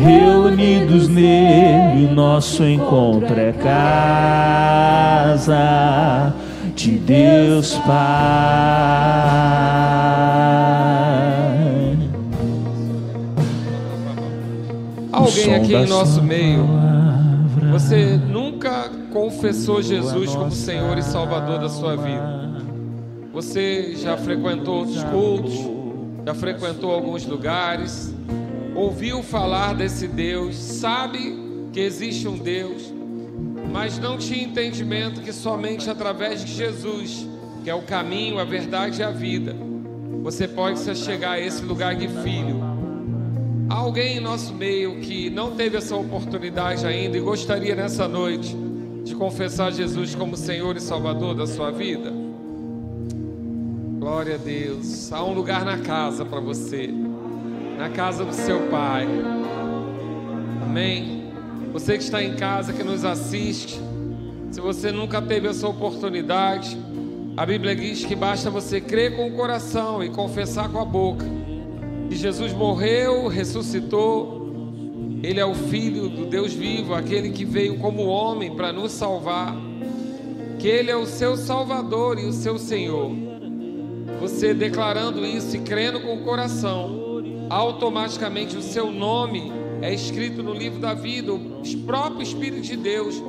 [0.02, 4.34] Reunidos nele, nosso encontro é casa
[6.76, 9.12] de Deus Pai.
[15.22, 16.68] alguém aqui em nosso meio,
[17.72, 22.42] você nunca confessou Jesus como Senhor e Salvador da sua vida.
[23.34, 25.54] Você já frequentou outros cultos,
[26.26, 28.14] já frequentou alguns lugares,
[28.76, 31.38] ouviu falar desse Deus, sabe
[31.72, 32.94] que existe um Deus,
[33.72, 37.28] mas não tinha entendimento que somente através de Jesus,
[37.64, 39.56] que é o caminho, a verdade e a vida,
[40.24, 42.72] você pode se chegar a esse lugar de filho
[43.72, 48.54] Há alguém em nosso meio que não teve essa oportunidade ainda e gostaria nessa noite
[49.02, 52.12] de confessar Jesus como Senhor e Salvador da sua vida?
[53.98, 55.14] Glória a Deus.
[55.14, 56.90] Há um lugar na casa para você,
[57.82, 59.08] na casa do seu Pai.
[60.62, 61.32] Amém.
[61.74, 63.82] Você que está em casa, que nos assiste,
[64.52, 66.78] se você nunca teve essa oportunidade,
[67.36, 71.26] a Bíblia diz que basta você crer com o coração e confessar com a boca
[72.08, 74.48] que Jesus morreu, ressuscitou.
[75.24, 79.56] Ele é o Filho do Deus vivo, aquele que veio como homem para nos salvar.
[80.60, 83.12] Que Ele é o seu Salvador e o seu Senhor.
[84.20, 87.11] Você declarando isso e crendo com o coração,
[87.52, 89.52] automaticamente o seu nome
[89.82, 91.34] é escrito no livro da vida.
[91.34, 93.22] O próprio Espírito de Deus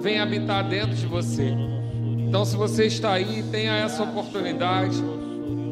[0.00, 1.54] vem habitar dentro de você.
[2.18, 5.02] Então, se você está aí, tenha essa oportunidade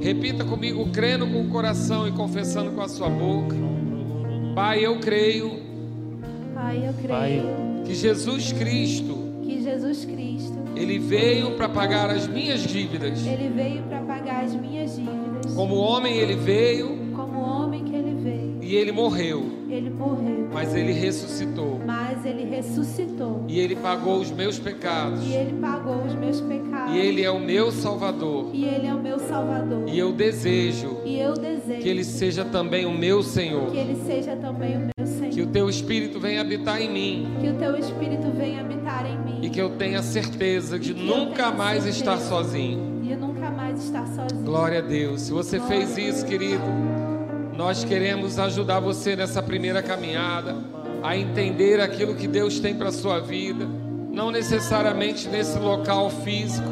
[0.00, 3.54] Repita comigo, crendo com o coração e confessando com a sua boca.
[4.54, 5.60] Pai, eu creio.
[6.54, 7.84] Pai, eu creio.
[7.84, 9.14] Que Jesus Cristo.
[9.42, 10.58] Que Jesus Cristo.
[10.74, 13.26] Ele veio para pagar as minhas dívidas.
[13.26, 15.54] Ele veio para pagar as minhas dívidas.
[15.54, 16.99] Como homem ele veio.
[18.70, 19.50] E ele morreu.
[19.68, 20.48] Ele morreu.
[20.52, 21.80] Mas ele ressuscitou.
[21.84, 23.44] Mas ele ressuscitou.
[23.48, 25.26] E ele pagou os meus pecados.
[25.26, 26.94] E ele pagou os meus pecados.
[26.94, 28.50] E ele é o meu salvador.
[28.52, 29.88] E ele é o meu salvador.
[29.88, 30.98] E eu desejo.
[31.04, 31.82] E eu desejo.
[31.82, 33.72] Que ele seja também o meu Senhor.
[33.72, 35.30] Que ele seja também o meu Senhor.
[35.32, 37.28] Que o teu espírito venha habitar em mim.
[37.40, 39.40] Que o teu espírito venha habitar em mim.
[39.42, 43.00] E que eu tenha certeza de nunca mais certeza estar sozinho.
[43.02, 44.44] De nunca mais estar sozinho.
[44.44, 45.22] Glória a Deus.
[45.22, 46.62] Se você Glória fez isso, querido,
[47.60, 50.56] nós queremos ajudar você nessa primeira caminhada
[51.02, 53.68] a entender aquilo que Deus tem para sua vida,
[54.10, 56.66] não necessariamente nesse local físico,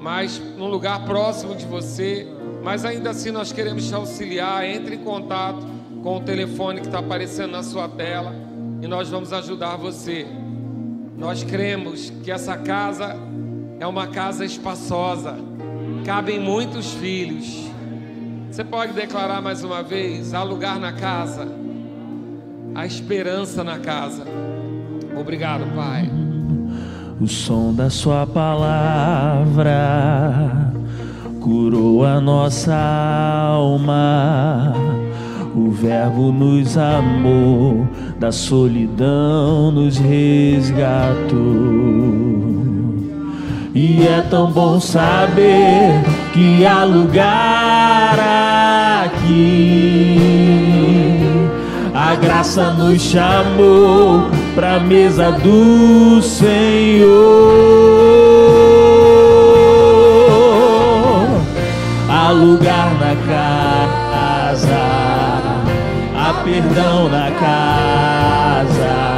[0.00, 2.26] mas num lugar próximo de você.
[2.62, 4.64] Mas ainda assim nós queremos te auxiliar.
[4.64, 5.60] Entre em contato
[6.02, 8.34] com o telefone que está aparecendo na sua tela
[8.80, 10.26] e nós vamos ajudar você.
[11.18, 13.14] Nós cremos que essa casa
[13.78, 15.36] é uma casa espaçosa,
[16.06, 17.69] cabem muitos filhos.
[18.50, 21.46] Você pode declarar mais uma vez: há lugar na casa,
[22.74, 24.24] há esperança na casa.
[25.16, 26.10] Obrigado, Pai.
[27.20, 29.72] O som da Sua palavra
[31.40, 34.74] curou a nossa alma.
[35.54, 37.86] O Verbo nos amou,
[38.18, 40.90] da solidão nos resgatou.
[43.72, 46.02] E é tão bom saber
[46.32, 48.18] que há lugar
[49.04, 50.18] aqui.
[51.94, 57.10] A graça nos chamou pra mesa do Senhor.
[62.08, 64.78] Há lugar na casa,
[66.16, 69.10] há perdão na casa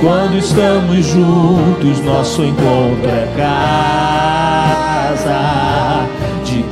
[0.00, 3.87] quando estamos juntos, nosso encontro é casa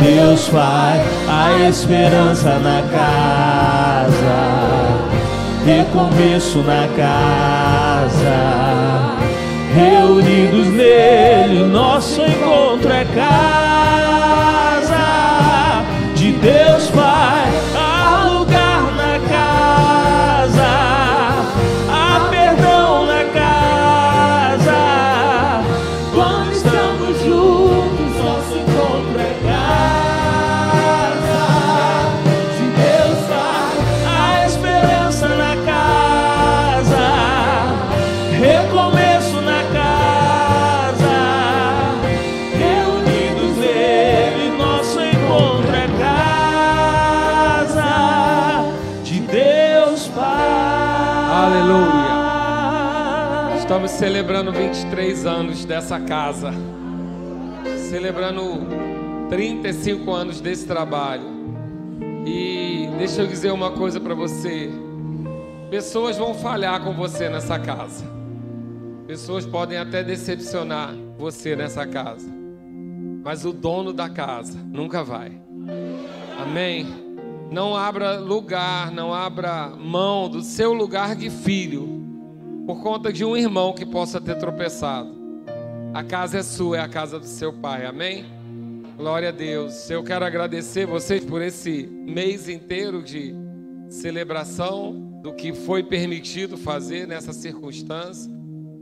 [0.06, 2.80] Deus, Pai, a esperança na
[5.66, 8.38] recomeço na casa.
[9.74, 13.44] Reunidos nele, nosso encontro é casa
[16.14, 17.55] de Deus Pai.
[54.77, 56.53] Celebrando 23 anos dessa casa,
[57.89, 58.43] celebrando
[59.31, 61.24] 35 anos desse trabalho.
[62.27, 64.70] E deixa eu dizer uma coisa para você:
[65.70, 68.05] pessoas vão falhar com você nessa casa,
[69.07, 72.28] pessoas podem até decepcionar você nessa casa,
[73.24, 75.32] mas o dono da casa nunca vai.
[76.39, 76.86] Amém?
[77.51, 81.95] Não abra lugar, não abra mão do seu lugar de filho
[82.66, 85.14] por conta de um irmão que possa ter tropeçado.
[85.94, 88.24] A casa é sua, é a casa do seu pai, amém?
[88.97, 89.88] Glória a Deus.
[89.88, 93.32] Eu quero agradecer vocês por esse mês inteiro de
[93.88, 98.32] celebração do que foi permitido fazer nessa circunstância.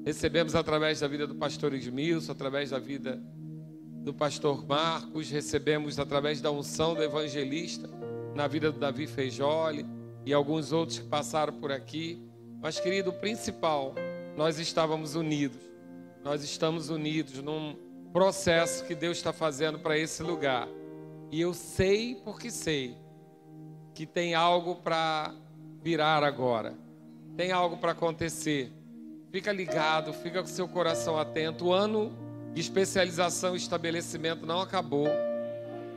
[0.05, 3.23] Recebemos através da vida do pastor Edmilson, através da vida
[4.03, 7.89] do pastor Marcos, recebemos através da unção do evangelista
[8.35, 9.85] na vida do Davi Feijoli
[10.25, 12.23] e alguns outros que passaram por aqui.
[12.65, 13.95] Mas, querido, o principal,
[14.39, 15.61] nós estávamos unidos.
[16.23, 17.77] Nós estamos unidos num
[18.11, 20.67] processo que Deus está fazendo para esse lugar.
[21.31, 22.97] E eu sei porque sei
[23.93, 25.35] que tem algo para
[25.83, 26.75] virar agora.
[27.37, 28.73] Tem algo para acontecer.
[29.31, 31.67] Fica ligado, fica com seu coração atento.
[31.67, 32.17] O ano
[32.55, 35.09] de especialização e estabelecimento não acabou.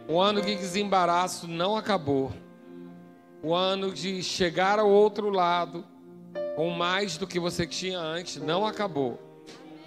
[0.06, 2.34] O ano de desembaraço não acabou.
[3.42, 5.96] O ano de chegar ao outro lado
[6.58, 9.20] com mais do que você tinha antes, não acabou.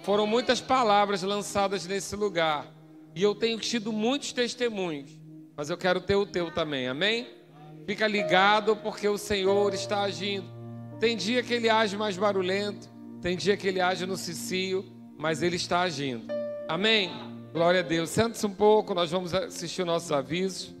[0.03, 2.65] Foram muitas palavras lançadas nesse lugar.
[3.13, 5.11] E eu tenho tido muitos testemunhos.
[5.53, 7.27] Mas eu quero ter o teu também, amém?
[7.85, 10.47] Fica ligado porque o Senhor está agindo.
[10.97, 12.87] Tem dia que ele age mais barulhento,
[13.21, 14.85] tem dia que ele age no cicio,
[15.17, 16.33] mas ele está agindo.
[16.69, 17.11] Amém?
[17.51, 18.11] Glória a Deus.
[18.11, 20.73] Senta-se um pouco, nós vamos assistir nossos avisos.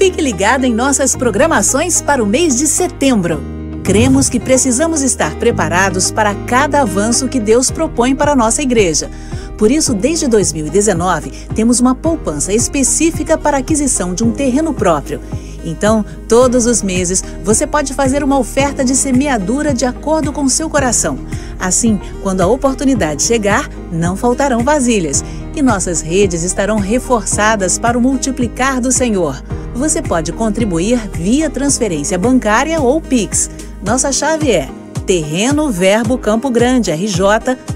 [0.00, 3.38] Fique ligado em nossas programações para o mês de setembro.
[3.84, 9.10] Cremos que precisamos estar preparados para cada avanço que Deus propõe para a nossa igreja.
[9.58, 15.20] Por isso, desde 2019, temos uma poupança específica para aquisição de um terreno próprio.
[15.66, 20.70] Então, todos os meses, você pode fazer uma oferta de semeadura de acordo com seu
[20.70, 21.18] coração.
[21.58, 25.22] Assim, quando a oportunidade chegar, não faltarão vasilhas
[25.54, 29.42] e nossas redes estarão reforçadas para o multiplicar do Senhor.
[29.74, 33.50] Você pode contribuir via transferência bancária ou Pix.
[33.82, 34.68] Nossa chave é
[35.06, 37.20] terreno verbo campo grande rj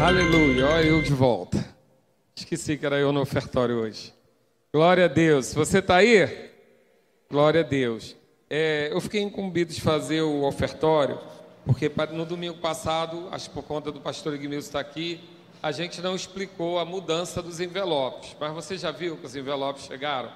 [0.00, 1.71] Aleluia, olha eu de volta.
[2.52, 4.12] Esqueci que era eu no ofertório hoje.
[4.70, 5.54] Glória a Deus.
[5.54, 6.50] Você está aí?
[7.30, 8.14] Glória a Deus.
[8.50, 11.18] É, eu fiquei incumbido de fazer o ofertório,
[11.64, 15.26] porque no domingo passado, acho que por conta do pastor Igmilson estar aqui,
[15.62, 18.36] a gente não explicou a mudança dos envelopes.
[18.38, 20.30] Mas você já viu que os envelopes chegaram?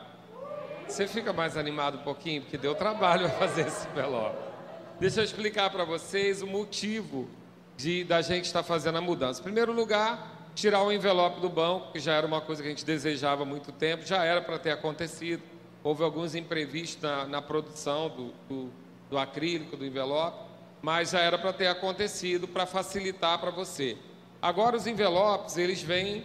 [0.88, 4.38] Você fica mais animado um pouquinho, porque deu trabalho fazer esse envelope.
[4.98, 7.28] Deixa eu explicar para vocês o motivo
[7.76, 9.40] de da gente estar fazendo a mudança.
[9.40, 12.70] Em primeiro lugar, tirar o envelope do banco, que já era uma coisa que a
[12.70, 15.42] gente desejava há muito tempo, já era para ter acontecido.
[15.84, 18.72] Houve alguns imprevistos na, na produção do, do,
[19.10, 20.38] do acrílico, do envelope,
[20.80, 23.98] mas já era para ter acontecido para facilitar para você.
[24.40, 26.24] Agora os envelopes, eles vêm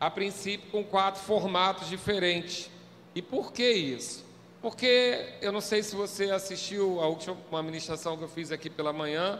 [0.00, 2.70] a princípio com quatro formatos diferentes.
[3.14, 4.24] E por que isso?
[4.62, 8.92] Porque eu não sei se você assistiu a última ministração que eu fiz aqui pela
[8.92, 9.38] manhã,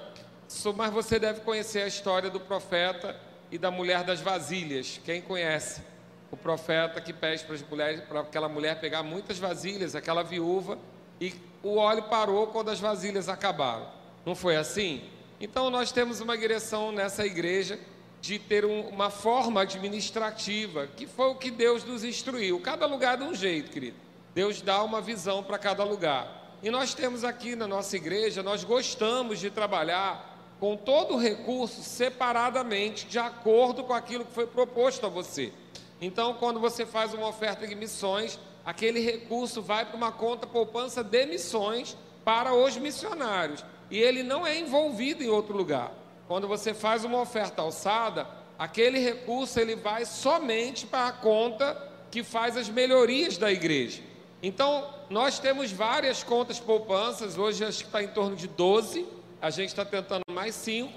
[0.77, 3.19] mas você deve conhecer a história do profeta
[3.51, 5.01] e da mulher das vasilhas.
[5.05, 5.83] Quem conhece?
[6.31, 10.79] O profeta que pede para, as mulheres, para aquela mulher pegar muitas vasilhas, aquela viúva,
[11.21, 11.33] e
[11.63, 13.89] o óleo parou quando as vasilhas acabaram.
[14.25, 15.03] Não foi assim?
[15.41, 17.79] Então nós temos uma direção nessa igreja
[18.21, 22.61] de ter um, uma forma administrativa, que foi o que Deus nos instruiu.
[22.61, 23.97] Cada lugar de um jeito, querido.
[24.35, 26.59] Deus dá uma visão para cada lugar.
[26.63, 31.83] E nós temos aqui na nossa igreja, nós gostamos de trabalhar com todo o recurso
[31.83, 35.53] separadamente, de acordo com aquilo que foi proposto a você.
[36.01, 41.03] Então, quando você faz uma oferta de missões, aquele recurso vai para uma conta poupança
[41.03, 45.93] de missões para os missionários e ele não é envolvido em outro lugar.
[46.27, 48.27] Quando você faz uma oferta alçada,
[48.59, 51.81] aquele recurso ele vai somente para a conta
[52.11, 54.03] que faz as melhorias da igreja.
[54.43, 59.07] Então, nós temos várias contas poupanças, hoje acho que está em torno de 12,
[59.41, 60.93] a gente está tentando mais cinco,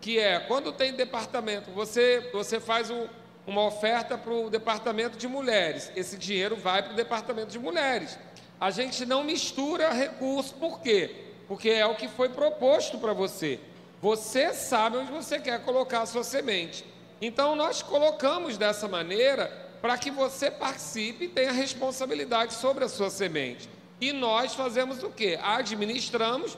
[0.00, 3.06] que é quando tem departamento, você, você faz um,
[3.46, 8.18] uma oferta para o departamento de mulheres, esse dinheiro vai para o departamento de mulheres.
[8.60, 11.26] A gente não mistura recursos, por quê?
[11.48, 13.58] Porque é o que foi proposto para você.
[14.00, 16.84] Você sabe onde você quer colocar a sua semente.
[17.20, 19.46] Então nós colocamos dessa maneira
[19.80, 23.68] para que você participe e tenha responsabilidade sobre a sua semente.
[24.00, 25.38] E nós fazemos o quê?
[25.42, 26.56] Administramos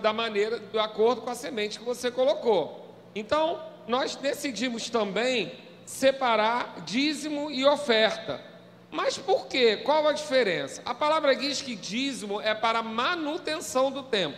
[0.00, 2.94] da maneira, de acordo com a semente que você colocou.
[3.14, 5.52] Então, nós decidimos também
[5.84, 8.40] separar dízimo e oferta.
[8.90, 9.78] Mas por quê?
[9.78, 10.82] Qual a diferença?
[10.84, 14.36] A palavra diz que dízimo é para manutenção do tempo.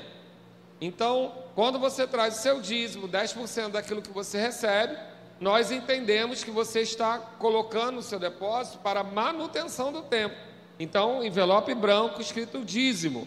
[0.81, 4.97] Então, quando você traz o seu dízimo, 10% daquilo que você recebe,
[5.41, 10.37] nós entendemos que você está colocando o seu depósito para manutenção do tempo.
[10.79, 13.27] Então, envelope branco escrito dízimo.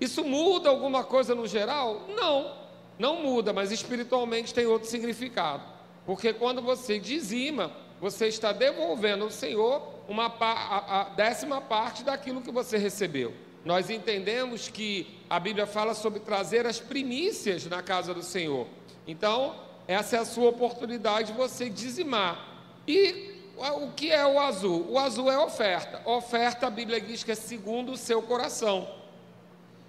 [0.00, 2.06] Isso muda alguma coisa no geral?
[2.08, 2.54] Não,
[2.98, 5.62] não muda, mas espiritualmente tem outro significado.
[6.06, 12.40] Porque quando você dizima, você está devolvendo ao Senhor uma, a, a décima parte daquilo
[12.40, 13.34] que você recebeu.
[13.64, 18.66] Nós entendemos que a Bíblia fala sobre trazer as primícias na casa do Senhor.
[19.06, 19.54] Então,
[19.86, 22.46] essa é a sua oportunidade de você dizimar.
[22.86, 24.86] E o que é o azul?
[24.90, 26.00] O azul é oferta.
[26.08, 28.88] Oferta, a Bíblia diz que é segundo o seu coração.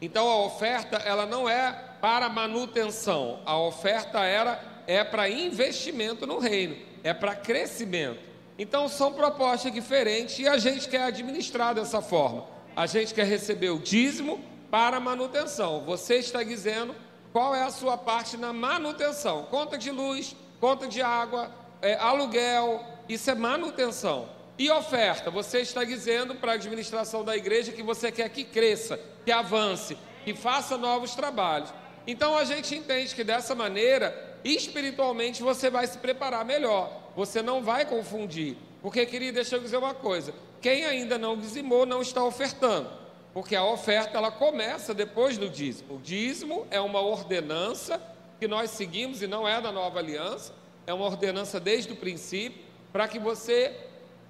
[0.02, 1.72] Então a oferta ela não é
[2.02, 8.20] para manutenção, a oferta era é para investimento no reino, é para crescimento.
[8.58, 12.46] Então são propostas diferentes e a gente quer administrar dessa forma.
[12.76, 15.84] A gente quer receber o dízimo para manutenção.
[15.86, 16.96] Você está dizendo
[17.32, 19.44] qual é a sua parte na manutenção?
[19.44, 21.52] Conta de luz, conta de água,
[21.82, 24.28] é, aluguel, isso é manutenção.
[24.60, 29.00] E oferta, você está dizendo para a administração da igreja que você quer que cresça,
[29.26, 31.74] que avance, que faça novos trabalhos.
[32.06, 36.92] Então a gente entende que dessa maneira, espiritualmente, você vai se preparar melhor.
[37.16, 38.58] Você não vai confundir.
[38.82, 42.92] Porque, querido, deixa eu dizer uma coisa: quem ainda não dizimou não está ofertando.
[43.34, 45.96] Porque a oferta ela começa depois do dízimo.
[45.96, 48.02] O dízimo é uma ordenança
[48.40, 50.60] que nós seguimos e não é da nova aliança
[50.90, 53.76] é uma ordenança desde o princípio, para que você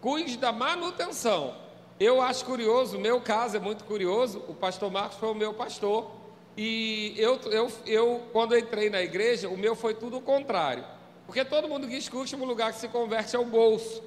[0.01, 1.55] cuide da manutenção.
[1.99, 5.53] Eu acho curioso, o meu caso é muito curioso, o pastor Marcos foi o meu
[5.53, 6.09] pastor,
[6.57, 10.83] e eu, eu, eu quando entrei na igreja, o meu foi tudo o contrário.
[11.25, 14.01] Porque todo mundo diz que o último lugar que se converte é o bolso.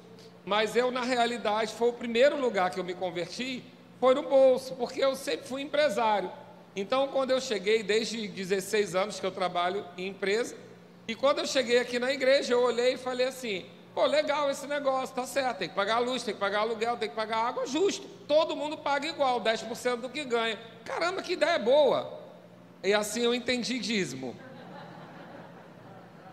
[0.45, 3.63] Mas eu, na realidade, foi o primeiro lugar que eu me converti,
[3.99, 6.29] foi no bolso, porque eu sempre fui empresário.
[6.75, 10.55] Então, quando eu cheguei, desde 16 anos que eu trabalho em empresa,
[11.07, 14.67] e quando eu cheguei aqui na igreja, eu olhei e falei assim: pô, legal esse
[14.67, 17.67] negócio, tá certo, tem que pagar luz, tem que pagar aluguel, tem que pagar água,
[17.67, 18.07] justo.
[18.27, 20.57] Todo mundo paga igual, 10% do que ganha.
[20.83, 22.19] Caramba, que ideia boa!
[22.83, 24.35] E assim eu entendi dízimo.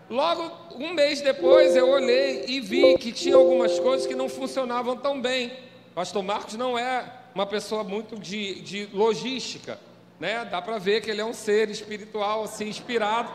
[0.09, 4.97] Logo, um mês depois, eu olhei e vi que tinha algumas coisas que não funcionavam
[4.97, 5.53] tão bem.
[5.95, 9.79] Pastor Marcos não é uma pessoa muito de, de logística,
[10.19, 10.45] né?
[10.45, 13.31] Dá para ver que ele é um ser espiritual, assim, inspirado.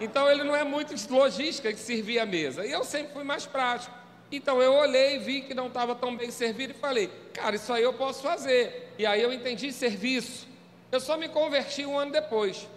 [0.00, 2.64] Então, ele não é muito de logística que servia a mesa.
[2.64, 3.94] E eu sempre fui mais prático.
[4.30, 7.82] Então, eu olhei vi que não estava tão bem servido e falei, cara, isso aí
[7.82, 8.92] eu posso fazer.
[8.98, 10.46] E aí eu entendi serviço.
[10.92, 12.68] Eu só me converti um ano depois.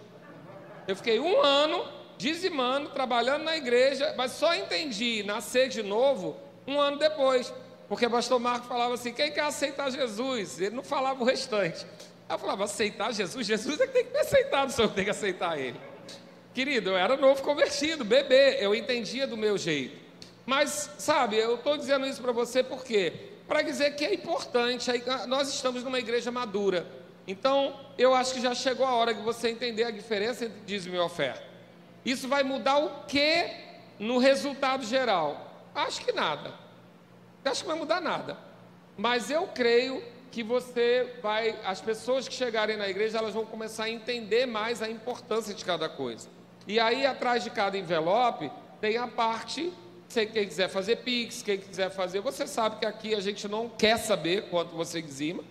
[0.86, 1.84] Eu fiquei um ano
[2.18, 6.36] dizimando, trabalhando na igreja, mas só entendi nascer de novo
[6.66, 7.52] um ano depois.
[7.88, 10.60] Porque o pastor Marco falava assim: quem quer aceitar Jesus?
[10.60, 11.86] Ele não falava o restante.
[12.28, 13.46] Eu falava: aceitar Jesus?
[13.46, 15.78] Jesus é que tem que me aceitar, o senhor tem que aceitar ele.
[16.54, 19.96] Querido, eu era novo convertido, bebê, eu entendia do meu jeito.
[20.44, 23.12] Mas, sabe, eu estou dizendo isso para você porque
[23.46, 24.90] para dizer que é importante,
[25.26, 26.86] nós estamos numa igreja madura.
[27.26, 30.96] Então, eu acho que já chegou a hora de você entender a diferença entre dízimo
[30.96, 31.42] e oferta.
[32.04, 33.50] Isso vai mudar o que
[33.98, 35.68] no resultado geral?
[35.74, 36.52] Acho que nada.
[37.44, 38.36] Acho que vai mudar nada.
[38.96, 43.84] Mas eu creio que você vai, as pessoas que chegarem na igreja, elas vão começar
[43.84, 46.28] a entender mais a importância de cada coisa.
[46.66, 49.72] E aí, atrás de cada envelope, tem a parte,
[50.08, 53.68] se quem quiser fazer Pix, quem quiser fazer, você sabe que aqui a gente não
[53.68, 55.42] quer saber quanto você dizima,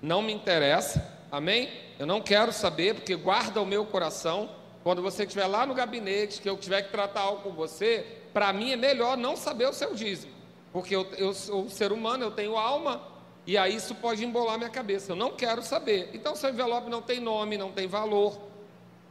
[0.00, 1.18] não me interessa.
[1.30, 1.70] Amém?
[1.98, 4.50] Eu não quero saber, porque guarda o meu coração.
[4.82, 8.52] Quando você estiver lá no gabinete, que eu tiver que tratar algo com você, para
[8.52, 10.32] mim é melhor não saber o seu dízimo.
[10.72, 13.02] Porque eu, eu sou um ser humano, eu tenho alma,
[13.46, 15.12] e aí isso pode embolar minha cabeça.
[15.12, 16.10] Eu não quero saber.
[16.14, 18.38] Então, seu envelope não tem nome, não tem valor.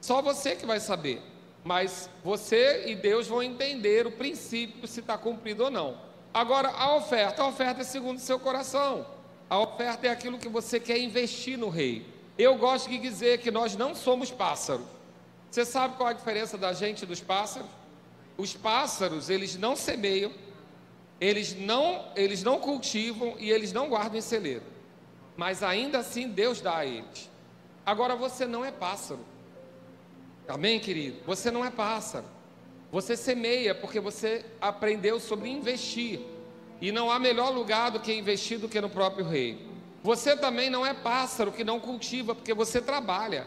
[0.01, 1.21] Só você que vai saber.
[1.63, 5.97] Mas você e Deus vão entender o princípio se está cumprido ou não.
[6.33, 9.05] Agora, a oferta, a oferta é segundo o seu coração.
[9.49, 12.05] A oferta é aquilo que você quer investir no rei.
[12.37, 14.85] Eu gosto de dizer que nós não somos pássaros.
[15.49, 17.67] Você sabe qual é a diferença da gente e dos pássaros?
[18.37, 20.31] Os pássaros, eles não semeiam,
[21.19, 24.63] eles não, eles não cultivam e eles não guardam em celeiro.
[25.35, 27.29] Mas ainda assim Deus dá a eles.
[27.85, 29.19] Agora você não é pássaro.
[30.49, 31.19] Amém, querido?
[31.27, 32.25] Você não é pássaro.
[32.91, 36.19] Você semeia porque você aprendeu sobre investir.
[36.81, 39.67] E não há melhor lugar do que investir do que no próprio rei.
[40.01, 43.45] Você também não é pássaro que não cultiva, porque você trabalha.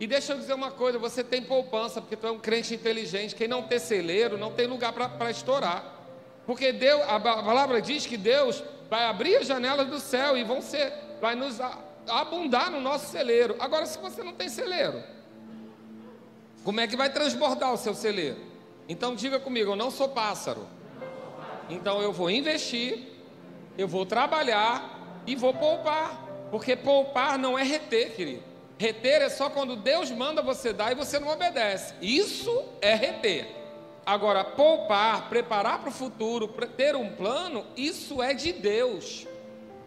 [0.00, 3.34] E deixa eu dizer uma coisa: você tem poupança, porque tu é um crente inteligente.
[3.34, 5.98] Quem não tem celeiro, não tem lugar para estourar.
[6.46, 10.62] Porque Deus, a palavra diz que Deus vai abrir as janelas do céu e vão
[10.62, 11.60] ser, vai nos
[12.08, 13.54] abundar no nosso celeiro.
[13.60, 15.02] Agora, se você não tem celeiro,
[16.64, 18.36] como é que vai transbordar o seu celeiro?
[18.88, 20.66] Então diga comigo, eu não sou pássaro.
[21.68, 23.06] Então eu vou investir,
[23.76, 26.26] eu vou trabalhar e vou poupar.
[26.50, 28.42] Porque poupar não é reter, querido.
[28.78, 31.94] Reter é só quando Deus manda você dar e você não obedece.
[32.00, 33.46] Isso é reter.
[34.06, 39.26] Agora, poupar, preparar para o futuro, ter um plano, isso é de Deus.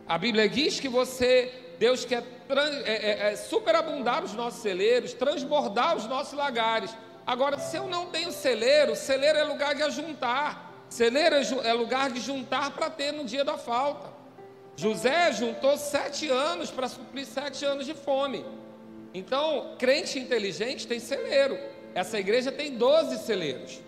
[0.08, 2.22] A Bíblia diz que você, Deus quer
[2.60, 6.92] é, é, é, superabundar os nossos celeiros, transbordar os nossos lagares.
[7.26, 10.86] Agora, se eu não tenho celeiro, celeiro é lugar de ajuntar.
[10.90, 14.10] Celeiro é lugar de juntar para ter no dia da falta.
[14.76, 18.46] José juntou sete anos para suprir sete anos de fome.
[19.14, 21.58] Então, crente inteligente tem celeiro.
[21.94, 23.80] Essa igreja tem doze celeiros.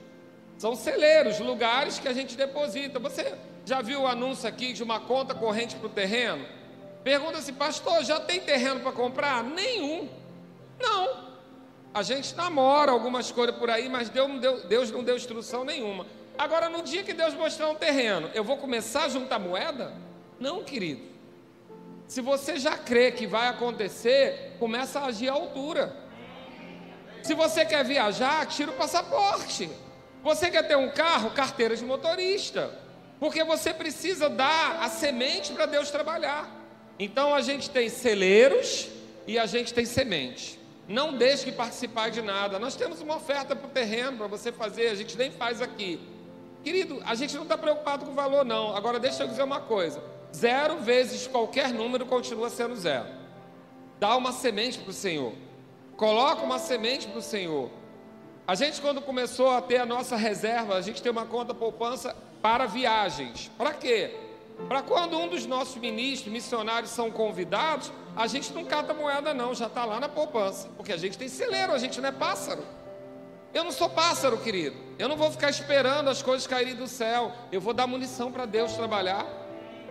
[0.57, 2.99] São celeiros, lugares que a gente deposita.
[2.99, 3.33] Você
[3.65, 6.45] já viu o anúncio aqui de uma conta corrente para o terreno?
[7.03, 9.43] Pergunta-se, pastor, já tem terreno para comprar?
[9.43, 10.09] Nenhum.
[10.79, 11.33] Não.
[11.93, 15.63] A gente namora algumas coisas por aí, mas Deus não deu, Deus não deu instrução
[15.63, 16.07] nenhuma.
[16.37, 19.93] Agora, no dia que Deus mostrar um terreno, eu vou começar a juntar moeda?
[20.39, 21.03] Não, querido.
[22.07, 25.95] Se você já crê que vai acontecer, começa a agir à altura.
[27.21, 29.69] Se você quer viajar, tira o passaporte.
[30.23, 32.77] Você quer ter um carro, carteira de motorista.
[33.19, 36.62] Porque você precisa dar a semente para Deus trabalhar.
[36.99, 38.89] Então a gente tem celeiros
[39.25, 40.59] e a gente tem semente.
[40.87, 42.59] Não deixe de participar de nada.
[42.59, 45.99] Nós temos uma oferta para o terreno para você fazer, a gente nem faz aqui.
[46.63, 48.75] Querido, a gente não está preocupado com o valor, não.
[48.75, 50.03] Agora, deixa eu dizer uma coisa:
[50.33, 53.07] zero vezes qualquer número continua sendo zero.
[53.99, 55.33] Dá uma semente para o Senhor.
[55.95, 57.69] Coloca uma semente para o Senhor.
[58.45, 62.15] A gente, quando começou a ter a nossa reserva, a gente tem uma conta poupança
[62.41, 63.49] para viagens.
[63.57, 64.13] Para quê?
[64.67, 69.53] Para quando um dos nossos ministros, missionários são convidados, a gente não cata moeda, não,
[69.53, 70.69] já está lá na poupança.
[70.77, 72.63] Porque a gente tem celeiro, a gente não é pássaro.
[73.53, 74.75] Eu não sou pássaro, querido.
[74.97, 77.31] Eu não vou ficar esperando as coisas caírem do céu.
[77.51, 79.27] Eu vou dar munição para Deus trabalhar.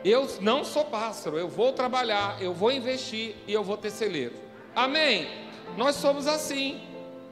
[0.05, 1.39] Eu não sou pássaro.
[1.39, 4.34] Eu vou trabalhar, eu vou investir e eu vou ter celeiro.
[4.74, 5.28] Amém?
[5.76, 6.80] Nós somos assim.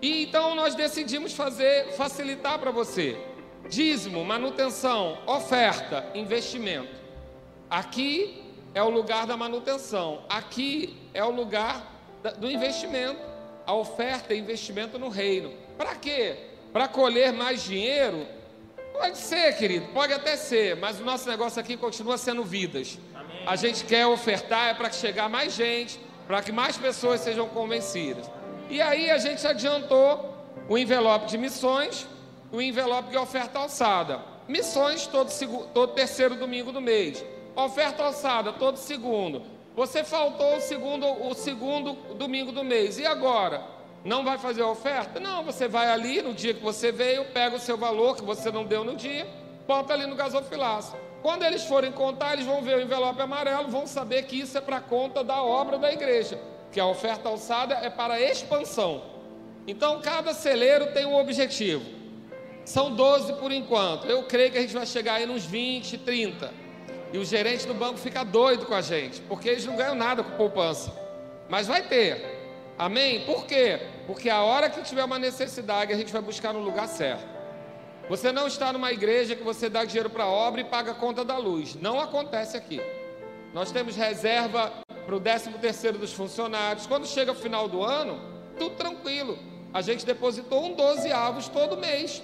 [0.01, 3.19] E então nós decidimos fazer, facilitar para você.
[3.69, 7.00] Dízimo, manutenção, oferta, investimento.
[7.71, 8.43] Aqui
[8.75, 10.25] é o lugar da manutenção.
[10.29, 11.87] Aqui é o lugar
[12.39, 13.21] do investimento.
[13.65, 15.53] A oferta é investimento no reino.
[15.79, 16.37] Para quê?
[16.73, 18.27] Para colher mais dinheiro?
[18.93, 22.99] Pode ser, querido, pode até ser, mas o nosso negócio aqui continua sendo vidas.
[23.15, 23.45] Amém.
[23.47, 28.29] A gente quer ofertar é para chegar mais gente, para que mais pessoas sejam convencidas.
[28.69, 30.37] E aí a gente adiantou
[30.69, 32.07] o envelope de missões,
[32.53, 34.21] o envelope de oferta alçada.
[34.49, 35.31] Missões todo,
[35.73, 37.25] todo terceiro domingo do mês.
[37.57, 39.43] Oferta alçada todo segundo.
[39.75, 42.99] Você faltou o segundo, o segundo domingo do mês.
[42.99, 43.63] E agora?
[44.05, 45.21] Não vai fazer a oferta?
[45.21, 48.51] Não, você vai ali no dia que você veio, pega o seu valor que você
[48.51, 49.29] não deu no dia,
[49.67, 50.97] bota ali no gasofilaço.
[51.23, 54.61] Quando eles forem contar, eles vão ver o envelope amarelo, vão saber que isso é
[54.61, 56.41] para conta da obra da igreja
[56.73, 59.03] que a oferta alçada é para expansão.
[59.67, 61.85] Então, cada celeiro tem um objetivo.
[62.65, 64.07] São 12 por enquanto.
[64.07, 66.53] Eu creio que a gente vai chegar aí nos 20, 30.
[67.13, 70.23] E o gerente do banco fica doido com a gente, porque eles não ganham nada
[70.23, 70.93] com poupança.
[71.49, 72.39] Mas vai ter.
[72.79, 73.25] Amém?
[73.27, 73.81] Por quê?
[74.07, 77.29] Porque a hora que tiver uma necessidade, a gente vai buscar no lugar certo.
[78.09, 80.95] Você não está numa igreja que você dá dinheiro para a obra e paga a
[80.95, 81.75] conta da luz.
[81.75, 82.81] Não acontece aqui.
[83.53, 84.73] Nós temos reserva
[85.07, 86.87] para o 13 terceiro dos funcionários.
[86.87, 88.21] Quando chega o final do ano,
[88.59, 89.39] tudo tranquilo.
[89.73, 92.23] A gente depositou um 12 avos todo mês.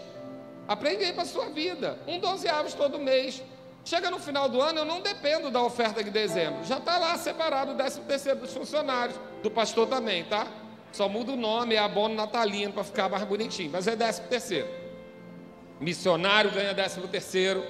[0.67, 1.99] Aprende aí para a sua vida.
[2.07, 3.43] Um 12 avos todo mês.
[3.87, 6.65] Chega no final do ano, eu não dependo da oferta de dezembro.
[6.65, 9.17] Já está lá separado o 13 terceiro dos funcionários.
[9.45, 10.45] Do pastor também, tá?
[10.91, 13.71] Só muda o nome, é abono natalino para ficar mais bonitinho.
[13.71, 14.69] Mas é 13 terceiro.
[15.79, 17.65] Missionário ganha 13 terceiro.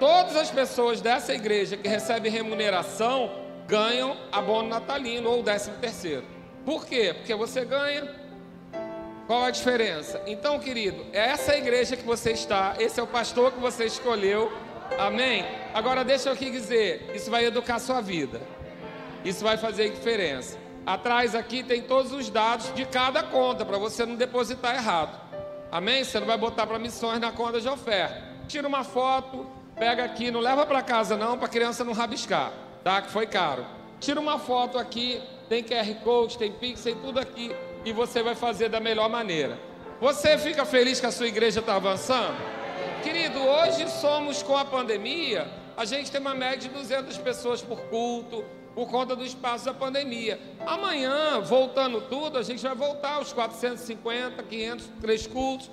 [0.00, 3.30] Todas as pessoas dessa igreja que recebem remuneração
[3.68, 6.24] ganham abono natalino ou décimo terceiro.
[6.64, 7.14] Por quê?
[7.16, 8.12] Porque você ganha.
[9.28, 10.20] Qual a diferença?
[10.26, 14.50] Então, querido, é essa igreja que você está, esse é o pastor que você escolheu.
[14.96, 15.44] Amém?
[15.74, 18.40] Agora deixa eu aqui dizer, isso vai educar a sua vida.
[19.24, 20.56] Isso vai fazer diferença.
[20.86, 25.20] Atrás aqui tem todos os dados de cada conta para você não depositar errado.
[25.70, 26.02] Amém?
[26.04, 28.22] Você não vai botar para missões na conta de oferta.
[28.46, 29.46] Tira uma foto,
[29.76, 32.52] pega aqui, não leva para casa não, para a criança não rabiscar
[32.88, 33.02] tá?
[33.02, 33.66] Que foi caro.
[34.00, 37.54] Tira uma foto aqui, tem QR Code, tem Pix, tem tudo aqui
[37.84, 39.58] e você vai fazer da melhor maneira.
[40.00, 42.36] Você fica feliz que a sua igreja está avançando?
[43.02, 47.80] Querido, hoje somos com a pandemia, a gente tem uma média de 200 pessoas por
[47.82, 48.44] culto,
[48.74, 50.38] por conta do espaço da pandemia.
[50.66, 55.70] Amanhã, voltando tudo, a gente vai voltar aos 450, 500, três cultos.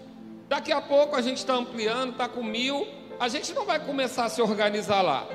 [0.48, 2.88] Daqui a pouco a gente está ampliando, está com mil.
[3.20, 5.28] A gente não vai começar a se organizar lá.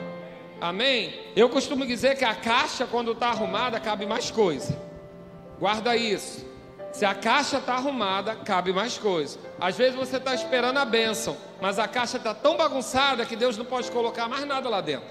[0.61, 1.13] Amém?
[1.35, 4.79] Eu costumo dizer que a caixa, quando está arrumada, cabe mais coisa.
[5.59, 6.50] Guarda isso.
[6.93, 9.39] Se a caixa está arrumada, cabe mais coisa.
[9.61, 13.57] Às vezes você está esperando a bênção, mas a caixa está tão bagunçada que Deus
[13.57, 15.09] não pode colocar mais nada lá dentro.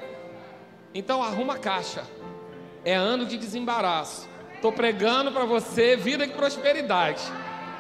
[0.94, 2.04] Então arruma a caixa.
[2.84, 4.28] É ano de desembaraço.
[4.56, 7.22] Estou pregando para você vida e prosperidade.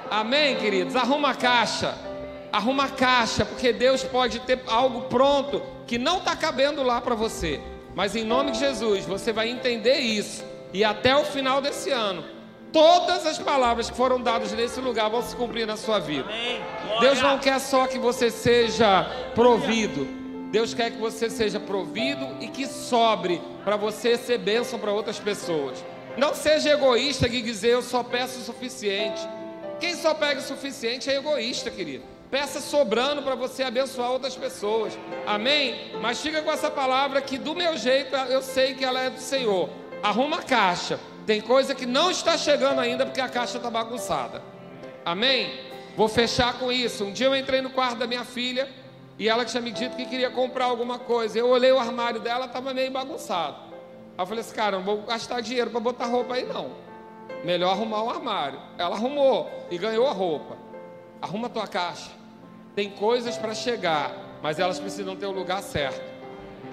[0.10, 0.96] Amém, queridos?
[0.96, 1.94] Arruma a caixa.
[2.52, 7.16] Arruma a caixa, porque Deus pode ter algo pronto que não está cabendo lá para
[7.16, 7.60] você.
[7.94, 10.44] Mas em nome de Jesus, você vai entender isso.
[10.74, 12.24] E até o final desse ano,
[12.72, 16.28] todas as palavras que foram dadas nesse lugar vão se cumprir na sua vida.
[17.00, 19.04] Deus não quer só que você seja
[19.36, 20.08] provido.
[20.52, 25.20] Deus quer que você seja provido e que sobre para você ser bênção para outras
[25.20, 25.84] pessoas.
[26.18, 29.22] Não seja egoísta de dizer eu só peço o suficiente.
[29.80, 32.04] Quem só pega o suficiente é egoísta, querido.
[32.30, 34.98] Peça sobrando para você abençoar outras pessoas.
[35.26, 35.94] Amém?
[36.02, 39.20] Mas fica com essa palavra que do meu jeito eu sei que ela é do
[39.20, 39.70] Senhor.
[40.04, 41.00] Arruma a caixa.
[41.30, 44.42] Tem coisa que não está chegando ainda porque a caixa está bagunçada.
[45.06, 45.60] Amém?
[45.96, 47.06] Vou fechar com isso.
[47.06, 48.68] Um dia eu entrei no quarto da minha filha
[49.16, 51.38] e ela tinha me dito que queria comprar alguma coisa.
[51.38, 53.58] Eu olhei o armário dela, estava meio bagunçado.
[54.18, 56.72] Aí eu falei assim, cara, não vou gastar dinheiro para botar roupa aí não.
[57.44, 58.60] Melhor arrumar o armário.
[58.76, 60.58] Ela arrumou e ganhou a roupa.
[61.22, 62.10] Arruma a tua caixa.
[62.74, 66.02] Tem coisas para chegar mas elas precisam ter o lugar certo.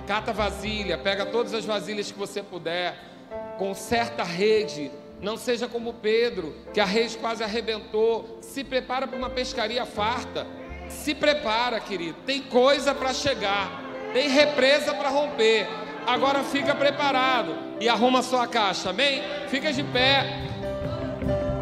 [0.07, 2.97] Cata vasilha, pega todas as vasilhas que você puder,
[3.59, 4.91] conserta a rede.
[5.21, 8.39] Não seja como Pedro, que a rede quase arrebentou.
[8.41, 10.47] Se prepara para uma pescaria farta.
[10.89, 12.17] Se prepara, querido.
[12.25, 15.67] Tem coisa para chegar, tem represa para romper.
[16.07, 19.23] Agora fica preparado e arruma sua caixa, amém?
[19.49, 20.45] Fica de pé.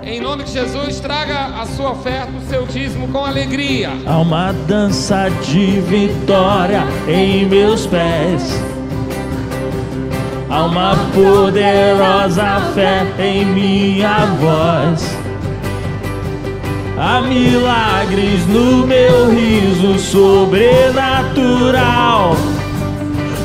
[0.03, 3.89] Em nome de Jesus, traga a sua oferta, o seu dízimo com alegria.
[4.07, 8.43] Há uma dança de vitória em meus pés.
[10.49, 15.15] Há uma poderosa fé em minha voz.
[16.97, 22.37] Há milagres no meu riso sobrenatural.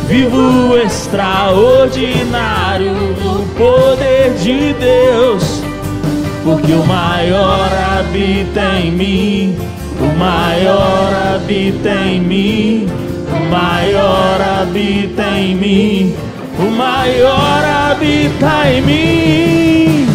[0.07, 5.63] Vivo extraordinário no poder de Deus.
[6.43, 9.57] Porque o maior habita em mim,
[9.99, 12.88] o maior habita em mim,
[13.30, 16.15] o maior habita em mim,
[16.60, 20.07] o maior habita em mim.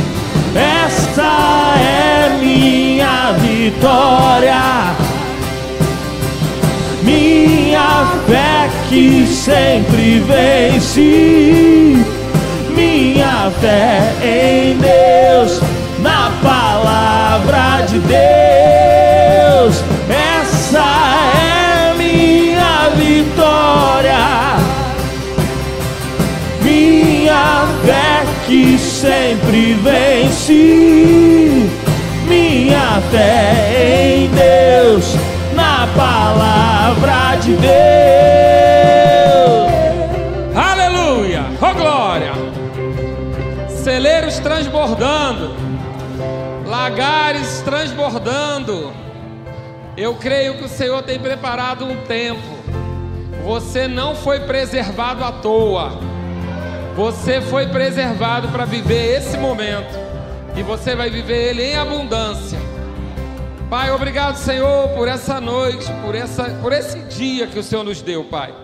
[0.55, 4.95] Esta é minha vitória,
[7.03, 12.05] minha fé que sempre vence,
[12.77, 15.61] minha fé em Deus
[16.01, 18.54] na palavra de Deus.
[29.05, 31.69] Sempre vence,
[32.27, 35.15] minha fé em Deus,
[35.55, 37.75] na palavra de Deus.
[40.57, 41.45] Aleluia!
[41.61, 42.33] Oh glória!
[43.69, 45.55] Celeiros transbordando,
[46.67, 48.91] lagares transbordando.
[49.99, 52.41] Eu creio que o Senhor tem preparado um tempo.
[53.45, 56.15] Você não foi preservado à toa.
[56.97, 59.93] Você foi preservado para viver esse momento.
[60.57, 62.59] E você vai viver ele em abundância.
[63.69, 68.01] Pai, obrigado, Senhor, por essa noite, por, essa, por esse dia que o Senhor nos
[68.01, 68.55] deu, Pai.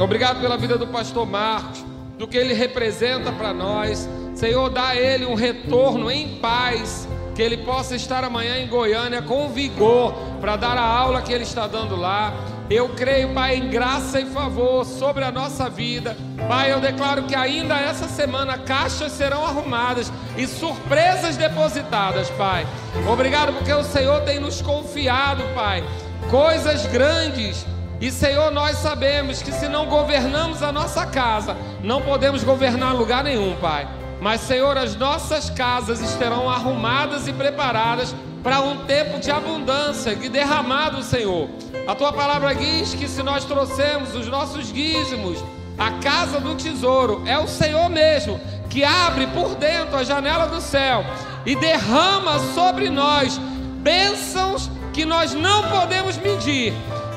[0.00, 1.84] Obrigado pela vida do pastor Marcos,
[2.16, 4.08] do que ele representa para nós.
[4.34, 9.20] Senhor, dá a ele um retorno em paz, que ele possa estar amanhã em Goiânia
[9.20, 12.32] com vigor para dar a aula que ele está dando lá.
[12.68, 16.16] Eu creio, Pai, em graça e favor sobre a nossa vida.
[16.48, 22.66] Pai, eu declaro que ainda essa semana caixas serão arrumadas e surpresas depositadas, Pai.
[23.08, 25.84] Obrigado porque o Senhor tem nos confiado, Pai,
[26.28, 27.64] coisas grandes.
[28.00, 33.22] E Senhor, nós sabemos que se não governamos a nossa casa, não podemos governar lugar
[33.22, 33.88] nenhum, Pai.
[34.20, 38.14] Mas, Senhor, as nossas casas estarão arrumadas e preparadas
[38.46, 41.48] para um tempo de abundância e derramado, Senhor.
[41.84, 45.42] A tua palavra diz que se nós trouxermos os nossos dízimos
[45.76, 48.40] à casa do tesouro, é o Senhor mesmo
[48.70, 51.04] que abre por dentro a janela do céu
[51.44, 53.36] e derrama sobre nós
[53.82, 56.72] bênçãos que nós não podemos medir.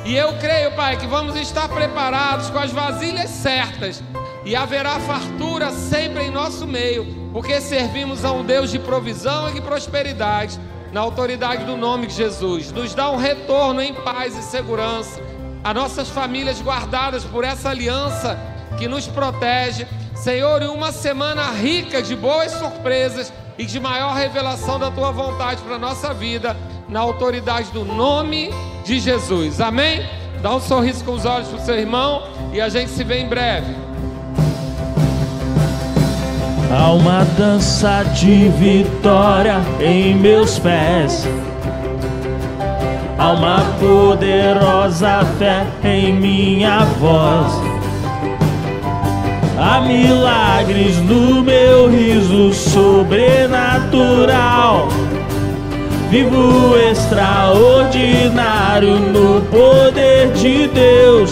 [0.06, 4.02] E eu creio, Pai, que vamos estar preparados com as vasilhas certas
[4.44, 9.54] e haverá fartura sempre em nosso meio, porque servimos a um Deus de provisão e
[9.54, 10.60] de prosperidade,
[10.92, 12.72] na autoridade do nome de Jesus.
[12.72, 15.22] Nos dá um retorno em paz e segurança,
[15.64, 18.40] a nossas famílias guardadas por essa aliança
[18.78, 19.88] que nos protege.
[20.16, 25.62] Senhor, em uma semana rica de boas surpresas e de maior revelação da tua vontade
[25.62, 26.56] para a nossa vida,
[26.88, 28.50] na autoridade do nome
[28.84, 29.62] de Jesus.
[29.62, 30.08] Amém?
[30.42, 33.20] Dá um sorriso com os olhos para o seu irmão e a gente se vê
[33.20, 33.89] em breve.
[36.72, 41.28] Há uma dança de vitória em meus pés.
[43.18, 47.60] Há uma poderosa fé em minha voz.
[49.58, 54.90] Há milagres no meu riso sobrenatural.
[56.12, 61.32] Vivo extraordinário no poder de Deus.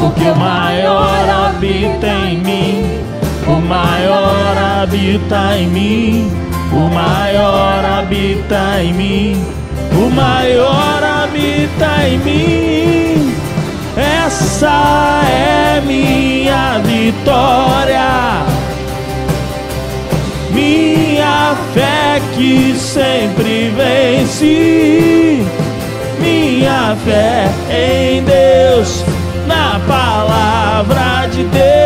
[0.00, 2.91] Porque o maior habita em mim.
[3.46, 6.32] O maior habita em mim,
[6.72, 9.44] o maior habita em mim,
[9.92, 13.34] o maior habita em mim.
[13.96, 18.44] Essa é minha vitória,
[20.50, 25.44] minha fé que sempre vence,
[26.20, 29.04] minha fé em Deus,
[29.46, 31.81] na palavra de Deus.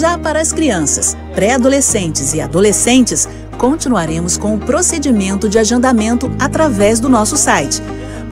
[0.00, 3.28] Já para as crianças, pré-adolescentes e adolescentes,
[3.58, 7.82] continuaremos com o procedimento de agendamento através do nosso site.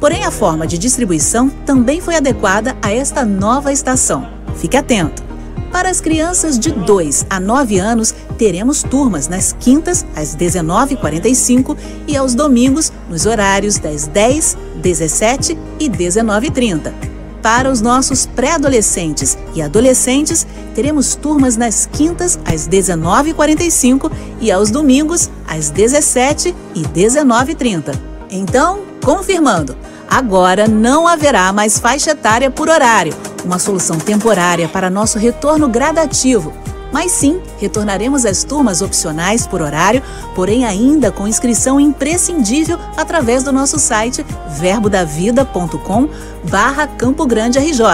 [0.00, 4.26] Porém, a forma de distribuição também foi adequada a esta nova estação.
[4.56, 5.22] Fique atento!
[5.70, 11.76] Para as crianças de 2 a 9 anos, teremos turmas nas quintas, às 19h45
[12.06, 17.17] e aos domingos, nos horários das 10, 17 e 19h30.
[17.42, 24.10] Para os nossos pré-adolescentes e adolescentes, teremos turmas nas quintas, às 19h45
[24.40, 27.94] e aos domingos, às 17 e 19h30.
[28.30, 29.76] Então, confirmando,
[30.08, 36.52] agora não haverá mais faixa etária por horário uma solução temporária para nosso retorno gradativo.
[36.90, 40.02] Mas sim, retornaremos às turmas opcionais por horário,
[40.34, 44.24] porém ainda com inscrição imprescindível através do nosso site
[44.58, 46.08] verbodavida.com
[46.50, 47.84] barra Campo Grande RJ.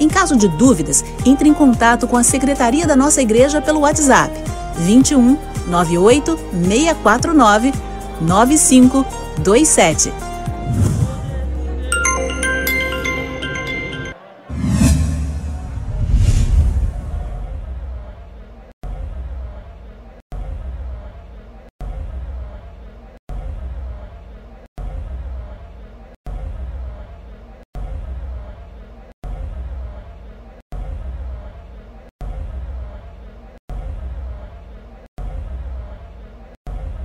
[0.00, 4.32] Em caso de dúvidas, entre em contato com a secretaria da nossa igreja pelo WhatsApp
[4.78, 5.36] 21
[5.68, 6.38] 98
[6.68, 7.74] 649
[8.20, 10.31] 9527.